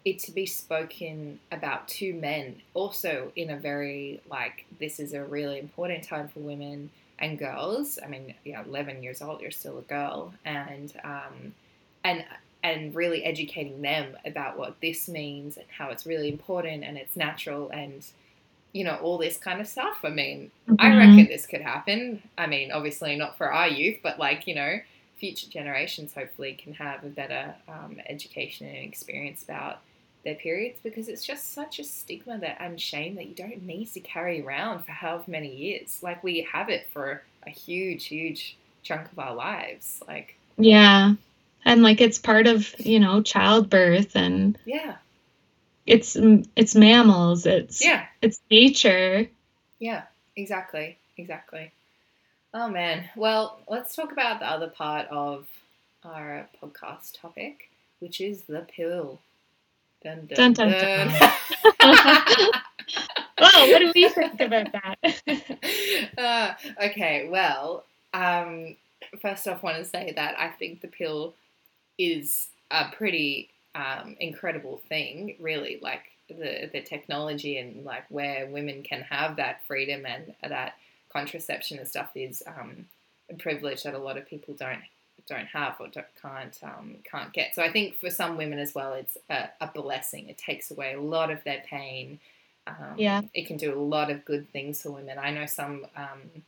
it 0.04 0.18
to 0.20 0.32
be 0.32 0.46
spoken 0.46 1.38
about 1.50 1.88
to 1.88 2.12
men, 2.12 2.56
also 2.74 3.32
in 3.36 3.50
a 3.50 3.56
very 3.56 4.20
like 4.30 4.66
this 4.78 5.00
is 5.00 5.14
a 5.14 5.24
really 5.24 5.58
important 5.58 6.04
time 6.04 6.28
for 6.28 6.40
women 6.40 6.90
and 7.18 7.38
girls. 7.38 7.98
I 8.02 8.08
mean, 8.08 8.34
you 8.44 8.52
know, 8.52 8.62
eleven 8.66 9.02
years 9.02 9.22
old, 9.22 9.40
you're 9.40 9.50
still 9.50 9.78
a 9.78 9.82
girl, 9.82 10.34
and 10.44 10.92
um, 11.04 11.54
and 12.04 12.24
and 12.62 12.94
really 12.94 13.24
educating 13.24 13.82
them 13.82 14.16
about 14.24 14.58
what 14.58 14.80
this 14.80 15.08
means 15.08 15.56
and 15.56 15.66
how 15.68 15.90
it's 15.90 16.06
really 16.06 16.30
important 16.30 16.82
and 16.82 16.96
it's 16.96 17.14
natural 17.14 17.68
and 17.70 18.06
you 18.72 18.82
know 18.82 18.96
all 18.96 19.16
this 19.16 19.36
kind 19.38 19.60
of 19.60 19.66
stuff. 19.66 19.98
I 20.04 20.10
mean, 20.10 20.50
mm-hmm. 20.68 20.76
I 20.78 20.96
reckon 20.96 21.26
this 21.26 21.46
could 21.46 21.62
happen. 21.62 22.22
I 22.36 22.46
mean, 22.46 22.72
obviously 22.72 23.16
not 23.16 23.38
for 23.38 23.50
our 23.50 23.68
youth, 23.68 23.98
but 24.02 24.18
like 24.18 24.46
you 24.46 24.54
know 24.54 24.80
future 25.16 25.48
generations 25.48 26.12
hopefully 26.14 26.54
can 26.54 26.74
have 26.74 27.04
a 27.04 27.08
better 27.08 27.54
um, 27.68 28.00
education 28.06 28.66
and 28.66 28.76
experience 28.76 29.42
about 29.42 29.80
their 30.24 30.34
periods 30.34 30.78
because 30.82 31.08
it's 31.08 31.24
just 31.24 31.52
such 31.52 31.78
a 31.78 31.84
stigma 31.84 32.38
that 32.38 32.56
and 32.60 32.80
shame 32.80 33.14
that 33.14 33.26
you 33.26 33.34
don't 33.34 33.62
need 33.62 33.86
to 33.92 34.00
carry 34.00 34.42
around 34.42 34.84
for 34.84 34.92
however 34.92 35.24
many 35.26 35.54
years. 35.54 36.02
Like 36.02 36.24
we 36.24 36.46
have 36.50 36.68
it 36.68 36.88
for 36.92 37.22
a 37.46 37.50
huge, 37.50 38.06
huge 38.06 38.56
chunk 38.82 39.10
of 39.12 39.18
our 39.18 39.34
lives. 39.34 40.02
Like 40.08 40.36
yeah, 40.56 41.14
and 41.64 41.82
like 41.82 42.00
it's 42.00 42.18
part 42.18 42.46
of 42.46 42.74
you 42.78 43.00
know 43.00 43.22
childbirth 43.22 44.16
and 44.16 44.58
yeah, 44.64 44.96
it's 45.86 46.16
it's 46.56 46.74
mammals. 46.74 47.46
It's 47.46 47.84
yeah, 47.84 48.06
it's 48.22 48.40
nature. 48.50 49.28
Yeah, 49.78 50.02
exactly, 50.36 50.98
exactly. 51.16 51.72
Oh 52.56 52.68
man. 52.68 53.10
Well, 53.16 53.58
let's 53.68 53.96
talk 53.96 54.12
about 54.12 54.38
the 54.38 54.46
other 54.46 54.68
part 54.68 55.08
of 55.10 55.48
our 56.04 56.48
podcast 56.62 57.20
topic, 57.20 57.68
which 57.98 58.20
is 58.20 58.42
the 58.42 58.60
pill. 58.60 59.18
Dun 60.04 60.26
dun 60.26 60.52
dun. 60.52 60.68
dun. 60.70 61.08
dun. 61.08 61.18
well, 63.40 63.70
what 63.70 63.78
do 63.80 63.92
we 63.92 64.08
think 64.08 64.40
about 64.40 64.68
that? 64.70 66.08
uh, 66.18 66.52
okay, 66.84 67.28
well, 67.28 67.86
um, 68.12 68.76
first 69.20 69.48
off, 69.48 69.64
I 69.64 69.66
want 69.66 69.78
to 69.78 69.84
say 69.84 70.12
that 70.14 70.38
I 70.38 70.50
think 70.50 70.80
the 70.80 70.86
pill 70.86 71.34
is 71.98 72.50
a 72.70 72.84
pretty 72.96 73.50
um, 73.74 74.14
incredible 74.20 74.80
thing, 74.88 75.34
really. 75.40 75.80
Like 75.82 76.04
the 76.28 76.70
the 76.72 76.82
technology 76.82 77.58
and 77.58 77.84
like 77.84 78.04
where 78.10 78.46
women 78.46 78.84
can 78.84 79.00
have 79.00 79.34
that 79.36 79.66
freedom 79.66 80.06
and 80.06 80.34
that 80.48 80.74
contraception 81.14 81.78
and 81.78 81.88
stuff 81.88 82.10
is 82.14 82.42
um, 82.46 82.86
a 83.30 83.34
privilege 83.34 83.82
that 83.84 83.94
a 83.94 83.98
lot 83.98 84.16
of 84.16 84.26
people 84.26 84.54
don't 84.54 84.82
don't 85.26 85.46
have 85.46 85.76
or 85.80 85.88
don't, 85.88 86.06
can't 86.20 86.58
um, 86.62 86.96
can't 87.10 87.32
get. 87.32 87.54
So 87.54 87.62
I 87.62 87.72
think 87.72 87.96
for 87.98 88.10
some 88.10 88.36
women 88.36 88.58
as 88.58 88.74
well, 88.74 88.92
it's 88.92 89.16
a, 89.30 89.48
a 89.60 89.68
blessing. 89.68 90.28
It 90.28 90.36
takes 90.36 90.70
away 90.70 90.94
a 90.94 91.00
lot 91.00 91.30
of 91.30 91.42
their 91.44 91.62
pain. 91.66 92.20
Um, 92.66 92.94
yeah, 92.96 93.22
it 93.32 93.46
can 93.46 93.56
do 93.56 93.72
a 93.72 93.78
lot 93.78 94.10
of 94.10 94.24
good 94.24 94.50
things 94.50 94.82
for 94.82 94.90
women. 94.90 95.18
I 95.18 95.30
know 95.30 95.46
some 95.46 95.86
um, 95.96 96.42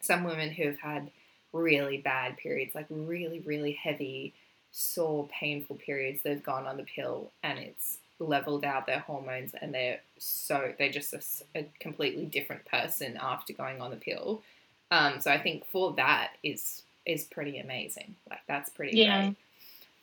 some 0.00 0.24
women 0.24 0.50
who 0.50 0.66
have 0.66 0.78
had 0.78 1.10
really 1.52 1.98
bad 1.98 2.36
periods, 2.36 2.74
like 2.74 2.86
really 2.90 3.40
really 3.40 3.72
heavy, 3.72 4.34
sore, 4.70 5.28
painful 5.28 5.76
periods. 5.76 6.22
They've 6.22 6.42
gone 6.42 6.66
on 6.66 6.76
the 6.76 6.84
pill 6.84 7.32
and 7.42 7.58
it's 7.58 7.98
leveled 8.18 8.64
out 8.64 8.86
their 8.86 9.00
hormones 9.00 9.52
and 9.60 9.74
they're 9.74 10.00
so 10.18 10.72
they're 10.78 10.90
just 10.90 11.12
a, 11.12 11.58
a 11.58 11.66
completely 11.80 12.24
different 12.24 12.64
person 12.64 13.18
after 13.20 13.52
going 13.52 13.80
on 13.80 13.90
the 13.90 13.96
pill. 13.96 14.42
Um, 14.90 15.20
so 15.20 15.30
I 15.30 15.38
think 15.38 15.66
for 15.66 15.92
that 15.94 16.32
is 16.42 16.82
is 17.04 17.24
pretty 17.24 17.58
amazing. 17.58 18.16
Like 18.28 18.40
that's 18.46 18.70
pretty 18.70 18.98
yeah. 18.98 19.26
great. 19.26 19.36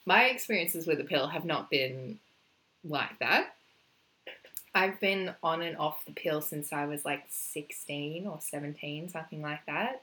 My 0.05 0.25
experiences 0.25 0.85
with 0.85 0.97
the 0.97 1.03
pill 1.03 1.27
have 1.27 1.45
not 1.45 1.69
been 1.69 2.19
like 2.83 3.17
that. 3.19 3.55
I've 4.75 4.99
been 4.99 5.33
on 5.43 5.61
and 5.61 5.77
off 5.77 6.03
the 6.05 6.11
pill 6.11 6.41
since 6.41 6.73
I 6.73 6.85
was 6.85 7.05
like 7.05 7.25
16 7.29 8.25
or 8.25 8.39
17, 8.41 9.09
something 9.09 9.41
like 9.41 9.65
that. 9.67 10.01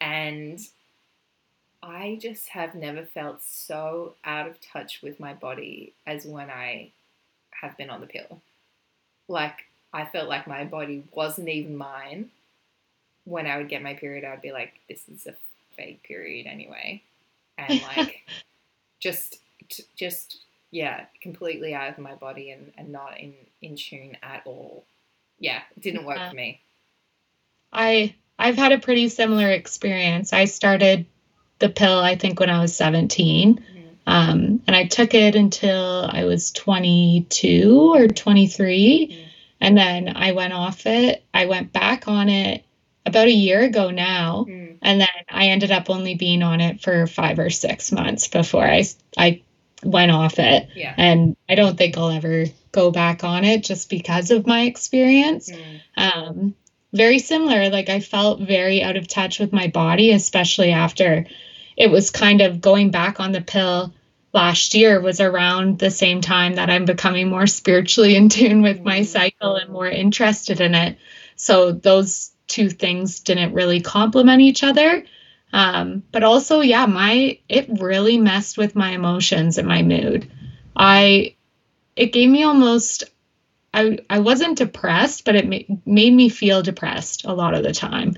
And 0.00 0.58
I 1.82 2.18
just 2.20 2.48
have 2.48 2.74
never 2.74 3.04
felt 3.04 3.42
so 3.42 4.14
out 4.24 4.48
of 4.48 4.60
touch 4.60 5.02
with 5.02 5.20
my 5.20 5.34
body 5.34 5.92
as 6.06 6.24
when 6.24 6.50
I 6.50 6.90
have 7.60 7.76
been 7.76 7.90
on 7.90 8.00
the 8.00 8.06
pill. 8.06 8.40
Like, 9.28 9.64
I 9.92 10.04
felt 10.04 10.28
like 10.28 10.46
my 10.46 10.64
body 10.64 11.04
wasn't 11.12 11.48
even 11.48 11.76
mine. 11.76 12.30
When 13.24 13.46
I 13.46 13.56
would 13.56 13.68
get 13.68 13.82
my 13.82 13.94
period, 13.94 14.24
I 14.24 14.30
would 14.30 14.42
be 14.42 14.52
like, 14.52 14.74
this 14.88 15.02
is 15.08 15.26
a 15.26 15.34
fake 15.76 16.02
period 16.02 16.46
anyway. 16.46 17.02
And 17.58 17.82
like, 17.96 18.26
just, 19.00 19.40
just, 19.96 20.38
yeah, 20.70 21.06
completely 21.20 21.74
out 21.74 21.90
of 21.90 21.98
my 21.98 22.14
body 22.14 22.50
and, 22.50 22.72
and 22.76 22.90
not 22.90 23.18
in, 23.18 23.34
in 23.62 23.76
tune 23.76 24.16
at 24.22 24.42
all. 24.44 24.84
Yeah, 25.38 25.60
it 25.76 25.82
didn't 25.82 26.04
work 26.04 26.18
yeah. 26.18 26.30
for 26.30 26.36
me. 26.36 26.60
I, 27.72 28.14
I've 28.38 28.56
had 28.56 28.72
a 28.72 28.78
pretty 28.78 29.08
similar 29.08 29.50
experience. 29.50 30.32
I 30.32 30.44
started 30.44 31.06
the 31.58 31.68
pill, 31.68 31.98
I 31.98 32.16
think, 32.16 32.38
when 32.40 32.50
I 32.50 32.60
was 32.60 32.76
17. 32.76 33.64
Um, 34.06 34.62
and 34.66 34.76
I 34.76 34.84
took 34.84 35.14
it 35.14 35.34
until 35.34 36.08
I 36.08 36.24
was 36.24 36.52
22 36.52 37.92
or 37.94 38.06
23. 38.08 39.08
Mm. 39.10 39.28
And 39.60 39.76
then 39.76 40.16
I 40.16 40.32
went 40.32 40.52
off 40.52 40.86
it. 40.86 41.24
I 41.34 41.46
went 41.46 41.72
back 41.72 42.06
on 42.06 42.28
it 42.28 42.64
about 43.04 43.26
a 43.26 43.32
year 43.32 43.62
ago 43.62 43.90
now. 43.90 44.46
Mm. 44.48 44.78
And 44.82 45.00
then 45.00 45.08
I 45.28 45.48
ended 45.48 45.72
up 45.72 45.90
only 45.90 46.14
being 46.14 46.42
on 46.42 46.60
it 46.60 46.82
for 46.82 47.06
five 47.06 47.38
or 47.38 47.50
six 47.50 47.90
months 47.90 48.28
before 48.28 48.64
I, 48.64 48.84
I 49.16 49.42
went 49.82 50.12
off 50.12 50.38
it. 50.38 50.68
Yeah. 50.74 50.94
And 50.96 51.36
I 51.48 51.54
don't 51.54 51.76
think 51.76 51.96
I'll 51.96 52.10
ever 52.10 52.44
go 52.72 52.90
back 52.90 53.24
on 53.24 53.44
it 53.44 53.64
just 53.64 53.90
because 53.90 54.30
of 54.30 54.46
my 54.46 54.62
experience. 54.62 55.50
Mm. 55.50 55.80
Um, 55.96 56.54
very 56.92 57.18
similar. 57.18 57.70
Like 57.70 57.88
I 57.88 58.00
felt 58.00 58.40
very 58.40 58.82
out 58.82 58.96
of 58.96 59.08
touch 59.08 59.38
with 59.40 59.52
my 59.52 59.68
body, 59.68 60.12
especially 60.12 60.70
after 60.70 61.26
it 61.76 61.90
was 61.90 62.10
kind 62.10 62.40
of 62.40 62.60
going 62.60 62.90
back 62.90 63.20
on 63.20 63.32
the 63.32 63.40
pill 63.40 63.92
last 64.32 64.74
year 64.74 65.00
was 65.00 65.20
around 65.20 65.78
the 65.78 65.90
same 65.90 66.20
time 66.20 66.56
that 66.56 66.70
I'm 66.70 66.84
becoming 66.84 67.28
more 67.28 67.46
spiritually 67.46 68.16
in 68.16 68.28
tune 68.28 68.62
with 68.62 68.80
my 68.80 69.00
mm-hmm. 69.00 69.04
cycle 69.04 69.56
and 69.56 69.72
more 69.72 69.88
interested 69.88 70.60
in 70.60 70.74
it. 70.74 70.98
So 71.36 71.72
those 71.72 72.32
two 72.46 72.70
things 72.70 73.20
didn't 73.20 73.54
really 73.54 73.80
complement 73.80 74.42
each 74.42 74.62
other. 74.62 75.04
Um, 75.52 76.02
but 76.12 76.22
also, 76.22 76.60
yeah, 76.60 76.86
my 76.86 77.38
it 77.48 77.66
really 77.80 78.18
messed 78.18 78.58
with 78.58 78.76
my 78.76 78.90
emotions 78.90 79.58
and 79.58 79.68
my 79.68 79.82
mood. 79.82 80.30
I 80.74 81.36
it 81.94 82.12
gave 82.12 82.28
me 82.28 82.42
almost 82.42 83.04
I 83.72 83.98
I 84.10 84.18
wasn't 84.18 84.58
depressed, 84.58 85.24
but 85.24 85.36
it 85.36 85.48
ma- 85.48 85.76
made 85.86 86.12
me 86.12 86.28
feel 86.28 86.62
depressed 86.62 87.24
a 87.24 87.32
lot 87.32 87.54
of 87.54 87.62
the 87.62 87.72
time 87.72 88.16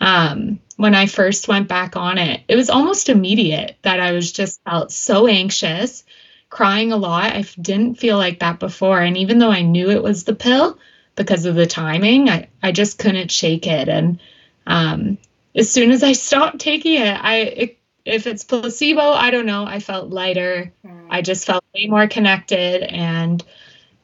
um, 0.00 0.60
when 0.76 0.94
I 0.94 1.06
first 1.06 1.48
went 1.48 1.68
back 1.68 1.96
on 1.96 2.18
it. 2.18 2.42
It 2.48 2.56
was 2.56 2.70
almost 2.70 3.08
immediate 3.08 3.76
that 3.82 4.00
I 4.00 4.12
was 4.12 4.32
just 4.32 4.62
felt 4.64 4.92
so 4.92 5.26
anxious, 5.26 6.04
crying 6.50 6.92
a 6.92 6.96
lot. 6.96 7.32
I 7.32 7.42
didn't 7.60 7.96
feel 7.96 8.16
like 8.16 8.40
that 8.40 8.60
before. 8.60 9.00
And 9.00 9.16
even 9.16 9.38
though 9.38 9.50
I 9.50 9.62
knew 9.62 9.90
it 9.90 10.02
was 10.02 10.24
the 10.24 10.34
pill 10.34 10.78
because 11.16 11.44
of 11.44 11.56
the 11.56 11.66
timing, 11.66 12.28
I, 12.28 12.48
I 12.62 12.72
just 12.72 12.98
couldn't 12.98 13.30
shake 13.30 13.66
it. 13.66 13.88
And 13.88 14.20
um, 14.66 15.18
as 15.54 15.70
soon 15.70 15.90
as 15.90 16.02
I 16.02 16.12
stopped 16.12 16.60
taking 16.60 17.00
it, 17.00 17.18
I 17.20 17.36
it, 17.36 17.78
if 18.04 18.26
it's 18.26 18.44
placebo, 18.44 19.02
I 19.02 19.30
don't 19.30 19.46
know. 19.46 19.66
I 19.66 19.80
felt 19.80 20.10
lighter. 20.10 20.72
Mm. 20.86 21.08
I 21.10 21.22
just 21.22 21.44
felt 21.44 21.64
way 21.74 21.86
more 21.86 22.06
connected, 22.06 22.82
and 22.82 23.44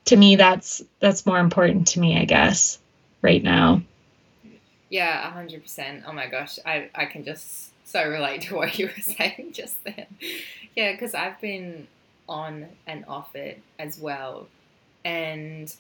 to 0.07 0.17
me, 0.17 0.37
that's 0.37 0.83
that's 1.01 1.25
more 1.25 1.39
important 1.39 1.89
to 1.89 2.01
me, 2.01 2.19
I 2.19 2.25
guess, 2.25 2.79
right 3.23 3.43
now. 3.43 3.83
Yeah, 4.95 5.29
hundred 5.33 5.63
percent. 5.63 6.05
Oh 6.07 6.13
my 6.13 6.29
gosh, 6.29 6.61
I 6.65 6.89
I 6.95 7.07
can 7.07 7.25
just 7.25 7.73
so 7.85 8.09
relate 8.09 8.43
to 8.43 8.55
what 8.55 8.79
you 8.79 8.87
were 8.87 9.03
saying 9.03 9.51
just 9.53 9.83
then. 9.83 10.07
Yeah, 10.77 10.93
because 10.93 11.15
I've 11.17 11.41
been 11.41 11.89
on 12.29 12.69
and 12.87 13.05
off 13.09 13.35
it 13.35 13.61
as 13.77 13.99
well, 13.99 14.47
and 15.05 15.75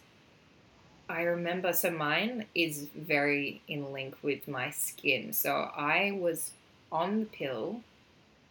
I 1.09 1.23
remember. 1.23 1.73
So 1.73 1.93
mine 1.93 2.47
is 2.57 2.89
very 2.97 3.61
in 3.69 3.93
link 3.93 4.17
with 4.21 4.49
my 4.49 4.71
skin. 4.71 5.33
So 5.33 5.71
I 5.77 6.19
was 6.21 6.51
on 6.91 7.21
the 7.21 7.27
pill, 7.27 7.83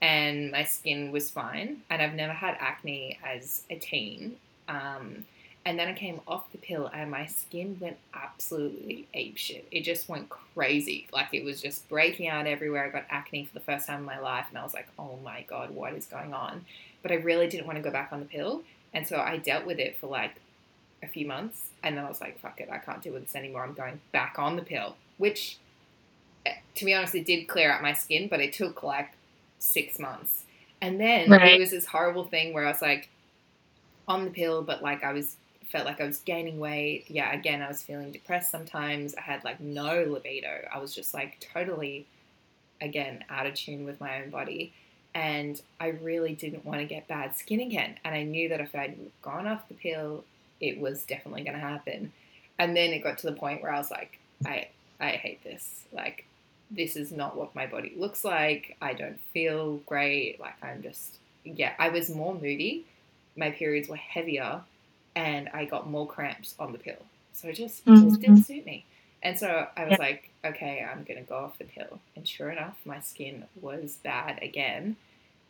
and 0.02 0.50
my 0.50 0.64
skin 0.64 1.12
was 1.12 1.30
fine, 1.30 1.82
and 1.90 2.02
I've 2.02 2.16
never 2.16 2.32
had 2.32 2.56
acne 2.62 3.20
as 3.22 3.64
a 3.70 3.76
teen. 3.76 4.38
Um, 4.70 5.26
and 5.66 5.80
then 5.80 5.88
I 5.88 5.94
came 5.94 6.20
off 6.28 6.52
the 6.52 6.58
pill 6.58 6.90
and 6.94 7.10
my 7.10 7.26
skin 7.26 7.78
went 7.80 7.98
absolutely 8.14 9.08
apeshit. 9.16 9.64
It 9.72 9.82
just 9.82 10.10
went 10.10 10.30
crazy. 10.30 11.08
Like 11.14 11.30
it 11.34 11.44
was 11.44 11.62
just 11.62 11.88
breaking 11.88 12.28
out 12.28 12.48
everywhere. 12.48 12.86
I 12.86 12.90
got 12.90 13.06
acne 13.10 13.46
for 13.46 13.54
the 13.54 13.62
first 13.62 13.88
time 13.88 14.00
in 14.00 14.06
my 14.06 14.20
life 14.20 14.48
and 14.50 14.58
I 14.58 14.64
was 14.64 14.74
like, 14.74 14.88
oh 15.00 15.18
my 15.24 15.46
God, 15.48 15.72
what 15.72 15.94
is 15.94 16.06
going 16.06 16.34
on? 16.34 16.66
But 17.02 17.12
I 17.12 17.16
really 17.16 17.48
didn't 17.48 17.66
want 17.66 17.78
to 17.78 17.84
go 17.84 17.92
back 17.92 18.10
on 18.12 18.20
the 18.20 18.26
pill. 18.26 18.64
And 18.94 19.08
so 19.08 19.18
I 19.18 19.38
dealt 19.38 19.66
with 19.66 19.80
it 19.80 19.98
for 19.98 20.08
like 20.08 20.36
a 21.02 21.08
few 21.08 21.26
months 21.26 21.70
and 21.82 21.98
then 21.98 22.04
I 22.04 22.10
was 22.10 22.20
like, 22.20 22.40
fuck 22.40 22.60
it, 22.60 22.70
I 22.70 22.78
can't 22.78 23.02
deal 23.02 23.14
with 23.14 23.24
this 23.24 23.36
anymore. 23.36 23.64
I'm 23.64 23.74
going 23.74 24.02
back 24.12 24.36
on 24.38 24.58
the 24.58 24.62
pill, 24.64 24.98
which 25.18 25.58
eh, 26.46 26.56
to 26.76 26.86
be 26.86 26.94
honest, 26.94 27.16
it 27.16 27.26
did 27.26 27.48
clear 27.48 27.72
out 27.72 27.82
my 27.82 27.94
skin, 27.94 28.28
but 28.28 28.42
it 28.42 28.52
took 28.52 28.84
like 28.84 29.12
six 29.60 29.98
months. 29.98 30.44
And 30.82 31.00
then 31.00 31.30
right. 31.32 31.54
it 31.54 31.60
was 31.62 31.72
this 31.72 31.86
horrible 31.86 32.26
thing 32.26 32.54
where 32.54 32.66
I 32.66 32.72
was 32.72 32.82
like, 32.82 33.08
on 34.08 34.26
the 34.26 34.32
pill, 34.32 34.62
but 34.62 34.82
like 34.84 35.02
I 35.04 35.14
was 35.14 35.38
felt 35.74 35.86
like 35.88 36.00
I 36.00 36.06
was 36.06 36.20
gaining 36.20 36.60
weight. 36.60 37.06
Yeah, 37.08 37.34
again, 37.34 37.64
I 37.64 37.68
was 37.68 37.82
feeling 37.82 38.12
depressed 38.12 38.52
sometimes. 38.52 39.16
I 39.16 39.22
had 39.22 39.44
like 39.44 39.60
no 39.60 40.04
libido. 40.04 40.68
I 40.72 40.78
was 40.78 40.94
just 40.94 41.16
like 41.16 41.44
totally, 41.52 42.06
again, 42.80 43.26
out 43.28 43.48
of 43.48 43.56
tune 43.56 43.84
with 43.84 44.00
my 44.00 44.22
own 44.22 44.30
body. 44.30 44.72
And 45.16 45.60
I 45.80 45.88
really 45.88 46.36
didn't 46.36 46.64
want 46.64 46.80
to 46.80 46.86
get 46.86 47.08
bad 47.08 47.36
skin 47.36 47.60
again. 47.60 47.96
And 48.06 48.14
I 48.14 48.22
knew 48.22 48.50
that 48.50 48.62
if 48.62 48.76
I'd 48.76 48.98
gone 49.24 49.48
off 49.48 49.68
the 49.68 49.74
pill, 49.74 50.24
it 50.62 50.80
was 50.80 51.06
definitely 51.06 51.44
going 51.44 51.56
to 51.56 51.60
happen. 51.60 52.12
And 52.60 52.78
then 52.78 52.92
it 52.92 53.04
got 53.04 53.18
to 53.20 53.28
the 53.28 53.36
point 53.36 53.64
where 53.64 53.74
I 53.74 53.80
was 53.80 53.90
like, 53.90 54.20
I, 54.46 54.68
I 55.00 55.10
hate 55.10 55.44
this. 55.44 55.86
Like, 55.92 56.26
this 56.70 56.96
is 56.96 57.12
not 57.12 57.36
what 57.36 57.56
my 57.56 57.66
body 57.66 57.94
looks 57.98 58.24
like. 58.24 58.78
I 58.80 58.94
don't 58.94 59.20
feel 59.34 59.78
great. 59.88 60.40
Like, 60.40 60.64
I'm 60.64 60.84
just, 60.84 61.18
yeah, 61.44 61.74
I 61.80 61.90
was 61.90 62.12
more 62.12 62.36
moody. 62.36 62.86
My 63.36 63.50
periods 63.50 63.90
were 63.90 63.96
heavier 63.96 64.62
and 65.16 65.50
I 65.54 65.66
got 65.66 65.90
more 65.90 66.08
cramps 66.08 66.56
on 66.60 66.72
the 66.72 66.78
pill. 66.78 67.04
So 67.34 67.50
it 67.50 67.56
just, 67.56 67.86
mm-hmm. 67.86 68.10
just 68.10 68.22
didn't 68.22 68.44
suit 68.44 68.66
me. 68.66 68.86
And 69.22 69.40
so 69.40 69.68
I 69.78 69.86
was 69.86 69.92
yeah. 69.92 69.98
like, 70.06 70.30
okay, 70.44 70.86
I'm 70.90 71.04
going 71.04 71.20
to 71.20 71.28
go 71.28 71.38
off 71.38 71.58
the 71.58 71.64
pill. 71.64 72.00
And 72.16 72.28
sure 72.28 72.50
enough, 72.50 72.78
my 72.86 73.00
skin 73.00 73.46
was 73.60 73.98
bad 74.04 74.40
again. 74.42 74.98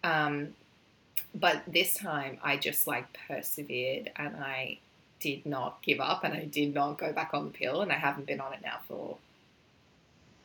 Um, 0.03 0.49
but 1.34 1.64
this 1.66 1.95
time 1.95 2.38
I 2.43 2.57
just 2.57 2.86
like 2.86 3.05
persevered 3.28 4.11
and 4.16 4.36
I 4.38 4.78
did 5.20 5.45
not 5.45 5.82
give 5.82 5.99
up 5.99 6.24
and 6.24 6.34
I 6.34 6.45
did 6.45 6.74
not 6.74 6.99
go 6.99 7.11
back 7.11 7.32
on 7.34 7.45
the 7.45 7.51
pill. 7.51 7.82
And 7.82 7.91
I 7.91 7.95
haven't 7.95 8.28
been 8.28 8.39
on 8.39 8.53
it 8.53 8.59
now 8.64 8.78
for, 8.88 9.18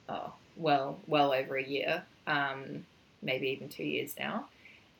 oh, 0.08 0.32
well, 0.56 0.98
well 1.06 1.32
over 1.34 1.56
a 1.56 1.62
year, 1.62 2.04
um, 2.26 2.86
maybe 3.20 3.48
even 3.48 3.68
two 3.68 3.84
years 3.84 4.14
now. 4.18 4.46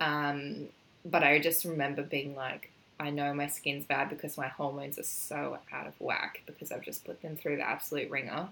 Um, 0.00 0.68
but 1.04 1.22
I 1.22 1.38
just 1.38 1.64
remember 1.64 2.02
being 2.02 2.36
like, 2.36 2.70
I 3.00 3.10
know 3.10 3.32
my 3.32 3.46
skin's 3.46 3.84
bad 3.84 4.08
because 4.08 4.36
my 4.36 4.48
hormones 4.48 4.98
are 4.98 5.04
so 5.04 5.58
out 5.72 5.86
of 5.86 5.94
whack 6.00 6.42
because 6.46 6.72
I've 6.72 6.82
just 6.82 7.04
put 7.04 7.22
them 7.22 7.36
through 7.36 7.56
the 7.56 7.68
absolute 7.68 8.10
ringer 8.10 8.48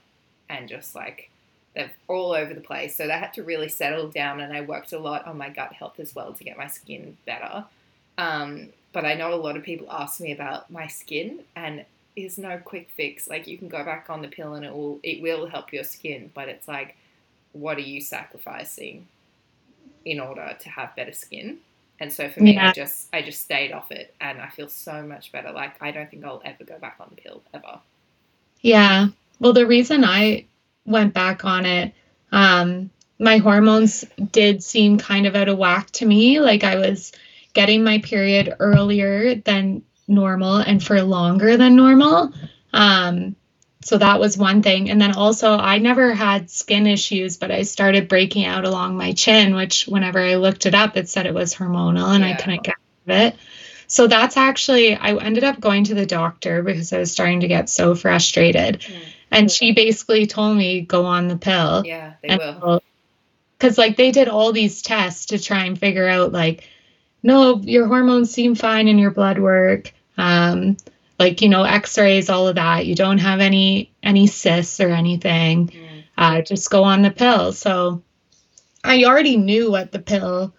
and 0.48 0.68
just 0.68 0.94
like 0.94 1.30
they're 1.74 1.92
all 2.08 2.32
over 2.32 2.54
the 2.54 2.60
place. 2.60 2.96
So 2.96 3.06
they 3.06 3.12
had 3.12 3.34
to 3.34 3.42
really 3.42 3.68
settle 3.68 4.08
down, 4.08 4.40
and 4.40 4.52
I 4.52 4.62
worked 4.62 4.92
a 4.92 4.98
lot 4.98 5.26
on 5.26 5.36
my 5.36 5.50
gut 5.50 5.74
health 5.74 6.00
as 6.00 6.14
well 6.14 6.32
to 6.32 6.44
get 6.44 6.56
my 6.56 6.66
skin 6.66 7.18
better. 7.26 7.66
Um, 8.18 8.70
but 8.92 9.04
I 9.04 9.14
know 9.14 9.34
a 9.34 9.36
lot 9.36 9.56
of 9.56 9.62
people 9.62 9.86
ask 9.90 10.20
me 10.20 10.32
about 10.32 10.70
my 10.70 10.86
skin, 10.86 11.40
and 11.54 11.84
there's 12.16 12.38
no 12.38 12.58
quick 12.58 12.88
fix. 12.96 13.28
Like 13.28 13.46
you 13.46 13.58
can 13.58 13.68
go 13.68 13.84
back 13.84 14.08
on 14.08 14.22
the 14.22 14.28
pill, 14.28 14.54
and 14.54 14.64
it 14.64 14.72
will 14.72 14.98
it 15.02 15.22
will 15.22 15.46
help 15.46 15.72
your 15.72 15.84
skin, 15.84 16.30
but 16.34 16.48
it's 16.48 16.66
like, 16.66 16.96
what 17.52 17.76
are 17.76 17.82
you 17.82 18.00
sacrificing 18.00 19.06
in 20.06 20.18
order 20.18 20.56
to 20.58 20.68
have 20.70 20.96
better 20.96 21.12
skin? 21.12 21.58
And 21.98 22.12
so 22.12 22.28
for 22.28 22.40
me, 22.40 22.54
yeah. 22.54 22.70
I 22.70 22.72
just 22.72 23.08
I 23.12 23.22
just 23.22 23.42
stayed 23.42 23.72
off 23.72 23.90
it, 23.90 24.14
and 24.20 24.40
I 24.40 24.48
feel 24.48 24.68
so 24.68 25.02
much 25.02 25.32
better. 25.32 25.52
Like 25.52 25.80
I 25.82 25.90
don't 25.90 26.10
think 26.10 26.24
I'll 26.24 26.42
ever 26.44 26.64
go 26.64 26.78
back 26.78 26.96
on 27.00 27.08
the 27.10 27.20
pill 27.20 27.42
ever. 27.54 27.80
Yeah. 28.60 29.08
Well, 29.40 29.52
the 29.52 29.66
reason 29.66 30.04
I 30.04 30.46
went 30.84 31.14
back 31.14 31.44
on 31.44 31.66
it, 31.66 31.94
um, 32.32 32.90
my 33.18 33.38
hormones 33.38 34.04
did 34.30 34.62
seem 34.62 34.98
kind 34.98 35.26
of 35.26 35.34
out 35.34 35.48
of 35.48 35.58
whack 35.58 35.90
to 35.92 36.06
me. 36.06 36.40
Like 36.40 36.64
I 36.64 36.76
was 36.76 37.12
getting 37.54 37.82
my 37.82 37.98
period 37.98 38.54
earlier 38.58 39.36
than 39.36 39.82
normal 40.08 40.56
and 40.56 40.82
for 40.82 41.00
longer 41.02 41.56
than 41.56 41.76
normal. 41.76 42.32
Um, 42.72 43.36
so 43.86 43.98
that 43.98 44.18
was 44.18 44.36
one 44.36 44.62
thing. 44.62 44.90
And 44.90 45.00
then 45.00 45.12
also, 45.12 45.52
I 45.52 45.78
never 45.78 46.12
had 46.12 46.50
skin 46.50 46.88
issues, 46.88 47.36
but 47.36 47.52
I 47.52 47.62
started 47.62 48.08
breaking 48.08 48.44
out 48.44 48.64
along 48.64 48.96
my 48.96 49.12
chin, 49.12 49.54
which 49.54 49.86
whenever 49.86 50.18
I 50.18 50.34
looked 50.34 50.66
it 50.66 50.74
up, 50.74 50.96
it 50.96 51.08
said 51.08 51.26
it 51.26 51.34
was 51.34 51.54
hormonal 51.54 52.12
and 52.12 52.24
yeah. 52.24 52.30
I 52.30 52.34
couldn't 52.34 52.64
get 52.64 52.74
rid 53.06 53.14
of 53.14 53.22
it. 53.34 53.40
So 53.86 54.08
that's 54.08 54.36
actually, 54.36 54.96
I 54.96 55.14
ended 55.14 55.44
up 55.44 55.60
going 55.60 55.84
to 55.84 55.94
the 55.94 56.04
doctor 56.04 56.64
because 56.64 56.92
I 56.92 56.98
was 56.98 57.12
starting 57.12 57.42
to 57.42 57.46
get 57.46 57.70
so 57.70 57.94
frustrated. 57.94 58.80
Mm. 58.80 59.02
And 59.30 59.50
she 59.52 59.70
basically 59.70 60.26
told 60.26 60.56
me, 60.56 60.80
go 60.80 61.04
on 61.04 61.28
the 61.28 61.36
pill. 61.36 61.86
Yeah, 61.86 62.14
they 62.22 62.36
will. 62.36 62.82
Because, 63.56 63.78
like, 63.78 63.96
they 63.96 64.10
did 64.10 64.26
all 64.26 64.50
these 64.50 64.82
tests 64.82 65.26
to 65.26 65.38
try 65.38 65.66
and 65.66 65.78
figure 65.78 66.08
out, 66.08 66.32
like, 66.32 66.68
no, 67.22 67.60
your 67.60 67.86
hormones 67.86 68.32
seem 68.32 68.56
fine 68.56 68.88
in 68.88 68.98
your 68.98 69.12
blood 69.12 69.38
work. 69.38 69.92
Um, 70.18 70.76
like 71.18 71.40
you 71.42 71.48
know 71.48 71.64
x-rays 71.64 72.30
all 72.30 72.48
of 72.48 72.56
that. 72.56 72.86
You 72.86 72.94
don't 72.94 73.18
have 73.18 73.40
any 73.40 73.92
any 74.02 74.26
cysts 74.26 74.80
or 74.80 74.88
anything. 74.88 75.68
Mm. 75.68 76.04
uh, 76.16 76.42
just 76.42 76.70
go 76.70 76.84
on 76.84 77.02
the 77.02 77.10
pill. 77.10 77.52
So 77.52 78.02
i 78.84 79.04
already 79.04 79.36
knew 79.36 79.70
what 79.70 79.90
the 79.90 79.98
pill 79.98 80.54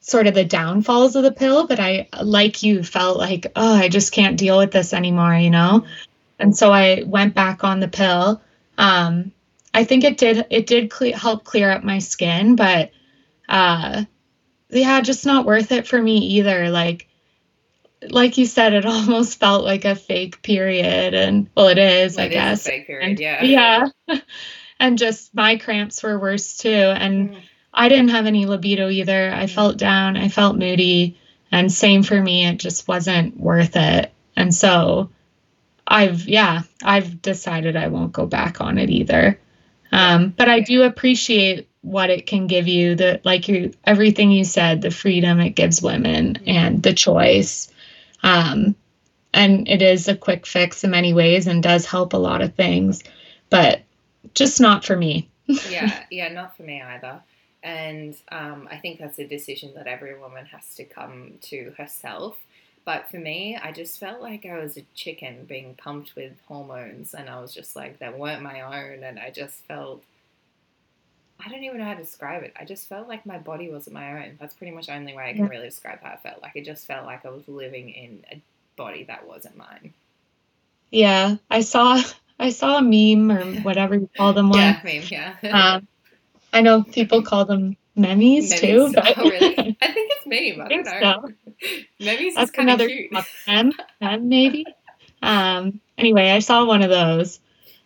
sort 0.00 0.26
of 0.26 0.34
the 0.34 0.44
downfalls 0.44 1.16
of 1.16 1.22
the 1.22 1.32
pill 1.32 1.66
but 1.66 1.80
i 1.80 2.08
like 2.22 2.62
you 2.62 2.82
felt 2.82 3.16
like 3.16 3.46
oh 3.56 3.74
i 3.74 3.88
just 3.88 4.12
can't 4.12 4.38
deal 4.38 4.58
with 4.58 4.70
this 4.70 4.92
anymore 4.92 5.34
you 5.34 5.50
know? 5.50 5.86
And 6.38 6.54
so 6.56 6.72
i 6.72 7.02
went 7.06 7.34
back 7.34 7.64
on 7.64 7.80
the 7.80 7.88
pill. 7.88 8.42
Um, 8.76 9.32
i 9.72 9.84
think 9.84 10.04
it 10.04 10.18
did 10.18 10.46
it 10.50 10.66
did 10.66 10.90
cle- 10.90 11.14
help 11.16 11.44
clear 11.44 11.70
up 11.70 11.82
my 11.82 12.00
skin 12.00 12.56
but 12.56 12.90
uh, 13.50 14.04
yeah, 14.70 15.00
just 15.00 15.26
not 15.26 15.44
worth 15.44 15.72
it 15.72 15.86
for 15.86 16.00
me 16.00 16.18
either. 16.18 16.70
Like, 16.70 17.08
like 18.08 18.38
you 18.38 18.46
said, 18.46 18.72
it 18.72 18.86
almost 18.86 19.38
felt 19.38 19.64
like 19.64 19.84
a 19.84 19.94
fake 19.94 20.42
period, 20.42 21.14
and 21.14 21.48
well, 21.56 21.68
it 21.68 21.78
is, 21.78 22.16
Well, 22.16 22.24
I 22.24 22.26
it 22.26 22.32
is 22.32 22.34
a 22.34 22.38
guess. 22.38 22.66
fake 22.66 22.86
period, 22.86 23.08
And- 23.10 23.20
yeah. 23.20 23.42
yeah, 23.44 24.18
and 24.80 24.98
just 24.98 25.34
my 25.34 25.56
cramps 25.56 26.02
were 26.02 26.18
worse 26.18 26.56
too, 26.56 26.68
and 26.70 27.30
Mm. 27.30 27.40
I 27.72 27.88
didn't 27.88 28.08
have 28.08 28.26
any 28.26 28.46
libido 28.46 28.88
either. 28.90 29.32
I 29.32 29.46
felt 29.46 29.76
down, 29.76 30.16
I 30.16 30.28
felt 30.28 30.56
moody, 30.56 31.16
and 31.52 31.70
same 31.72 32.02
for 32.02 32.20
me. 32.20 32.44
It 32.46 32.56
just 32.58 32.88
wasn't 32.88 33.38
worth 33.38 33.76
it, 33.76 34.12
and 34.36 34.52
so 34.54 35.10
I've 35.86 36.28
yeah, 36.28 36.62
I've 36.82 37.22
decided 37.22 37.76
I 37.76 37.88
won't 37.88 38.12
go 38.12 38.26
back 38.26 38.60
on 38.60 38.78
it 38.78 38.90
either. 38.90 39.38
Um, 39.92 40.28
but 40.36 40.48
I 40.48 40.60
do 40.60 40.82
appreciate 40.84 41.68
what 41.82 42.10
it 42.10 42.26
can 42.26 42.46
give 42.46 42.68
you 42.68 42.94
the 42.94 43.20
like 43.24 43.48
you 43.48 43.72
everything 43.84 44.30
you 44.30 44.44
said 44.44 44.82
the 44.82 44.90
freedom 44.90 45.40
it 45.40 45.50
gives 45.50 45.80
women 45.80 46.38
and 46.46 46.82
the 46.82 46.92
choice 46.92 47.69
um, 48.22 48.74
and 49.32 49.68
it 49.68 49.82
is 49.82 50.08
a 50.08 50.16
quick 50.16 50.46
fix 50.46 50.84
in 50.84 50.90
many 50.90 51.14
ways 51.14 51.46
and 51.46 51.62
does 51.62 51.86
help 51.86 52.12
a 52.12 52.18
lot 52.18 52.42
of 52.42 52.54
things 52.54 53.02
but 53.48 53.82
just 54.34 54.60
not 54.60 54.84
for 54.84 54.96
me 54.96 55.30
yeah, 55.70 56.04
yeah, 56.10 56.28
not 56.28 56.56
for 56.56 56.62
me 56.62 56.80
either. 56.80 57.20
And 57.62 58.16
um, 58.30 58.68
I 58.70 58.76
think 58.76 58.98
that's 58.98 59.18
a 59.18 59.26
decision 59.26 59.72
that 59.74 59.86
every 59.86 60.18
woman 60.18 60.46
has 60.46 60.74
to 60.76 60.84
come 60.84 61.34
to 61.42 61.74
herself. 61.76 62.38
But 62.84 63.10
for 63.10 63.18
me, 63.18 63.58
I 63.62 63.72
just 63.72 64.00
felt 64.00 64.22
like 64.22 64.46
I 64.46 64.58
was 64.58 64.76
a 64.76 64.86
chicken 64.94 65.44
being 65.44 65.74
pumped 65.74 66.16
with 66.16 66.32
hormones, 66.46 67.12
and 67.14 67.28
I 67.28 67.40
was 67.40 67.52
just 67.52 67.76
like, 67.76 67.98
they 67.98 68.08
weren't 68.08 68.42
my 68.42 68.62
own. 68.62 69.04
And 69.04 69.18
I 69.18 69.30
just 69.30 69.66
felt, 69.66 70.02
I 71.44 71.48
don't 71.48 71.62
even 71.64 71.78
know 71.78 71.84
how 71.84 71.94
to 71.94 72.02
describe 72.02 72.42
it. 72.42 72.52
I 72.58 72.64
just 72.64 72.88
felt 72.88 73.08
like 73.08 73.24
my 73.26 73.38
body 73.38 73.70
wasn't 73.70 73.94
my 73.94 74.24
own. 74.26 74.36
That's 74.40 74.54
pretty 74.54 74.72
much 74.74 74.86
the 74.86 74.94
only 74.94 75.14
way 75.14 75.24
I 75.30 75.32
can 75.32 75.42
Yeah. 75.42 75.48
really 75.48 75.68
describe 75.68 76.00
how 76.02 76.10
I 76.12 76.16
felt. 76.16 76.42
Like, 76.42 76.52
it 76.56 76.64
just 76.64 76.86
felt 76.86 77.06
like 77.06 77.24
I 77.26 77.30
was 77.30 77.48
living 77.48 77.90
in 77.90 78.24
a 78.30 78.42
body 78.76 79.04
that 79.04 79.26
wasn't 79.26 79.56
mine. 79.56 79.92
yeah 80.90 81.36
i 81.50 81.60
saw 81.60 82.00
i 82.38 82.50
saw 82.50 82.78
a 82.78 82.82
meme 82.82 83.30
or 83.30 83.44
whatever 83.62 83.94
you 83.94 84.08
call 84.16 84.32
them 84.32 84.48
one 84.50 84.58
Yeah, 84.58 84.80
I 84.82 84.86
mean, 84.86 85.02
yeah. 85.10 85.34
um, 85.52 85.88
i 86.52 86.60
know 86.62 86.82
people 86.82 87.22
call 87.22 87.44
them 87.44 87.76
memes, 87.94 88.54
too 88.54 88.90
but 88.94 89.18
Oh, 89.18 89.28
really? 89.28 89.76
I 89.82 89.92
think 89.92 90.12
it's 90.16 90.26
meme. 90.26 90.60
I, 90.60 90.64
I 90.64 90.68
don't 90.82 91.00
know. 91.02 91.28
Memes 92.00 92.20
is 92.20 92.34
That's 92.34 92.50
kind 92.52 92.70
of 92.70 92.78
cute. 92.78 93.10
M, 93.46 93.72
M 94.00 94.28
maybe. 94.28 94.64
Um, 95.22 95.80
anyway, 95.98 96.30
I 96.30 96.38
saw 96.38 96.64
one 96.64 96.82
of 96.82 96.88
those, 96.90 97.40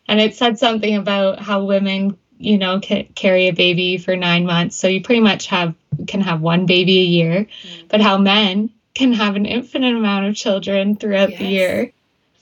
and 0.07 0.20
it 0.20 0.36
said 0.36 0.59
something 0.59 0.94
about 0.96 1.40
how 1.40 1.64
women, 1.64 2.16
you 2.45 2.59
know, 2.59 2.80
ca- 2.80 3.09
carry 3.14 3.49
a 3.49 3.53
baby 3.53 3.97
for 3.99 4.16
nine 4.16 4.45
months, 4.47 4.76
so 4.76 4.86
you 4.88 5.01
pretty 5.03 5.20
much 5.20 5.47
have 5.49 5.74
can 6.09 6.20
have 6.20 6.40
one 6.40 6.66
baby 6.66 6.99
a 7.01 7.05
year, 7.05 7.47
Mm. 7.62 7.88
but 7.88 8.01
how 8.01 8.18
men 8.18 8.70
can 8.95 9.12
have 9.12 9.36
an 9.36 9.47
infinite 9.47 9.95
amount 9.97 10.26
of 10.26 10.34
children 10.36 10.97
throughout 10.97 11.30
the 11.36 11.45
year. 11.45 11.92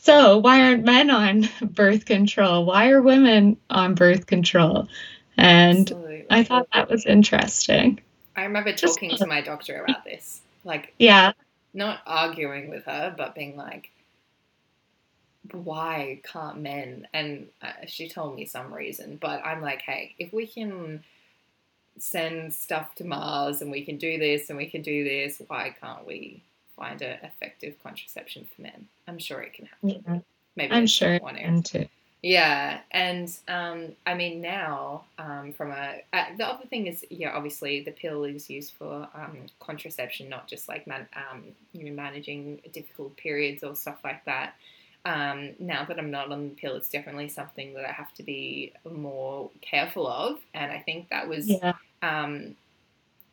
So 0.00 0.38
why 0.38 0.62
aren't 0.62 0.84
men 0.84 1.10
on 1.10 1.48
birth 1.62 2.04
control? 2.06 2.64
Why 2.64 2.88
are 2.90 3.00
women 3.00 3.56
on 3.70 3.94
birth 3.94 4.26
control? 4.26 4.88
And 5.36 5.80
Absolutely. 5.80 6.26
I 6.30 6.42
thought 6.44 6.66
that 6.74 6.90
was 6.90 7.06
interesting. 7.06 8.00
I 8.36 8.44
remember 8.44 8.72
just- 8.72 8.94
talking 8.94 9.16
to 9.16 9.26
my 9.26 9.40
doctor 9.42 9.82
about 9.84 10.04
this, 10.04 10.40
like 10.64 10.92
Yeah, 10.98 11.32
not 11.74 12.00
arguing 12.06 12.68
with 12.70 12.84
her, 12.86 13.14
but 13.16 13.34
being 13.34 13.56
like, 13.56 13.90
"Why 15.50 16.20
can't 16.24 16.60
men?" 16.60 17.08
And 17.12 17.48
uh, 17.60 17.86
she 17.86 18.08
told 18.08 18.36
me 18.36 18.44
some 18.44 18.72
reason, 18.72 19.18
but 19.20 19.44
I'm 19.44 19.60
like, 19.60 19.82
"Hey, 19.82 20.14
if 20.18 20.32
we 20.32 20.46
can 20.46 21.02
send 21.98 22.52
stuff 22.54 22.94
to 22.96 23.04
Mars 23.04 23.60
and 23.60 23.70
we 23.70 23.84
can 23.84 23.96
do 23.96 24.18
this 24.18 24.48
and 24.48 24.56
we 24.56 24.66
can 24.66 24.82
do 24.82 25.04
this, 25.04 25.42
why 25.46 25.74
can't 25.80 26.06
we 26.06 26.42
find 26.76 27.02
an 27.02 27.18
effective 27.22 27.74
contraception 27.82 28.46
for 28.54 28.62
men? 28.62 28.88
I'm 29.06 29.18
sure 29.18 29.40
it 29.40 29.52
can 29.52 29.66
happen. 29.66 30.02
yeah 30.06 30.18
Maybe 30.56 30.72
I'm 30.74 30.86
sure. 30.86 31.18
one 31.18 31.36
area. 31.36 31.48
And 31.48 31.64
too. 31.64 31.86
Yeah, 32.22 32.80
and 32.92 33.34
um, 33.48 33.96
I 34.06 34.14
mean 34.14 34.40
now, 34.40 35.04
um, 35.18 35.52
from 35.52 35.72
a 35.72 36.02
uh, 36.12 36.24
the 36.38 36.46
other 36.46 36.66
thing 36.66 36.86
is, 36.86 37.04
yeah, 37.10 37.32
obviously 37.34 37.82
the 37.82 37.90
pill 37.90 38.22
is 38.24 38.48
used 38.48 38.74
for 38.74 39.08
um, 39.14 39.38
contraception, 39.58 40.28
not 40.28 40.46
just 40.46 40.68
like 40.68 40.86
man, 40.86 41.08
um, 41.16 41.42
you 41.72 41.84
know, 41.84 41.92
managing 41.92 42.60
difficult 42.72 43.16
periods 43.16 43.64
or 43.64 43.74
stuff 43.74 43.98
like 44.04 44.24
that. 44.26 44.54
Um, 45.04 45.50
now 45.58 45.84
that 45.84 45.98
I'm 45.98 46.10
not 46.12 46.30
on 46.30 46.48
the 46.50 46.54
pill, 46.54 46.76
it's 46.76 46.88
definitely 46.88 47.28
something 47.28 47.74
that 47.74 47.84
I 47.88 47.92
have 47.92 48.12
to 48.14 48.22
be 48.22 48.72
more 48.88 49.50
careful 49.60 50.06
of, 50.06 50.38
and 50.54 50.70
I 50.70 50.78
think 50.78 51.08
that 51.10 51.28
was 51.28 51.48
Yeah. 51.48 51.72
um, 52.02 52.56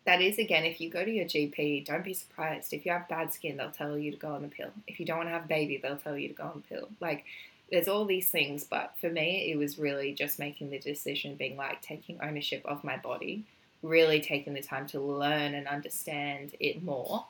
that 0.06 0.22
is 0.22 0.40
again, 0.40 0.64
if 0.66 0.82
you 0.82 0.90
go 0.90 1.06
to 1.06 1.12
your 1.12 1.26
GP, 1.26 1.82
don't 1.86 2.04
be 2.04 2.14
surprised. 2.14 2.74
If 2.74 2.86
you 2.86 2.92
have 2.92 3.08
bad 3.08 3.32
skin, 3.34 3.58
they'll 3.58 3.70
tell 3.72 3.98
you 3.98 4.12
to 4.12 4.18
go 4.18 4.30
on 4.34 4.42
the 4.42 4.48
pill. 4.48 4.72
If 4.88 5.00
you 5.00 5.06
don't 5.06 5.18
want 5.18 5.30
to 5.30 5.34
have 5.34 5.46
a 5.46 5.48
baby, 5.48 5.78
they'll 5.78 5.98
tell 5.98 6.18
you 6.18 6.28
to 6.30 6.34
go 6.34 6.44
on 6.46 6.64
the 6.68 6.76
pill. 6.76 6.90
Like 7.00 7.26
there's 7.72 7.88
all 7.88 8.06
these 8.06 8.30
things, 8.32 8.64
but 8.64 8.96
for 9.00 9.10
me, 9.12 9.52
it 9.52 9.58
was 9.58 9.78
really 9.78 10.14
just 10.14 10.40
making 10.40 10.72
the 10.72 10.80
decision, 10.80 11.36
being 11.36 11.56
like 11.58 11.82
taking 11.84 12.20
ownership 12.24 12.64
of 12.66 12.84
my 12.84 12.98
body, 12.98 13.44
really 13.84 14.20
taking 14.22 14.54
the 14.56 14.62
time 14.64 14.88
to 14.88 15.00
learn 15.00 15.54
and 15.54 15.68
understand 15.68 16.56
it 16.60 16.82
more, 16.82 17.26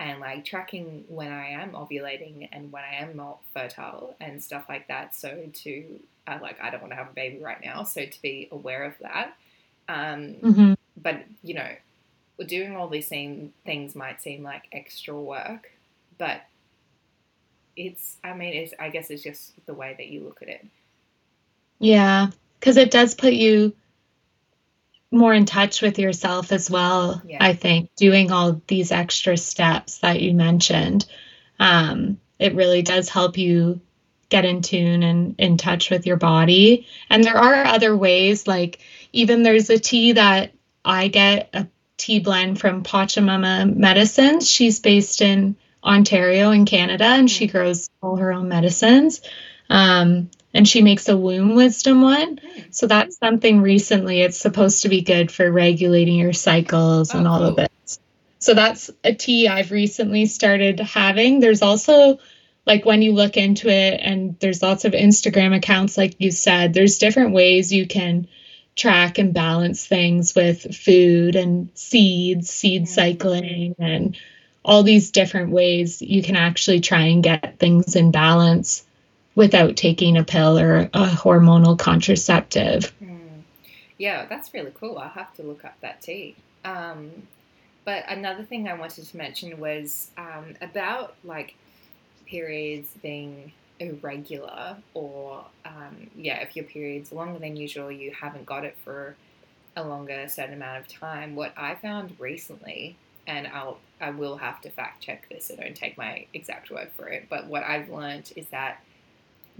and 0.00 0.20
like 0.20 0.44
tracking 0.44 1.04
when 1.08 1.32
I 1.32 1.48
am 1.50 1.72
ovulating 1.72 2.48
and 2.52 2.72
when 2.72 2.82
I 2.84 2.96
am 2.96 3.16
not 3.16 3.40
fertile 3.54 4.14
and 4.20 4.42
stuff 4.42 4.66
like 4.68 4.88
that. 4.88 5.14
So 5.14 5.48
to 5.62 6.00
uh, 6.26 6.38
like, 6.42 6.60
I 6.62 6.70
don't 6.70 6.80
want 6.80 6.92
to 6.92 6.96
have 6.96 7.10
a 7.10 7.14
baby 7.14 7.38
right 7.42 7.62
now, 7.64 7.84
so 7.84 8.04
to 8.04 8.22
be 8.22 8.48
aware 8.50 8.84
of 8.84 8.94
that. 9.00 9.36
Um, 9.88 10.36
Mhm. 10.42 10.76
but 10.96 11.24
you 11.42 11.54
know, 11.54 11.70
doing 12.46 12.76
all 12.76 12.88
these 12.88 13.08
same 13.08 13.52
things 13.64 13.94
might 13.94 14.22
seem 14.22 14.42
like 14.42 14.64
extra 14.72 15.18
work, 15.18 15.70
but 16.18 16.42
it's. 17.76 18.16
I 18.24 18.34
mean, 18.34 18.54
it's. 18.54 18.74
I 18.78 18.88
guess 18.90 19.10
it's 19.10 19.22
just 19.22 19.52
the 19.66 19.74
way 19.74 19.94
that 19.98 20.08
you 20.08 20.20
look 20.24 20.42
at 20.42 20.48
it. 20.48 20.66
Yeah, 21.78 22.30
because 22.58 22.76
it 22.76 22.90
does 22.90 23.14
put 23.14 23.34
you 23.34 23.74
more 25.14 25.32
in 25.32 25.46
touch 25.46 25.80
with 25.80 25.98
yourself 25.98 26.52
as 26.52 26.70
well. 26.70 27.22
Yeah. 27.26 27.38
I 27.40 27.54
think 27.54 27.94
doing 27.96 28.32
all 28.32 28.60
these 28.66 28.92
extra 28.92 29.36
steps 29.36 29.98
that 29.98 30.20
you 30.20 30.34
mentioned, 30.34 31.06
um, 31.58 32.18
it 32.38 32.54
really 32.54 32.82
does 32.82 33.08
help 33.08 33.38
you 33.38 33.80
get 34.28 34.44
in 34.44 34.62
tune 34.62 35.02
and 35.02 35.34
in 35.38 35.56
touch 35.56 35.90
with 35.90 36.06
your 36.06 36.16
body. 36.16 36.86
And 37.08 37.22
there 37.22 37.38
are 37.38 37.64
other 37.66 37.96
ways, 37.96 38.46
like 38.46 38.80
even 39.12 39.42
there's 39.42 39.70
a 39.70 39.78
tea 39.78 40.12
that 40.12 40.52
I 40.84 41.08
get 41.08 41.50
a 41.54 41.68
tea 41.96 42.20
blend 42.20 42.60
from 42.60 42.82
Pachamama 42.82 43.74
Medicines. 43.74 44.50
She's 44.50 44.80
based 44.80 45.20
in 45.20 45.56
Ontario 45.82 46.50
in 46.50 46.64
Canada, 46.64 47.04
and 47.04 47.30
she 47.30 47.46
Mhm. 47.46 47.52
grows 47.52 47.90
all 48.02 48.16
her 48.16 48.32
own 48.32 48.48
medicines. 48.48 49.20
Um, 49.70 50.30
and 50.54 50.66
she 50.66 50.80
makes 50.82 51.08
a 51.08 51.16
womb 51.16 51.56
wisdom 51.56 52.00
one. 52.00 52.38
Hmm. 52.38 52.60
So 52.70 52.86
that's 52.86 53.18
something 53.18 53.60
recently. 53.60 54.22
It's 54.22 54.38
supposed 54.38 54.82
to 54.82 54.88
be 54.88 55.02
good 55.02 55.30
for 55.30 55.50
regulating 55.50 56.14
your 56.14 56.32
cycles 56.32 57.12
and 57.12 57.26
Oh, 57.26 57.30
all 57.30 57.42
of 57.42 57.52
oh, 57.52 57.56
cool. 57.56 57.64
it. 57.64 57.98
So 58.38 58.54
that's 58.54 58.90
a 59.02 59.12
tea 59.14 59.48
I've 59.48 59.72
recently 59.72 60.26
started 60.26 60.78
having. 60.78 61.40
There's 61.40 61.62
also 61.62 62.18
like 62.66 62.84
when 62.84 63.02
you 63.02 63.12
look 63.12 63.36
into 63.36 63.68
it, 63.68 64.00
and 64.02 64.38
there's 64.40 64.62
lots 64.62 64.84
of 64.84 64.92
Instagram 64.92 65.54
accounts, 65.54 65.98
like 65.98 66.14
you 66.18 66.30
said, 66.30 66.72
there's 66.72 66.98
different 66.98 67.32
ways 67.34 67.72
you 67.72 67.86
can 67.86 68.26
track 68.76 69.18
and 69.18 69.34
balance 69.34 69.86
things 69.86 70.34
with 70.34 70.74
food 70.74 71.36
and 71.36 71.70
seeds, 71.74 72.50
seed 72.50 72.88
cycling, 72.88 73.74
and 73.78 74.16
all 74.64 74.82
these 74.82 75.10
different 75.10 75.50
ways 75.50 76.00
you 76.00 76.22
can 76.22 76.36
actually 76.36 76.80
try 76.80 77.02
and 77.02 77.22
get 77.22 77.58
things 77.58 77.96
in 77.96 78.10
balance 78.10 78.84
without 79.34 79.76
taking 79.76 80.16
a 80.16 80.24
pill 80.24 80.58
or 80.58 80.78
a 80.78 81.06
hormonal 81.06 81.78
contraceptive. 81.78 82.86
Hmm. 82.98 83.40
Yeah, 83.98 84.26
that's 84.26 84.52
really 84.52 84.72
cool. 84.74 84.98
I'll 84.98 85.08
have 85.08 85.34
to 85.34 85.42
look 85.42 85.64
up 85.64 85.80
that 85.80 86.02
tea. 86.02 86.36
Um, 86.64 87.10
but 87.84 88.04
another 88.08 88.42
thing 88.44 88.68
I 88.68 88.74
wanted 88.74 89.06
to 89.06 89.16
mention 89.16 89.58
was 89.60 90.10
um, 90.16 90.54
about 90.60 91.14
like 91.22 91.54
periods 92.26 92.88
being 93.02 93.52
irregular, 93.78 94.76
or 94.94 95.44
um, 95.64 96.10
yeah, 96.16 96.40
if 96.40 96.56
your 96.56 96.64
period's 96.64 97.12
longer 97.12 97.38
than 97.38 97.56
usual, 97.56 97.90
you 97.90 98.12
haven't 98.12 98.46
got 98.46 98.64
it 98.64 98.76
for 98.84 99.16
a 99.76 99.84
longer 99.84 100.26
certain 100.28 100.54
amount 100.54 100.78
of 100.78 100.88
time. 100.88 101.34
What 101.34 101.52
I 101.56 101.74
found 101.74 102.16
recently, 102.18 102.96
and 103.26 103.46
I'll 103.46 103.78
I 104.00 104.10
will 104.10 104.36
have 104.36 104.60
to 104.62 104.70
fact 104.70 105.02
check 105.02 105.28
this, 105.28 105.46
so 105.46 105.56
don't 105.56 105.76
take 105.76 105.98
my 105.98 106.26
exact 106.32 106.70
word 106.70 106.90
for 106.96 107.08
it. 107.08 107.26
But 107.28 107.46
what 107.46 107.64
I've 107.64 107.90
learned 107.90 108.32
is 108.36 108.46
that 108.48 108.82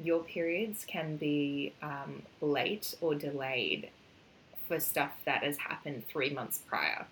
your 0.02 0.22
periods 0.22 0.84
can 0.86 1.16
be 1.16 1.72
um, 1.82 2.22
late 2.40 2.94
or 3.00 3.14
delayed 3.14 3.88
for 4.66 4.80
stuff 4.80 5.12
that 5.24 5.42
has 5.42 5.56
happened 5.56 6.06
three 6.08 6.30
months 6.30 6.62
prior. 6.66 7.06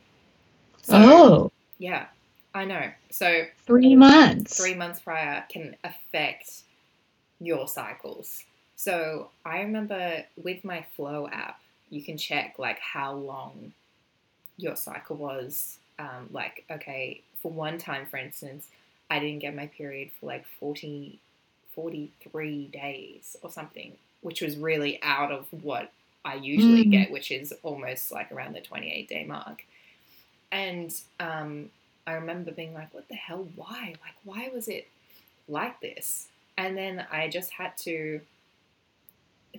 So, 0.82 0.94
oh, 0.96 1.52
yeah, 1.78 2.06
I 2.54 2.64
know. 2.64 2.90
So 3.10 3.44
three 3.66 3.94
months. 3.94 4.60
three 4.60 4.74
months 4.74 5.00
prior 5.00 5.44
can 5.48 5.76
affect 5.84 6.62
your 7.40 7.68
cycles. 7.68 8.44
So 8.76 9.30
I 9.44 9.60
remember 9.60 10.24
with 10.42 10.64
my 10.64 10.84
Flo 10.96 11.28
app, 11.28 11.60
you 11.90 12.02
can 12.02 12.16
check 12.16 12.56
like 12.58 12.78
how 12.80 13.14
long 13.14 13.72
your 14.56 14.76
cycle 14.76 15.16
was 15.16 15.78
um, 15.98 16.28
like, 16.32 16.64
okay, 16.70 17.20
for 17.40 17.52
one 17.52 17.78
time, 17.78 18.06
for 18.06 18.16
instance, 18.16 18.68
I 19.10 19.18
didn't 19.18 19.40
get 19.40 19.54
my 19.54 19.66
period 19.66 20.10
for 20.18 20.26
like 20.26 20.44
40, 20.58 21.18
43 21.74 22.66
days 22.66 23.36
or 23.42 23.50
something, 23.50 23.92
which 24.20 24.40
was 24.40 24.56
really 24.56 25.02
out 25.02 25.32
of 25.32 25.46
what 25.50 25.92
I 26.24 26.34
usually 26.34 26.84
mm. 26.84 26.90
get, 26.90 27.10
which 27.10 27.30
is 27.30 27.52
almost 27.62 28.12
like 28.12 28.30
around 28.30 28.54
the 28.54 28.60
28 28.60 29.08
day 29.08 29.24
mark. 29.24 29.64
And 30.50 30.94
um, 31.18 31.70
I 32.06 32.12
remember 32.14 32.52
being 32.52 32.74
like, 32.74 32.92
what 32.92 33.08
the 33.08 33.14
hell? 33.14 33.48
Why? 33.56 33.94
Like, 34.02 34.14
why 34.24 34.50
was 34.54 34.68
it 34.68 34.88
like 35.48 35.80
this? 35.80 36.28
And 36.56 36.76
then 36.76 37.06
I 37.10 37.28
just 37.28 37.50
had 37.50 37.76
to 37.78 38.20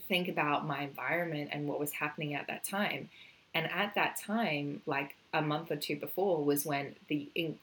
think 0.07 0.27
about 0.27 0.65
my 0.65 0.81
environment 0.81 1.49
and 1.51 1.67
what 1.67 1.79
was 1.79 1.93
happening 1.93 2.33
at 2.35 2.47
that 2.47 2.63
time. 2.63 3.09
And 3.55 3.69
at 3.69 3.95
that 3.95 4.19
time, 4.19 4.81
like 4.85 5.15
a 5.33 5.41
month 5.41 5.71
or 5.71 5.75
two 5.75 5.95
before, 5.95 6.43
was 6.43 6.65
when 6.65 6.95
the 7.07 7.27
in- 7.35 7.59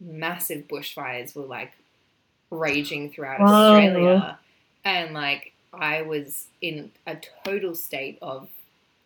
massive 0.00 0.68
bushfires 0.68 1.34
were 1.34 1.44
like 1.44 1.72
raging 2.52 3.10
throughout. 3.10 3.40
Australia. 3.40 4.38
And 4.84 5.14
like 5.14 5.52
I 5.72 6.02
was 6.02 6.46
in 6.60 6.92
a 7.06 7.16
total 7.44 7.74
state 7.74 8.18
of 8.20 8.48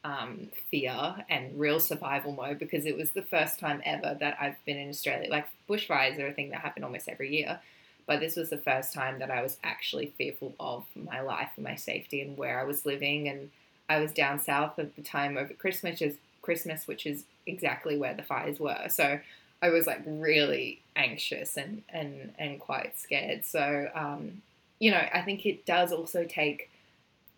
um, 0.05 0.49
fear 0.70 1.24
and 1.28 1.59
real 1.59 1.80
survival 1.80 2.32
mode 2.32 2.59
because 2.59 2.86
it 2.86 2.97
was 2.97 3.12
the 3.12 3.22
first 3.22 3.59
time 3.59 3.82
ever 3.84 4.16
that 4.20 4.36
I've 4.40 4.62
been 4.64 4.76
in 4.76 4.88
Australia. 4.88 5.30
Like 5.30 5.49
bushfires 5.68 6.18
are 6.18 6.26
a 6.26 6.32
thing 6.32 6.51
that 6.51 6.61
happen 6.61 6.84
almost 6.84 7.09
every 7.09 7.34
year, 7.34 7.61
but 8.07 8.20
this 8.20 8.36
was 8.36 8.51
the 8.51 8.59
first 8.59 8.92
time 8.92 9.18
that 9.20 9.30
I 9.30 9.42
was 9.42 9.59
actually 9.64 10.12
fearful 10.18 10.55
of 10.61 10.84
my 10.94 11.20
life 11.20 11.51
and 11.57 11.64
my 11.64 11.76
safety 11.76 12.20
and 12.20 12.36
where 12.36 12.61
I 12.61 12.64
was 12.64 12.86
living. 12.86 13.28
And 13.28 13.51
I 13.88 14.01
was 14.01 14.12
down 14.12 14.40
south 14.40 14.78
at 14.78 14.94
the 14.97 15.03
time 15.03 15.36
over 15.36 15.55
Christmas, 15.55 16.01
Christmas, 16.42 16.86
which 16.86 17.07
is 17.07 17.24
exactly 17.47 17.97
where 17.97 18.14
the 18.14 18.22
fires 18.22 18.61
were. 18.61 18.86
So 18.88 19.20
I 19.62 19.70
was 19.70 19.86
like 19.86 20.02
really 20.07 20.80
anxious 20.94 21.57
and 21.57 21.82
and 21.88 22.32
and 22.38 22.61
quite 22.61 22.98
scared. 22.98 23.44
So 23.44 23.88
um, 23.94 24.42
you 24.78 24.90
know, 24.90 25.02
I 25.12 25.22
think 25.22 25.46
it 25.46 25.64
does 25.66 25.92
also 25.92 26.24
take 26.24 26.70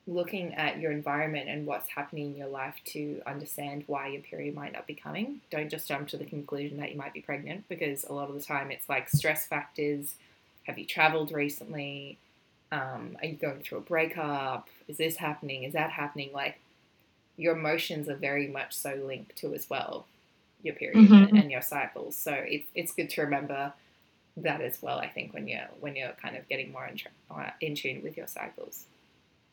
looking 0.07 0.55
at 0.55 0.81
your 0.81 0.91
environment 0.91 1.49
and 1.49 1.67
what's 1.67 1.91
happening 1.91 2.33
in 2.33 2.37
your 2.37 2.49
life 2.49 2.77
to 2.83 3.21
understand 3.27 3.85
why 3.87 4.09
your 4.09 4.23
period 4.23 4.55
might 4.55 4.73
not 4.73 4.87
be 4.87 4.95
coming. 4.95 5.41
Don't 5.51 5.69
just 5.69 5.87
jump 5.87 6.09
to 6.09 6.17
the 6.17 6.25
conclusion 6.25 6.79
that 6.79 6.91
you 6.91 6.97
might 6.97 7.13
be 7.13 7.21
pregnant 7.21 7.69
because 7.69 8.05
a 8.05 8.13
lot 8.15 8.31
of 8.31 8.35
the 8.35 8.41
time 8.41 8.71
it's 8.71 8.89
like 8.89 9.11
stress 9.11 9.47
factors. 9.47 10.15
Have 10.65 10.79
you 10.79 10.87
traveled 10.87 11.31
recently? 11.31 12.17
Um, 12.73 13.17
are 13.21 13.27
you 13.27 13.37
going 13.37 13.61
through 13.61 13.79
a 13.79 13.83
breakup? 13.83 14.69
Is 14.89 14.97
this 14.97 15.17
happening? 15.17 15.65
Is 15.65 15.75
that 15.75 15.91
happening? 15.91 16.31
Like 16.33 16.59
your 17.37 17.55
emotions 17.57 18.09
are 18.09 18.17
very 18.17 18.49
much 18.49 18.75
so 18.75 18.95
linked 19.05 19.37
to 19.37 19.55
as 19.55 19.69
well 19.69 20.07
your 20.63 20.75
period 20.75 21.09
mm-hmm. 21.09 21.37
and 21.37 21.51
your 21.51 21.63
cycles. 21.63 22.17
So 22.17 22.33
it, 22.33 22.65
it's 22.75 22.93
good 22.93 23.11
to 23.11 23.23
remember 23.23 23.73
that 24.39 24.61
as 24.61 24.81
well. 24.83 24.99
I 24.99 25.09
think 25.09 25.35
when 25.35 25.49
you're 25.49 25.69
when 25.81 25.97
you're 25.97 26.13
kind 26.23 26.37
of 26.37 26.49
getting 26.49 26.73
more 26.73 26.87
in, 26.87 26.99
uh, 27.31 27.51
in 27.61 27.75
tune 27.75 28.03
with 28.03 28.17
your 28.17 28.27
cycles. 28.27 28.85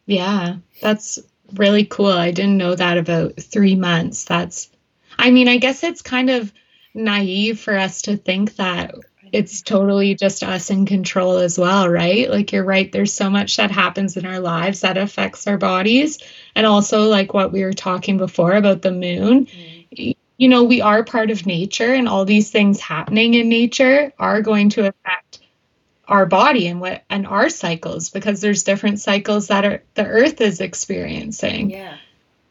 Yeah, 0.06 0.58
that's 0.82 1.20
really 1.54 1.86
cool. 1.86 2.08
I 2.08 2.32
didn't 2.32 2.58
know 2.58 2.76
that 2.76 2.98
about 2.98 3.40
three 3.40 3.76
months. 3.76 4.26
That's, 4.26 4.70
I 5.18 5.32
mean, 5.32 5.48
I 5.48 5.58
guess 5.58 5.84
it's 5.84 6.02
kind 6.02 6.30
of 6.30 6.54
naive 6.94 7.60
for 7.60 7.76
us 7.76 8.04
to 8.04 8.16
think 8.18 8.56
that 8.58 8.96
it's 9.32 9.62
totally 9.62 10.16
just 10.16 10.44
us 10.44 10.70
in 10.70 10.86
control 10.86 11.38
as 11.38 11.58
well, 11.58 11.90
right? 11.90 12.30
Like 12.30 12.52
you're 12.52 12.64
right, 12.64 12.92
there's 12.92 13.14
so 13.14 13.30
much 13.30 13.58
that 13.58 13.72
happens 13.72 14.16
in 14.16 14.26
our 14.26 14.40
lives 14.40 14.82
that 14.82 14.98
affects 14.98 15.48
our 15.48 15.58
bodies. 15.58 16.20
And 16.56 16.66
also, 16.66 17.04
like 17.10 17.34
what 17.34 17.52
we 17.52 17.64
were 17.64 17.74
talking 17.74 18.18
before 18.18 18.54
about 18.54 18.82
the 18.82 18.92
moon, 18.92 19.48
mm. 19.48 19.75
You 20.38 20.50
know, 20.50 20.64
we 20.64 20.82
are 20.82 21.04
part 21.04 21.32
of 21.32 21.46
nature, 21.46 21.94
and 21.94 22.08
all 22.08 22.26
these 22.26 22.52
things 22.52 22.80
happening 22.80 23.34
in 23.36 23.48
nature 23.50 24.12
are 24.20 24.42
going 24.42 24.70
to 24.72 24.88
affect 24.88 25.40
our 26.08 26.26
body 26.26 26.68
and 26.68 26.80
what 26.80 27.04
and 27.10 27.26
our 27.26 27.50
cycles 27.50 28.10
because 28.10 28.42
there's 28.42 28.64
different 28.64 29.00
cycles 29.00 29.48
that 29.48 29.66
are 29.66 29.84
the 29.96 30.06
earth 30.06 30.40
is 30.42 30.62
experiencing 30.62 31.72
yeah 31.72 31.98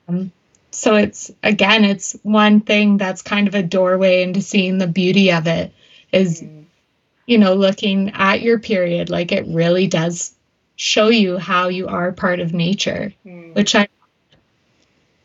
um, 0.09 0.33
so 0.71 0.97
it's 0.97 1.31
again 1.43 1.85
it's 1.85 2.17
one 2.23 2.61
thing 2.61 2.97
that's 2.97 3.23
kind 3.23 3.47
of 3.47 3.55
a 3.55 3.63
doorway 3.63 4.23
into 4.23 4.43
seeing 4.43 4.79
the 4.79 4.87
beauty 4.87 5.31
of 5.31 5.47
it 5.47 5.73
is 6.13 6.43
mm. 6.43 6.65
you 7.27 7.39
know 7.39 7.55
looking 7.55 8.11
at 8.11 8.43
your 8.43 8.59
period 8.59 9.09
like 9.09 9.31
it 9.31 9.47
really 9.47 9.87
does 9.87 10.35
show 10.77 11.09
you 11.09 11.39
how 11.39 11.69
you 11.69 11.87
are 11.87 12.11
part 12.11 12.41
of 12.41 12.53
nature 12.53 13.13
mm. 13.25 13.55
which 13.55 13.75
i 13.77 13.87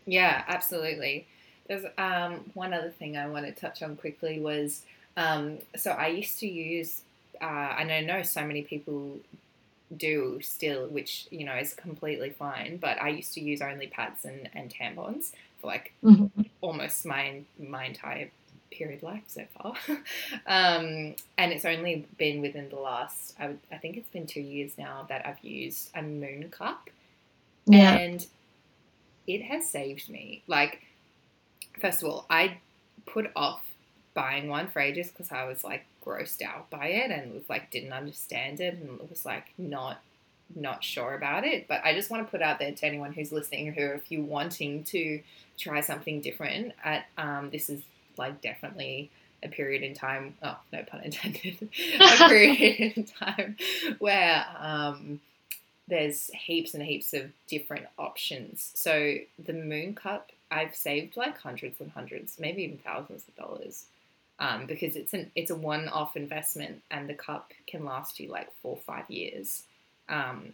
yeah 0.05 0.43
absolutely 0.47 1.26
there's 1.70 1.86
um, 1.98 2.52
one 2.54 2.74
other 2.74 2.90
thing 2.90 3.16
i 3.16 3.26
want 3.28 3.46
to 3.46 3.54
touch 3.54 3.82
on 3.82 3.96
quickly 3.96 4.40
was 4.42 4.82
um, 5.16 5.60
so 5.78 5.92
i 5.92 6.08
used 6.08 6.40
to 6.40 6.48
use 6.48 7.02
uh, 7.42 7.76
and 7.80 7.92
I 7.92 8.02
know 8.02 8.22
so 8.22 8.46
many 8.46 8.64
people 8.64 9.18
do 9.96 10.40
still, 10.42 10.88
which 10.88 11.28
you 11.32 11.46
know 11.46 11.56
is 11.56 11.74
completely 11.74 12.32
fine. 12.32 12.78
But 12.78 13.02
I 13.02 13.10
used 13.10 13.34
to 13.36 13.42
use 13.42 13.62
only 13.62 13.88
pads 13.88 14.26
and, 14.26 14.50
and 14.54 14.74
tampons 14.74 15.32
for 15.60 15.68
like 15.68 15.94
mm-hmm. 16.04 16.42
almost 16.62 17.06
my 17.06 17.42
my 17.58 17.86
entire 17.86 18.30
period 18.72 19.04
life 19.04 19.24
so 19.28 19.44
far. 19.58 19.74
um, 20.48 21.16
and 21.38 21.52
it's 21.52 21.66
only 21.66 22.06
been 22.18 22.42
within 22.42 22.70
the 22.70 22.76
last, 22.76 23.34
I, 23.40 23.48
would, 23.48 23.60
I 23.72 23.78
think 23.78 23.98
it's 23.98 24.10
been 24.10 24.28
two 24.28 24.42
years 24.42 24.74
now 24.78 25.08
that 25.10 25.26
I've 25.26 25.44
used 25.44 25.90
a 25.96 26.04
moon 26.04 26.50
cup. 26.52 26.90
Yeah. 27.66 27.96
And 27.96 28.26
it 29.26 29.42
has 29.42 29.68
saved 29.68 30.08
me. 30.08 30.44
Like, 30.46 30.84
first 31.80 32.04
of 32.04 32.10
all, 32.10 32.26
I 32.30 32.58
put 33.06 33.32
off 33.36 33.62
buying 34.14 34.50
one 34.50 34.68
for 34.68 34.80
ages 34.80 35.08
because 35.10 35.32
I 35.32 35.46
was 35.46 35.64
like, 35.64 35.86
grossed 36.10 36.42
out 36.42 36.70
by 36.70 36.88
it 36.88 37.12
and 37.12 37.34
was 37.34 37.50
like 37.50 37.72
didn't 37.72 37.94
understand 37.94 38.60
it 38.60 38.76
and 38.76 39.00
was 39.10 39.26
like 39.26 39.46
not 39.58 40.02
not 40.56 40.84
sure 40.84 41.14
about 41.14 41.46
it. 41.46 41.68
But 41.68 41.82
I 41.84 41.94
just 41.94 42.10
want 42.10 42.26
to 42.26 42.32
put 42.32 42.42
out 42.42 42.60
there 42.60 42.72
to 42.72 42.86
anyone 42.86 43.14
who's 43.14 43.32
listening 43.32 43.74
who 43.74 43.82
if 43.82 44.12
you're 44.12 44.24
wanting 44.24 44.84
to 44.86 45.22
try 45.58 45.82
something 45.82 46.22
different 46.22 46.74
at 46.84 47.06
um, 47.18 47.50
this 47.52 47.70
is 47.70 47.82
like 48.18 48.42
definitely 48.42 49.12
a 49.42 49.48
period 49.48 49.84
in 49.84 49.94
time 49.94 50.36
oh 50.44 50.58
no 50.74 50.84
pun 50.84 51.02
intended 51.02 51.58
a 52.00 52.28
period 52.28 52.94
in 52.98 53.04
time 53.06 53.56
where 54.00 54.46
um, 54.58 55.22
there's 55.88 56.30
heaps 56.34 56.74
and 56.74 56.84
heaps 56.84 57.14
of 57.14 57.32
different 57.48 57.86
options 57.98 58.72
so 58.74 59.16
the 59.46 59.54
moon 59.54 59.96
cup 59.96 60.32
i've 60.52 60.76
saved 60.76 61.18
like 61.18 61.38
hundreds 61.38 61.80
and 61.80 61.91
hundreds 61.91 62.39
maybe 62.39 62.64
even 62.64 62.78
thousands 62.78 63.28
of 63.28 63.36
dollars 63.36 63.86
um, 64.39 64.66
because 64.66 64.95
it's 64.95 65.14
an 65.14 65.32
it's 65.36 65.52
a 65.52 65.56
one-off 65.56 66.16
investment 66.16 66.82
and 66.89 67.10
the 67.10 67.14
cup 67.14 67.52
can 67.68 67.84
last 67.84 68.20
you 68.20 68.30
like 68.30 68.50
four 68.62 68.78
or 68.78 68.82
five 68.86 69.10
years. 69.10 69.64
Um, 70.08 70.54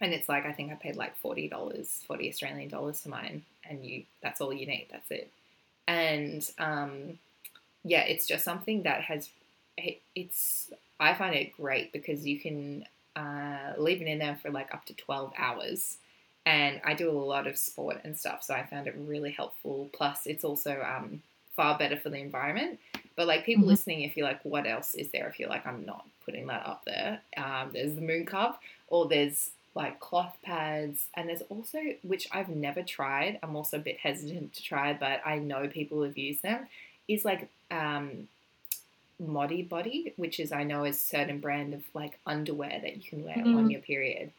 and 0.00 0.14
it's 0.14 0.28
like 0.28 0.46
I 0.46 0.52
think 0.52 0.70
I 0.70 0.76
paid 0.76 0.96
like 0.96 1.16
forty 1.16 1.48
dollars, 1.48 2.04
forty 2.06 2.28
Australian 2.28 2.68
dollars 2.68 3.00
for 3.00 3.08
mine, 3.08 3.42
and 3.68 3.84
you 3.84 4.04
that's 4.22 4.40
all 4.40 4.52
you 4.52 4.66
need. 4.66 4.86
That's 4.90 5.10
it. 5.10 5.30
And 5.88 6.48
um, 6.58 7.18
yeah, 7.82 8.02
it's 8.02 8.26
just 8.26 8.44
something 8.44 8.84
that 8.84 9.02
has 9.02 9.30
it's 10.14 10.70
I 11.00 11.14
find 11.14 11.34
it 11.34 11.56
great 11.56 11.92
because 11.92 12.24
you 12.24 12.38
can 12.38 12.84
uh, 13.16 13.72
leave 13.78 14.00
it 14.00 14.06
in 14.06 14.20
there 14.20 14.38
for 14.40 14.50
like 14.50 14.72
up 14.72 14.84
to 14.86 14.94
twelve 14.94 15.32
hours. 15.36 15.96
And 16.48 16.80
I 16.84 16.94
do 16.94 17.10
a 17.10 17.12
lot 17.12 17.46
of 17.46 17.58
sport 17.58 18.00
and 18.04 18.16
stuff, 18.16 18.42
so 18.42 18.54
I 18.54 18.64
found 18.64 18.86
it 18.86 18.94
really 18.96 19.32
helpful. 19.32 19.90
Plus, 19.92 20.26
it's 20.26 20.44
also 20.44 20.82
um, 20.82 21.22
far 21.56 21.76
better 21.76 21.96
for 21.96 22.08
the 22.08 22.18
environment 22.18 22.78
but 23.18 23.26
like 23.26 23.44
people 23.44 23.62
mm-hmm. 23.62 23.70
listening, 23.70 24.02
if 24.02 24.16
you're 24.16 24.28
like, 24.28 24.44
what 24.44 24.64
else 24.64 24.94
is 24.94 25.10
there? 25.10 25.26
If 25.26 25.40
you're 25.40 25.48
like, 25.48 25.66
I'm 25.66 25.84
not 25.84 26.06
putting 26.24 26.46
that 26.46 26.64
up 26.64 26.84
there. 26.86 27.20
Um, 27.36 27.70
there's 27.72 27.96
the 27.96 28.00
moon 28.00 28.24
cup, 28.24 28.62
or 28.86 29.08
there's 29.08 29.50
like 29.74 29.98
cloth 29.98 30.36
pads, 30.44 31.06
and 31.14 31.28
there's 31.28 31.42
also 31.48 31.80
which 32.02 32.28
I've 32.30 32.48
never 32.48 32.84
tried. 32.84 33.40
I'm 33.42 33.56
also 33.56 33.78
a 33.78 33.80
bit 33.80 33.98
hesitant 33.98 34.54
to 34.54 34.62
try, 34.62 34.92
but 34.92 35.20
I 35.26 35.40
know 35.40 35.66
people 35.66 36.04
have 36.04 36.16
used 36.16 36.42
them. 36.42 36.68
Is 37.08 37.24
like 37.24 37.48
um, 37.72 38.28
Modibodi, 39.20 40.12
which 40.14 40.38
is 40.38 40.52
I 40.52 40.62
know 40.62 40.84
is 40.84 40.94
a 40.94 41.00
certain 41.00 41.40
brand 41.40 41.74
of 41.74 41.82
like 41.94 42.20
underwear 42.24 42.78
that 42.80 42.98
you 42.98 43.02
can 43.02 43.24
wear 43.24 43.34
mm-hmm. 43.34 43.56
on 43.56 43.68
your 43.68 43.80
period. 43.80 44.30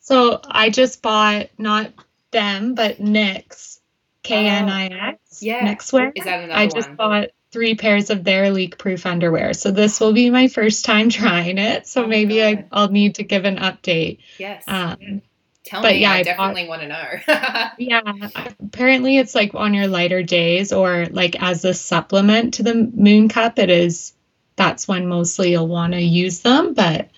So 0.00 0.40
I 0.44 0.70
just 0.70 1.02
bought 1.02 1.48
not 1.58 1.92
them, 2.30 2.74
but 2.74 2.98
Knix, 2.98 3.80
K 4.22 4.46
N 4.46 4.68
I 4.68 4.86
X. 5.12 5.42
Yeah, 5.42 5.66
Knix 5.66 5.92
wear. 5.92 6.12
Is 6.14 6.24
that 6.24 6.44
another 6.44 6.58
I 6.58 6.66
just 6.66 6.96
bought 6.96 7.28
three 7.52 7.74
pairs 7.74 8.10
of 8.10 8.24
their 8.24 8.50
leak 8.50 8.78
proof 8.78 9.06
underwear. 9.06 9.54
So 9.54 9.70
this 9.70 10.00
will 10.00 10.12
be 10.12 10.30
my 10.30 10.48
first 10.48 10.84
time 10.84 11.10
trying 11.10 11.58
it. 11.58 11.86
So 11.86 12.04
oh 12.04 12.06
maybe 12.06 12.42
I, 12.42 12.66
will 12.72 12.88
need 12.88 13.16
to 13.16 13.24
give 13.24 13.44
an 13.44 13.56
update. 13.56 14.18
Yes. 14.38 14.64
Um, 14.66 15.22
Tell 15.62 15.82
but 15.82 15.92
me, 15.92 16.00
yeah, 16.00 16.12
I, 16.12 16.16
I 16.16 16.22
definitely 16.22 16.68
want 16.68 16.82
to 16.82 16.88
know. 16.88 17.10
yeah, 17.78 18.50
apparently 18.58 19.18
it's 19.18 19.34
like 19.34 19.54
on 19.54 19.74
your 19.74 19.88
lighter 19.88 20.22
days 20.22 20.72
or 20.72 21.06
like 21.06 21.40
as 21.40 21.64
a 21.64 21.74
supplement 21.74 22.54
to 22.54 22.62
the 22.62 22.74
moon 22.74 23.28
cup. 23.28 23.58
It 23.58 23.70
is 23.70 24.14
that's 24.56 24.88
when 24.88 25.06
mostly 25.06 25.52
you'll 25.52 25.68
want 25.68 25.92
to 25.92 26.00
use 26.00 26.40
them. 26.40 26.74
But 26.74 27.10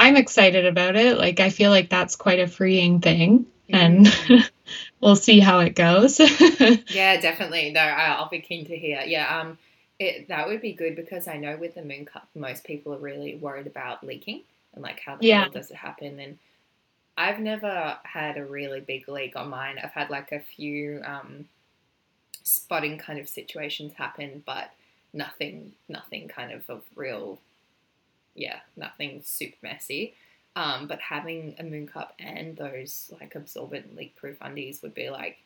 I'm 0.00 0.16
excited 0.16 0.66
about 0.66 0.96
it. 0.96 1.18
Like 1.18 1.40
I 1.40 1.50
feel 1.50 1.70
like 1.70 1.90
that's 1.90 2.16
quite 2.16 2.40
a 2.40 2.48
freeing 2.48 3.00
thing, 3.00 3.46
mm. 3.70 3.74
and 3.74 4.50
we'll 5.00 5.16
see 5.16 5.40
how 5.40 5.60
it 5.60 5.76
goes. 5.76 6.20
yeah, 6.88 7.20
definitely. 7.20 7.70
No, 7.72 7.80
I'll 7.82 8.28
be 8.30 8.40
keen 8.40 8.66
to 8.66 8.76
hear. 8.76 9.02
Yeah, 9.06 9.40
um, 9.40 9.58
it, 9.98 10.28
that 10.28 10.48
would 10.48 10.62
be 10.62 10.72
good 10.72 10.96
because 10.96 11.28
I 11.28 11.36
know 11.36 11.56
with 11.56 11.74
the 11.76 11.82
moon 11.84 12.06
cup, 12.06 12.28
most 12.34 12.64
people 12.64 12.94
are 12.94 12.98
really 12.98 13.36
worried 13.36 13.68
about 13.68 14.04
leaking 14.04 14.44
and 14.74 14.82
like 14.82 15.00
how 15.00 15.16
the 15.16 15.26
Yeah. 15.26 15.42
hell 15.42 15.50
does 15.50 15.70
it 15.70 15.76
happen. 15.76 16.18
And 16.20 16.38
I've 17.16 17.40
never 17.40 17.98
had 18.04 18.38
a 18.38 18.44
really 18.44 18.80
big 18.80 19.08
leak 19.08 19.36
on 19.36 19.50
mine. 19.50 19.78
I've 19.82 19.92
had 19.92 20.10
like 20.10 20.32
a 20.32 20.40
few 20.40 21.02
um, 21.04 21.46
spotting 22.44 22.98
kind 22.98 23.18
of 23.18 23.28
situations 23.28 23.94
happen, 23.94 24.42
but 24.46 24.70
nothing, 25.12 25.72
nothing 25.88 26.28
kind 26.28 26.52
of 26.52 26.68
of 26.70 26.82
real, 26.96 27.38
yeah, 28.34 28.60
nothing 28.76 29.22
super 29.24 29.56
messy. 29.62 30.14
Um, 30.56 30.88
but 30.88 31.00
having 31.00 31.54
a 31.58 31.62
moon 31.62 31.86
cup 31.86 32.14
and 32.18 32.56
those 32.56 33.10
like 33.20 33.34
absorbent 33.36 33.94
leak 33.96 34.16
proof 34.16 34.36
undies 34.40 34.80
would 34.82 34.94
be 34.94 35.08
like 35.10 35.38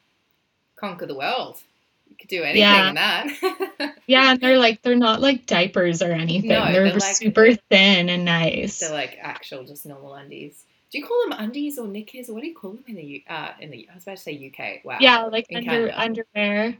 conquer 0.76 1.06
the 1.06 1.14
world. 1.14 1.60
You 2.08 2.16
could 2.18 2.28
do 2.28 2.42
anything 2.42 2.60
Yeah. 2.60 2.88
in 2.88 2.94
that. 2.96 3.94
Yeah, 4.06 4.32
and 4.32 4.40
they're 4.40 4.58
like 4.58 4.82
they're 4.82 4.96
not 4.96 5.20
like 5.22 5.46
diapers 5.46 6.02
or 6.02 6.12
anything. 6.12 6.50
No, 6.50 6.64
they're, 6.70 6.84
they're 6.84 6.92
like- 6.94 7.16
super 7.16 7.54
thin 7.70 8.08
and 8.10 8.24
nice. 8.24 8.80
They're 8.80 8.92
like 8.92 9.16
actual, 9.20 9.64
just 9.64 9.86
normal 9.86 10.14
undies. 10.14 10.62
Do 10.92 10.98
you 10.98 11.06
call 11.06 11.22
them 11.28 11.38
undies 11.40 11.78
or 11.78 11.88
knickers? 11.88 12.28
What 12.28 12.42
do 12.42 12.46
you 12.46 12.54
call 12.54 12.72
them 12.72 12.84
in 12.86 12.94
the 12.96 13.02
U- 13.02 13.22
uh 13.28 13.52
in 13.60 13.70
the? 13.70 13.88
I 13.90 13.94
was 13.94 14.02
about 14.04 14.16
to 14.18 14.22
say 14.22 14.52
UK. 14.54 14.84
Wow. 14.84 14.98
yeah, 15.00 15.22
like 15.24 15.46
under 15.54 15.90
underwear, 15.94 15.96
Underwear. 15.96 16.78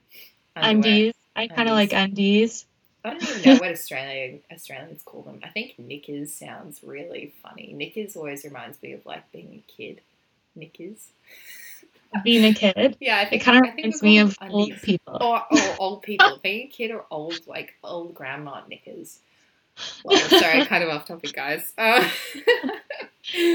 undies. 0.57 1.15
I 1.35 1.49
kind 1.49 1.69
of 1.69 1.75
like 1.75 1.93
undies. 1.93 2.67
I 3.05 3.11
don't 3.11 3.23
even 3.23 3.43
know 3.55 3.59
what 3.61 3.71
Australia 3.73 4.39
Australians 4.53 5.03
call 5.05 5.23
them. 5.23 5.41
I 5.45 5.49
think 5.49 5.79
knickers 5.79 6.33
sounds 6.33 6.81
really 6.83 7.33
funny. 7.43 7.73
Knickers 7.73 8.17
always 8.17 8.45
reminds 8.45 8.83
me 8.83 8.93
of 8.93 9.05
like 9.07 9.31
being 9.33 9.63
a 9.69 9.73
kid. 9.73 10.01
Knickers. 10.55 11.09
Being 12.23 12.45
a 12.45 12.55
kid, 12.55 12.97
Yeah, 13.01 13.17
I 13.19 13.35
it 13.35 13.39
kind 13.41 13.59
of 13.67 13.75
reminds 13.75 14.01
me 14.03 14.19
of 14.21 14.39
them 14.39 14.51
old 14.53 14.73
people. 14.83 15.19
Or, 15.21 15.43
or 15.51 15.77
old 15.81 16.03
people. 16.09 16.39
being 16.43 16.69
a 16.69 16.71
kid 16.71 16.91
or 16.93 17.05
old 17.11 17.41
like 17.47 17.75
old 17.83 18.15
grandma 18.15 18.63
knickers. 18.69 19.19
Well, 20.05 20.17
sorry, 20.29 20.65
kind 20.67 20.85
of 20.85 20.91
off 20.91 21.07
topic, 21.07 21.33
guys. 21.33 21.73
Uh, 21.77 22.09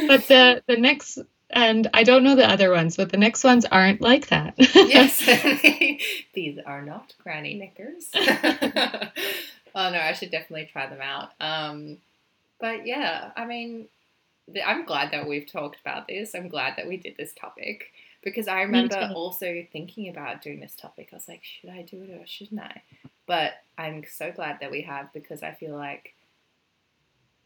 But 0.08 0.28
the 0.28 0.62
the 0.68 0.76
next 0.78 1.20
and 1.50 1.90
I 1.94 2.04
don't 2.04 2.24
know 2.24 2.36
the 2.36 2.50
other 2.50 2.72
ones, 2.72 2.98
but 2.98 3.12
the 3.12 3.18
next 3.18 3.44
ones 3.44 3.66
aren't 3.66 4.02
like 4.02 4.28
that. 4.28 4.54
yes, 4.58 5.20
these 6.34 6.60
are 6.66 6.82
not 6.82 7.14
granny 7.24 7.56
knickers. 7.56 8.10
oh 8.16 9.10
no, 9.76 10.00
I 10.00 10.14
should 10.14 10.32
definitely 10.32 10.70
try 10.72 10.88
them 10.88 11.02
out. 11.02 11.32
Um, 11.40 11.98
but 12.60 12.86
yeah, 12.86 13.32
I 13.36 13.46
mean, 13.46 13.88
I'm 14.66 14.86
glad 14.86 15.12
that 15.12 15.28
we've 15.28 15.48
talked 15.48 15.80
about 15.82 16.08
this. 16.08 16.36
I'm 16.36 16.50
glad 16.50 16.76
that 16.78 16.88
we 16.88 16.98
did 16.98 17.18
this 17.18 17.34
topic 17.34 17.94
because 18.22 18.48
I 18.48 18.62
remember 18.62 19.12
also 19.16 19.66
thinking 19.72 20.10
about 20.10 20.42
doing 20.42 20.60
this 20.60 20.76
topic. 20.76 21.10
I 21.12 21.16
was 21.16 21.28
like, 21.28 21.44
should 21.44 21.70
I 21.70 21.82
do 21.82 22.04
it 22.04 22.12
or 22.12 22.28
shouldn't 22.28 22.62
I? 22.62 22.84
But 23.26 23.54
I'm 23.78 24.04
so 24.08 24.32
glad 24.32 24.60
that 24.62 24.72
we 24.72 24.82
have 24.82 25.12
because 25.14 25.42
I 25.42 25.52
feel 25.54 25.76
like 25.76 26.14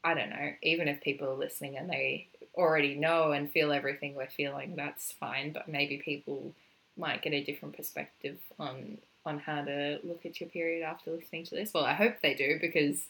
I 0.04 0.14
don't 0.14 0.30
know, 0.30 0.52
even 0.62 0.90
if 0.90 1.00
people 1.02 1.30
are 1.30 1.36
listening 1.36 1.78
and 1.78 1.90
they 1.90 2.28
already 2.56 2.96
know 2.96 3.32
and 3.32 3.52
feel 3.52 3.72
everything 3.72 4.16
we're 4.16 4.28
feeling, 4.28 4.76
that's 4.76 5.12
fine. 5.12 5.52
But 5.52 5.68
maybe 5.68 5.98
people 5.98 6.54
might 6.98 7.22
get 7.22 7.34
a 7.34 7.44
different 7.44 7.76
perspective 7.76 8.38
on 8.60 8.98
on 9.26 9.40
how 9.40 9.64
to 9.64 10.00
look 10.04 10.26
at 10.26 10.42
your 10.42 10.50
period 10.50 10.84
after 10.84 11.12
listening 11.12 11.46
to 11.46 11.56
this. 11.56 11.74
Well, 11.74 11.86
I 11.86 11.94
hope 11.94 12.16
they 12.22 12.34
do 12.34 12.58
because 12.60 13.06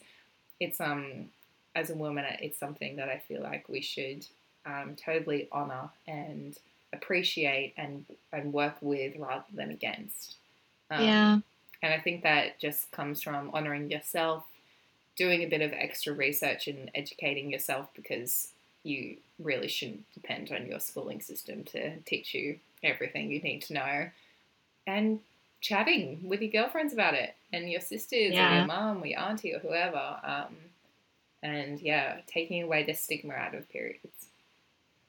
it's 0.60 0.80
um 0.80 1.30
as 1.74 1.90
a 1.90 1.94
woman, 1.94 2.24
it's 2.40 2.58
something 2.58 2.96
that 2.96 3.08
I 3.08 3.18
feel 3.26 3.42
like 3.42 3.68
we 3.68 3.80
should 3.80 4.26
um, 4.64 4.96
totally 4.96 5.48
honor 5.52 5.90
and 6.06 6.56
appreciate 6.92 7.74
and 7.76 8.04
and 8.32 8.52
work 8.52 8.76
with 8.80 9.16
rather 9.16 9.44
than 9.52 9.70
against. 9.70 10.36
Um, 10.90 11.04
yeah. 11.04 11.38
and 11.82 11.94
I 11.94 11.98
think 11.98 12.22
that 12.22 12.60
just 12.60 12.90
comes 12.92 13.22
from 13.22 13.50
honoring 13.52 13.90
yourself, 13.90 14.44
doing 15.16 15.42
a 15.42 15.48
bit 15.48 15.62
of 15.62 15.72
extra 15.72 16.12
research 16.12 16.68
and 16.68 16.90
educating 16.94 17.50
yourself 17.50 17.88
because 17.94 18.53
you 18.84 19.16
really 19.38 19.68
shouldn't 19.68 20.04
depend 20.12 20.52
on 20.52 20.66
your 20.66 20.78
schooling 20.78 21.20
system 21.20 21.64
to 21.64 21.96
teach 22.00 22.34
you 22.34 22.58
everything 22.82 23.30
you 23.30 23.40
need 23.40 23.62
to 23.62 23.72
know. 23.72 24.10
And 24.86 25.20
chatting 25.60 26.20
with 26.22 26.42
your 26.42 26.50
girlfriends 26.50 26.92
about 26.92 27.14
it 27.14 27.34
and 27.52 27.70
your 27.70 27.80
sisters 27.80 28.32
or 28.32 28.34
your 28.34 28.66
mum 28.66 29.02
or 29.02 29.06
your 29.06 29.20
auntie 29.20 29.54
or 29.54 29.58
whoever. 29.58 30.16
Um, 30.22 30.54
and 31.42 31.80
yeah, 31.80 32.18
taking 32.26 32.62
away 32.62 32.84
the 32.84 32.92
stigma 32.92 33.34
out 33.34 33.54
of 33.54 33.68
periods. 33.70 34.26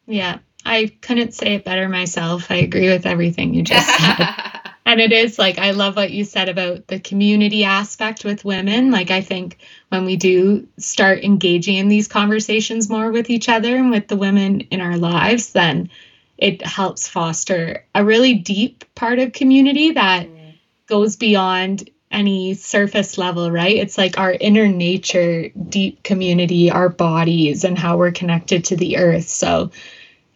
Yeah. 0.08 0.40
I 0.66 0.92
couldn't 1.02 1.34
say 1.34 1.56
it 1.56 1.66
better 1.66 1.90
myself. 1.90 2.50
I 2.50 2.56
agree 2.56 2.90
with 2.90 3.06
everything 3.06 3.54
you 3.54 3.64
just 3.64 3.88
said. 3.88 4.28
And 4.86 5.02
it 5.02 5.12
is 5.12 5.40
like, 5.40 5.58
I 5.58 5.72
love 5.72 5.96
what 5.96 6.12
you 6.12 6.24
said 6.24 6.48
about 6.48 6.88
the 6.88 7.00
community 7.00 7.64
aspect 7.64 8.24
with 8.24 8.46
women. 8.46 8.92
Like, 8.92 9.10
I 9.10 9.22
think 9.22 9.58
when 9.90 10.06
we 10.06 10.16
do 10.16 10.68
start 10.78 11.24
engaging 11.24 11.78
in 11.78 11.88
these 11.88 12.08
conversations 12.08 12.88
more 12.90 13.12
with 13.12 13.32
each 13.32 13.50
other 13.50 13.76
and 13.76 13.90
with 13.90 14.08
the 14.08 14.16
women 14.16 14.62
in 14.62 14.82
our 14.82 14.98
lives, 14.98 15.54
then 15.54 15.90
it 16.38 16.64
helps 16.66 17.08
foster 17.08 17.84
a 17.96 18.06
really 18.06 18.34
deep 18.36 18.86
part 18.94 19.20
of 19.20 19.32
community 19.34 19.92
that 19.92 20.28
Mm. 20.28 20.54
goes 20.88 21.16
beyond 21.16 21.90
any 22.12 22.54
surface 22.54 23.18
level, 23.18 23.50
right? 23.52 23.78
It's 23.78 23.98
like 23.98 24.20
our 24.20 24.34
inner 24.34 24.68
nature, 24.68 25.50
deep 25.70 26.04
community, 26.04 26.70
our 26.70 26.90
bodies, 26.90 27.64
and 27.64 27.78
how 27.78 27.98
we're 27.98 28.12
connected 28.12 28.66
to 28.66 28.76
the 28.76 28.98
earth. 28.98 29.28
So, 29.28 29.72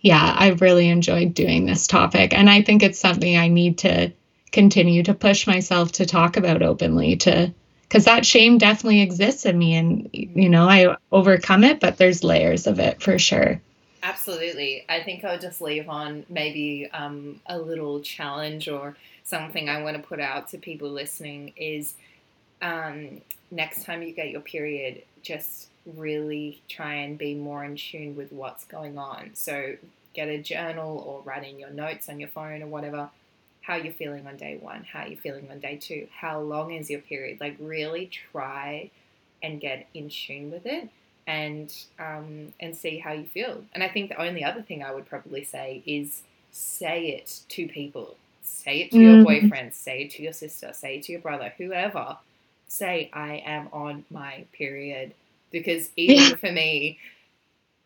yeah, 0.01 0.33
I 0.37 0.49
really 0.49 0.89
enjoyed 0.89 1.33
doing 1.33 1.65
this 1.65 1.87
topic. 1.87 2.33
And 2.33 2.49
I 2.49 2.61
think 2.63 2.83
it's 2.83 2.99
something 2.99 3.37
I 3.37 3.47
need 3.49 3.79
to 3.79 4.11
continue 4.51 5.03
to 5.03 5.13
push 5.13 5.47
myself 5.47 5.91
to 5.91 6.05
talk 6.05 6.37
about 6.37 6.61
openly 6.61 7.15
to 7.15 7.53
because 7.83 8.05
that 8.05 8.25
shame 8.25 8.57
definitely 8.57 9.01
exists 9.01 9.45
in 9.45 9.57
me 9.57 9.75
and 9.75 10.09
you 10.13 10.49
know 10.49 10.67
i 10.67 10.95
overcome 11.11 11.63
it 11.63 11.79
but 11.79 11.97
there's 11.97 12.23
layers 12.23 12.67
of 12.67 12.79
it 12.79 13.01
for 13.01 13.17
sure 13.17 13.61
Absolutely. 14.01 14.85
I 14.87 15.03
think 15.03 15.23
I'll 15.23 15.39
just 15.39 15.61
leave 15.61 15.89
on 15.89 16.25
maybe 16.29 16.89
um, 16.91 17.41
a 17.45 17.59
little 17.59 17.99
challenge 17.99 18.69
or 18.69 18.95
something 19.23 19.69
I 19.69 19.81
want 19.83 19.97
to 19.97 20.03
put 20.03 20.19
out 20.19 20.47
to 20.49 20.57
people 20.57 20.89
listening 20.89 21.53
is 21.57 21.95
um, 22.61 23.21
next 23.51 23.83
time 23.83 24.01
you 24.01 24.13
get 24.13 24.29
your 24.29 24.41
period, 24.41 25.03
just 25.21 25.67
really 25.85 26.61
try 26.69 26.93
and 26.95 27.17
be 27.17 27.35
more 27.35 27.63
in 27.63 27.75
tune 27.75 28.15
with 28.15 28.31
what's 28.31 28.63
going 28.65 28.97
on. 28.97 29.31
So 29.33 29.75
get 30.13 30.29
a 30.29 30.37
journal 30.41 31.03
or 31.05 31.21
write 31.23 31.47
in 31.47 31.59
your 31.59 31.69
notes 31.69 32.07
on 32.09 32.19
your 32.19 32.29
phone 32.29 32.61
or 32.61 32.67
whatever. 32.67 33.09
How 33.61 33.75
you're 33.75 33.93
feeling 33.93 34.25
on 34.27 34.37
day 34.37 34.57
one, 34.59 34.83
how 34.83 35.05
you're 35.05 35.19
feeling 35.19 35.49
on 35.51 35.59
day 35.59 35.77
two, 35.77 36.07
how 36.11 36.39
long 36.39 36.73
is 36.73 36.89
your 36.89 37.01
period? 37.01 37.39
Like 37.39 37.55
really 37.59 38.07
try 38.07 38.89
and 39.43 39.61
get 39.61 39.87
in 39.93 40.09
tune 40.09 40.51
with 40.51 40.65
it 40.65 40.89
and 41.27 41.73
um, 41.99 42.53
and 42.59 42.75
see 42.75 42.97
how 42.97 43.11
you 43.13 43.25
feel. 43.25 43.63
And 43.73 43.83
I 43.83 43.89
think 43.89 44.09
the 44.09 44.21
only 44.21 44.43
other 44.43 44.61
thing 44.61 44.83
I 44.83 44.93
would 44.93 45.05
probably 45.07 45.43
say 45.43 45.83
is 45.85 46.23
say 46.51 47.09
it 47.09 47.41
to 47.49 47.67
people. 47.67 48.17
Say 48.41 48.81
it 48.81 48.91
to 48.93 48.97
your 48.97 49.17
Mhm. 49.17 49.23
boyfriend. 49.23 49.73
Say 49.73 50.03
it 50.03 50.11
to 50.11 50.23
your 50.23 50.33
sister. 50.33 50.73
Say 50.73 50.97
it 50.97 51.03
to 51.03 51.11
your 51.11 51.21
brother. 51.21 51.53
Whoever. 51.57 52.17
Say 52.67 53.09
I 53.13 53.37
am 53.45 53.69
on 53.73 54.05
my 54.09 54.45
period 54.53 55.13
because 55.51 55.89
even 55.95 56.37
for 56.37 56.51
me, 56.51 56.99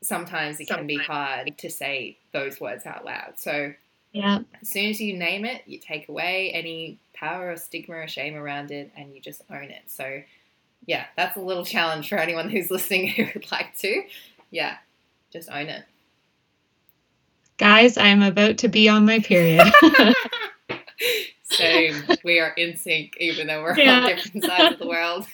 sometimes 0.02 0.60
it 0.60 0.68
can 0.68 0.88
be 0.88 0.98
hard 0.98 1.58
to 1.58 1.70
say 1.70 2.18
those 2.32 2.60
words 2.60 2.86
out 2.86 3.06
loud. 3.06 3.34
So 3.38 3.74
yeah 4.14 4.40
as 4.62 4.70
soon 4.70 4.86
as 4.90 5.02
you 5.02 5.18
name 5.18 5.44
it, 5.46 5.64
you 5.66 5.78
take 5.80 6.08
away 6.08 6.52
any 6.54 6.98
power 7.14 7.52
or 7.52 7.58
stigma 7.58 7.96
or 7.96 8.08
shame 8.08 8.36
around 8.36 8.72
it 8.72 8.92
and 8.96 9.14
you 9.14 9.20
just 9.22 9.42
own 9.52 9.66
it. 9.66 9.84
So, 9.88 10.22
yeah, 10.86 11.06
that's 11.18 11.36
a 11.38 11.42
little 11.42 11.66
challenge 11.66 12.08
for 12.10 12.18
anyone 12.18 12.50
who's 12.50 12.70
listening 12.72 13.08
who 13.08 13.26
would 13.34 13.52
like 13.52 13.78
to. 13.80 14.04
Yeah, 14.52 14.78
just 15.32 15.50
own 15.50 15.68
it. 15.68 15.84
guys 17.58 17.98
i'm 17.98 18.22
about 18.24 18.58
to 18.60 18.68
be 18.68 18.88
on 18.90 19.06
my 19.06 19.20
period 19.20 19.68
Same. 21.44 22.04
We 22.24 22.40
are 22.40 22.50
in 22.58 22.78
sync, 22.78 23.16
even 23.20 23.46
though 23.46 23.62
we're 23.62 23.78
Yeah. 23.78 24.00
on 24.02 24.08
different 24.08 24.44
sides 24.44 24.74
of 24.74 24.80
the 24.80 24.88
world. 24.88 25.28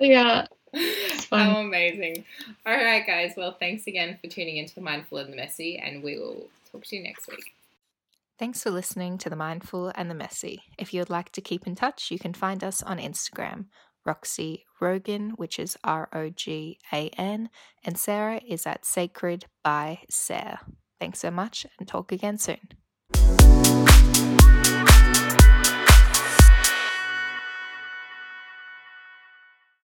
yeah. 0.00 0.46
How 1.30 1.60
amazing. 1.60 2.24
All 2.66 2.74
right, 2.74 3.06
guys. 3.06 3.32
Well, 3.34 3.56
thanks 3.58 3.86
again 3.86 4.18
for 4.20 4.28
tuning 4.28 4.58
into 4.58 4.74
the 4.74 4.82
Mindful 4.82 5.16
and 5.18 5.32
the 5.32 5.36
Messy, 5.36 5.78
and 5.78 6.02
we 6.02 6.18
will 6.18 6.46
talk 6.72 6.84
to 6.84 6.96
you 6.96 7.02
next 7.02 7.28
week. 7.28 7.44
Thanks 8.38 8.62
for 8.62 8.70
listening 8.70 9.18
to 9.18 9.30
The 9.30 9.36
Mindful 9.36 9.92
and 9.94 10.10
the 10.10 10.14
Messy. 10.14 10.62
If 10.78 10.92
you'd 10.92 11.10
like 11.10 11.30
to 11.32 11.40
keep 11.40 11.66
in 11.66 11.74
touch, 11.74 12.10
you 12.10 12.18
can 12.18 12.32
find 12.32 12.64
us 12.64 12.82
on 12.82 12.98
Instagram, 12.98 13.66
Roxy 14.04 14.64
Rogan, 14.80 15.30
which 15.36 15.58
is 15.58 15.76
R 15.84 16.08
O 16.12 16.30
G 16.30 16.78
A 16.92 17.08
N, 17.10 17.50
and 17.84 17.98
Sarah 17.98 18.40
is 18.46 18.66
at 18.66 18.84
Sacred 18.84 19.44
by 19.62 20.00
Sarah. 20.10 20.60
Thanks 20.98 21.20
so 21.20 21.30
much 21.30 21.66
and 21.78 21.86
talk 21.86 22.10
again 22.10 22.38
soon. 22.38 23.91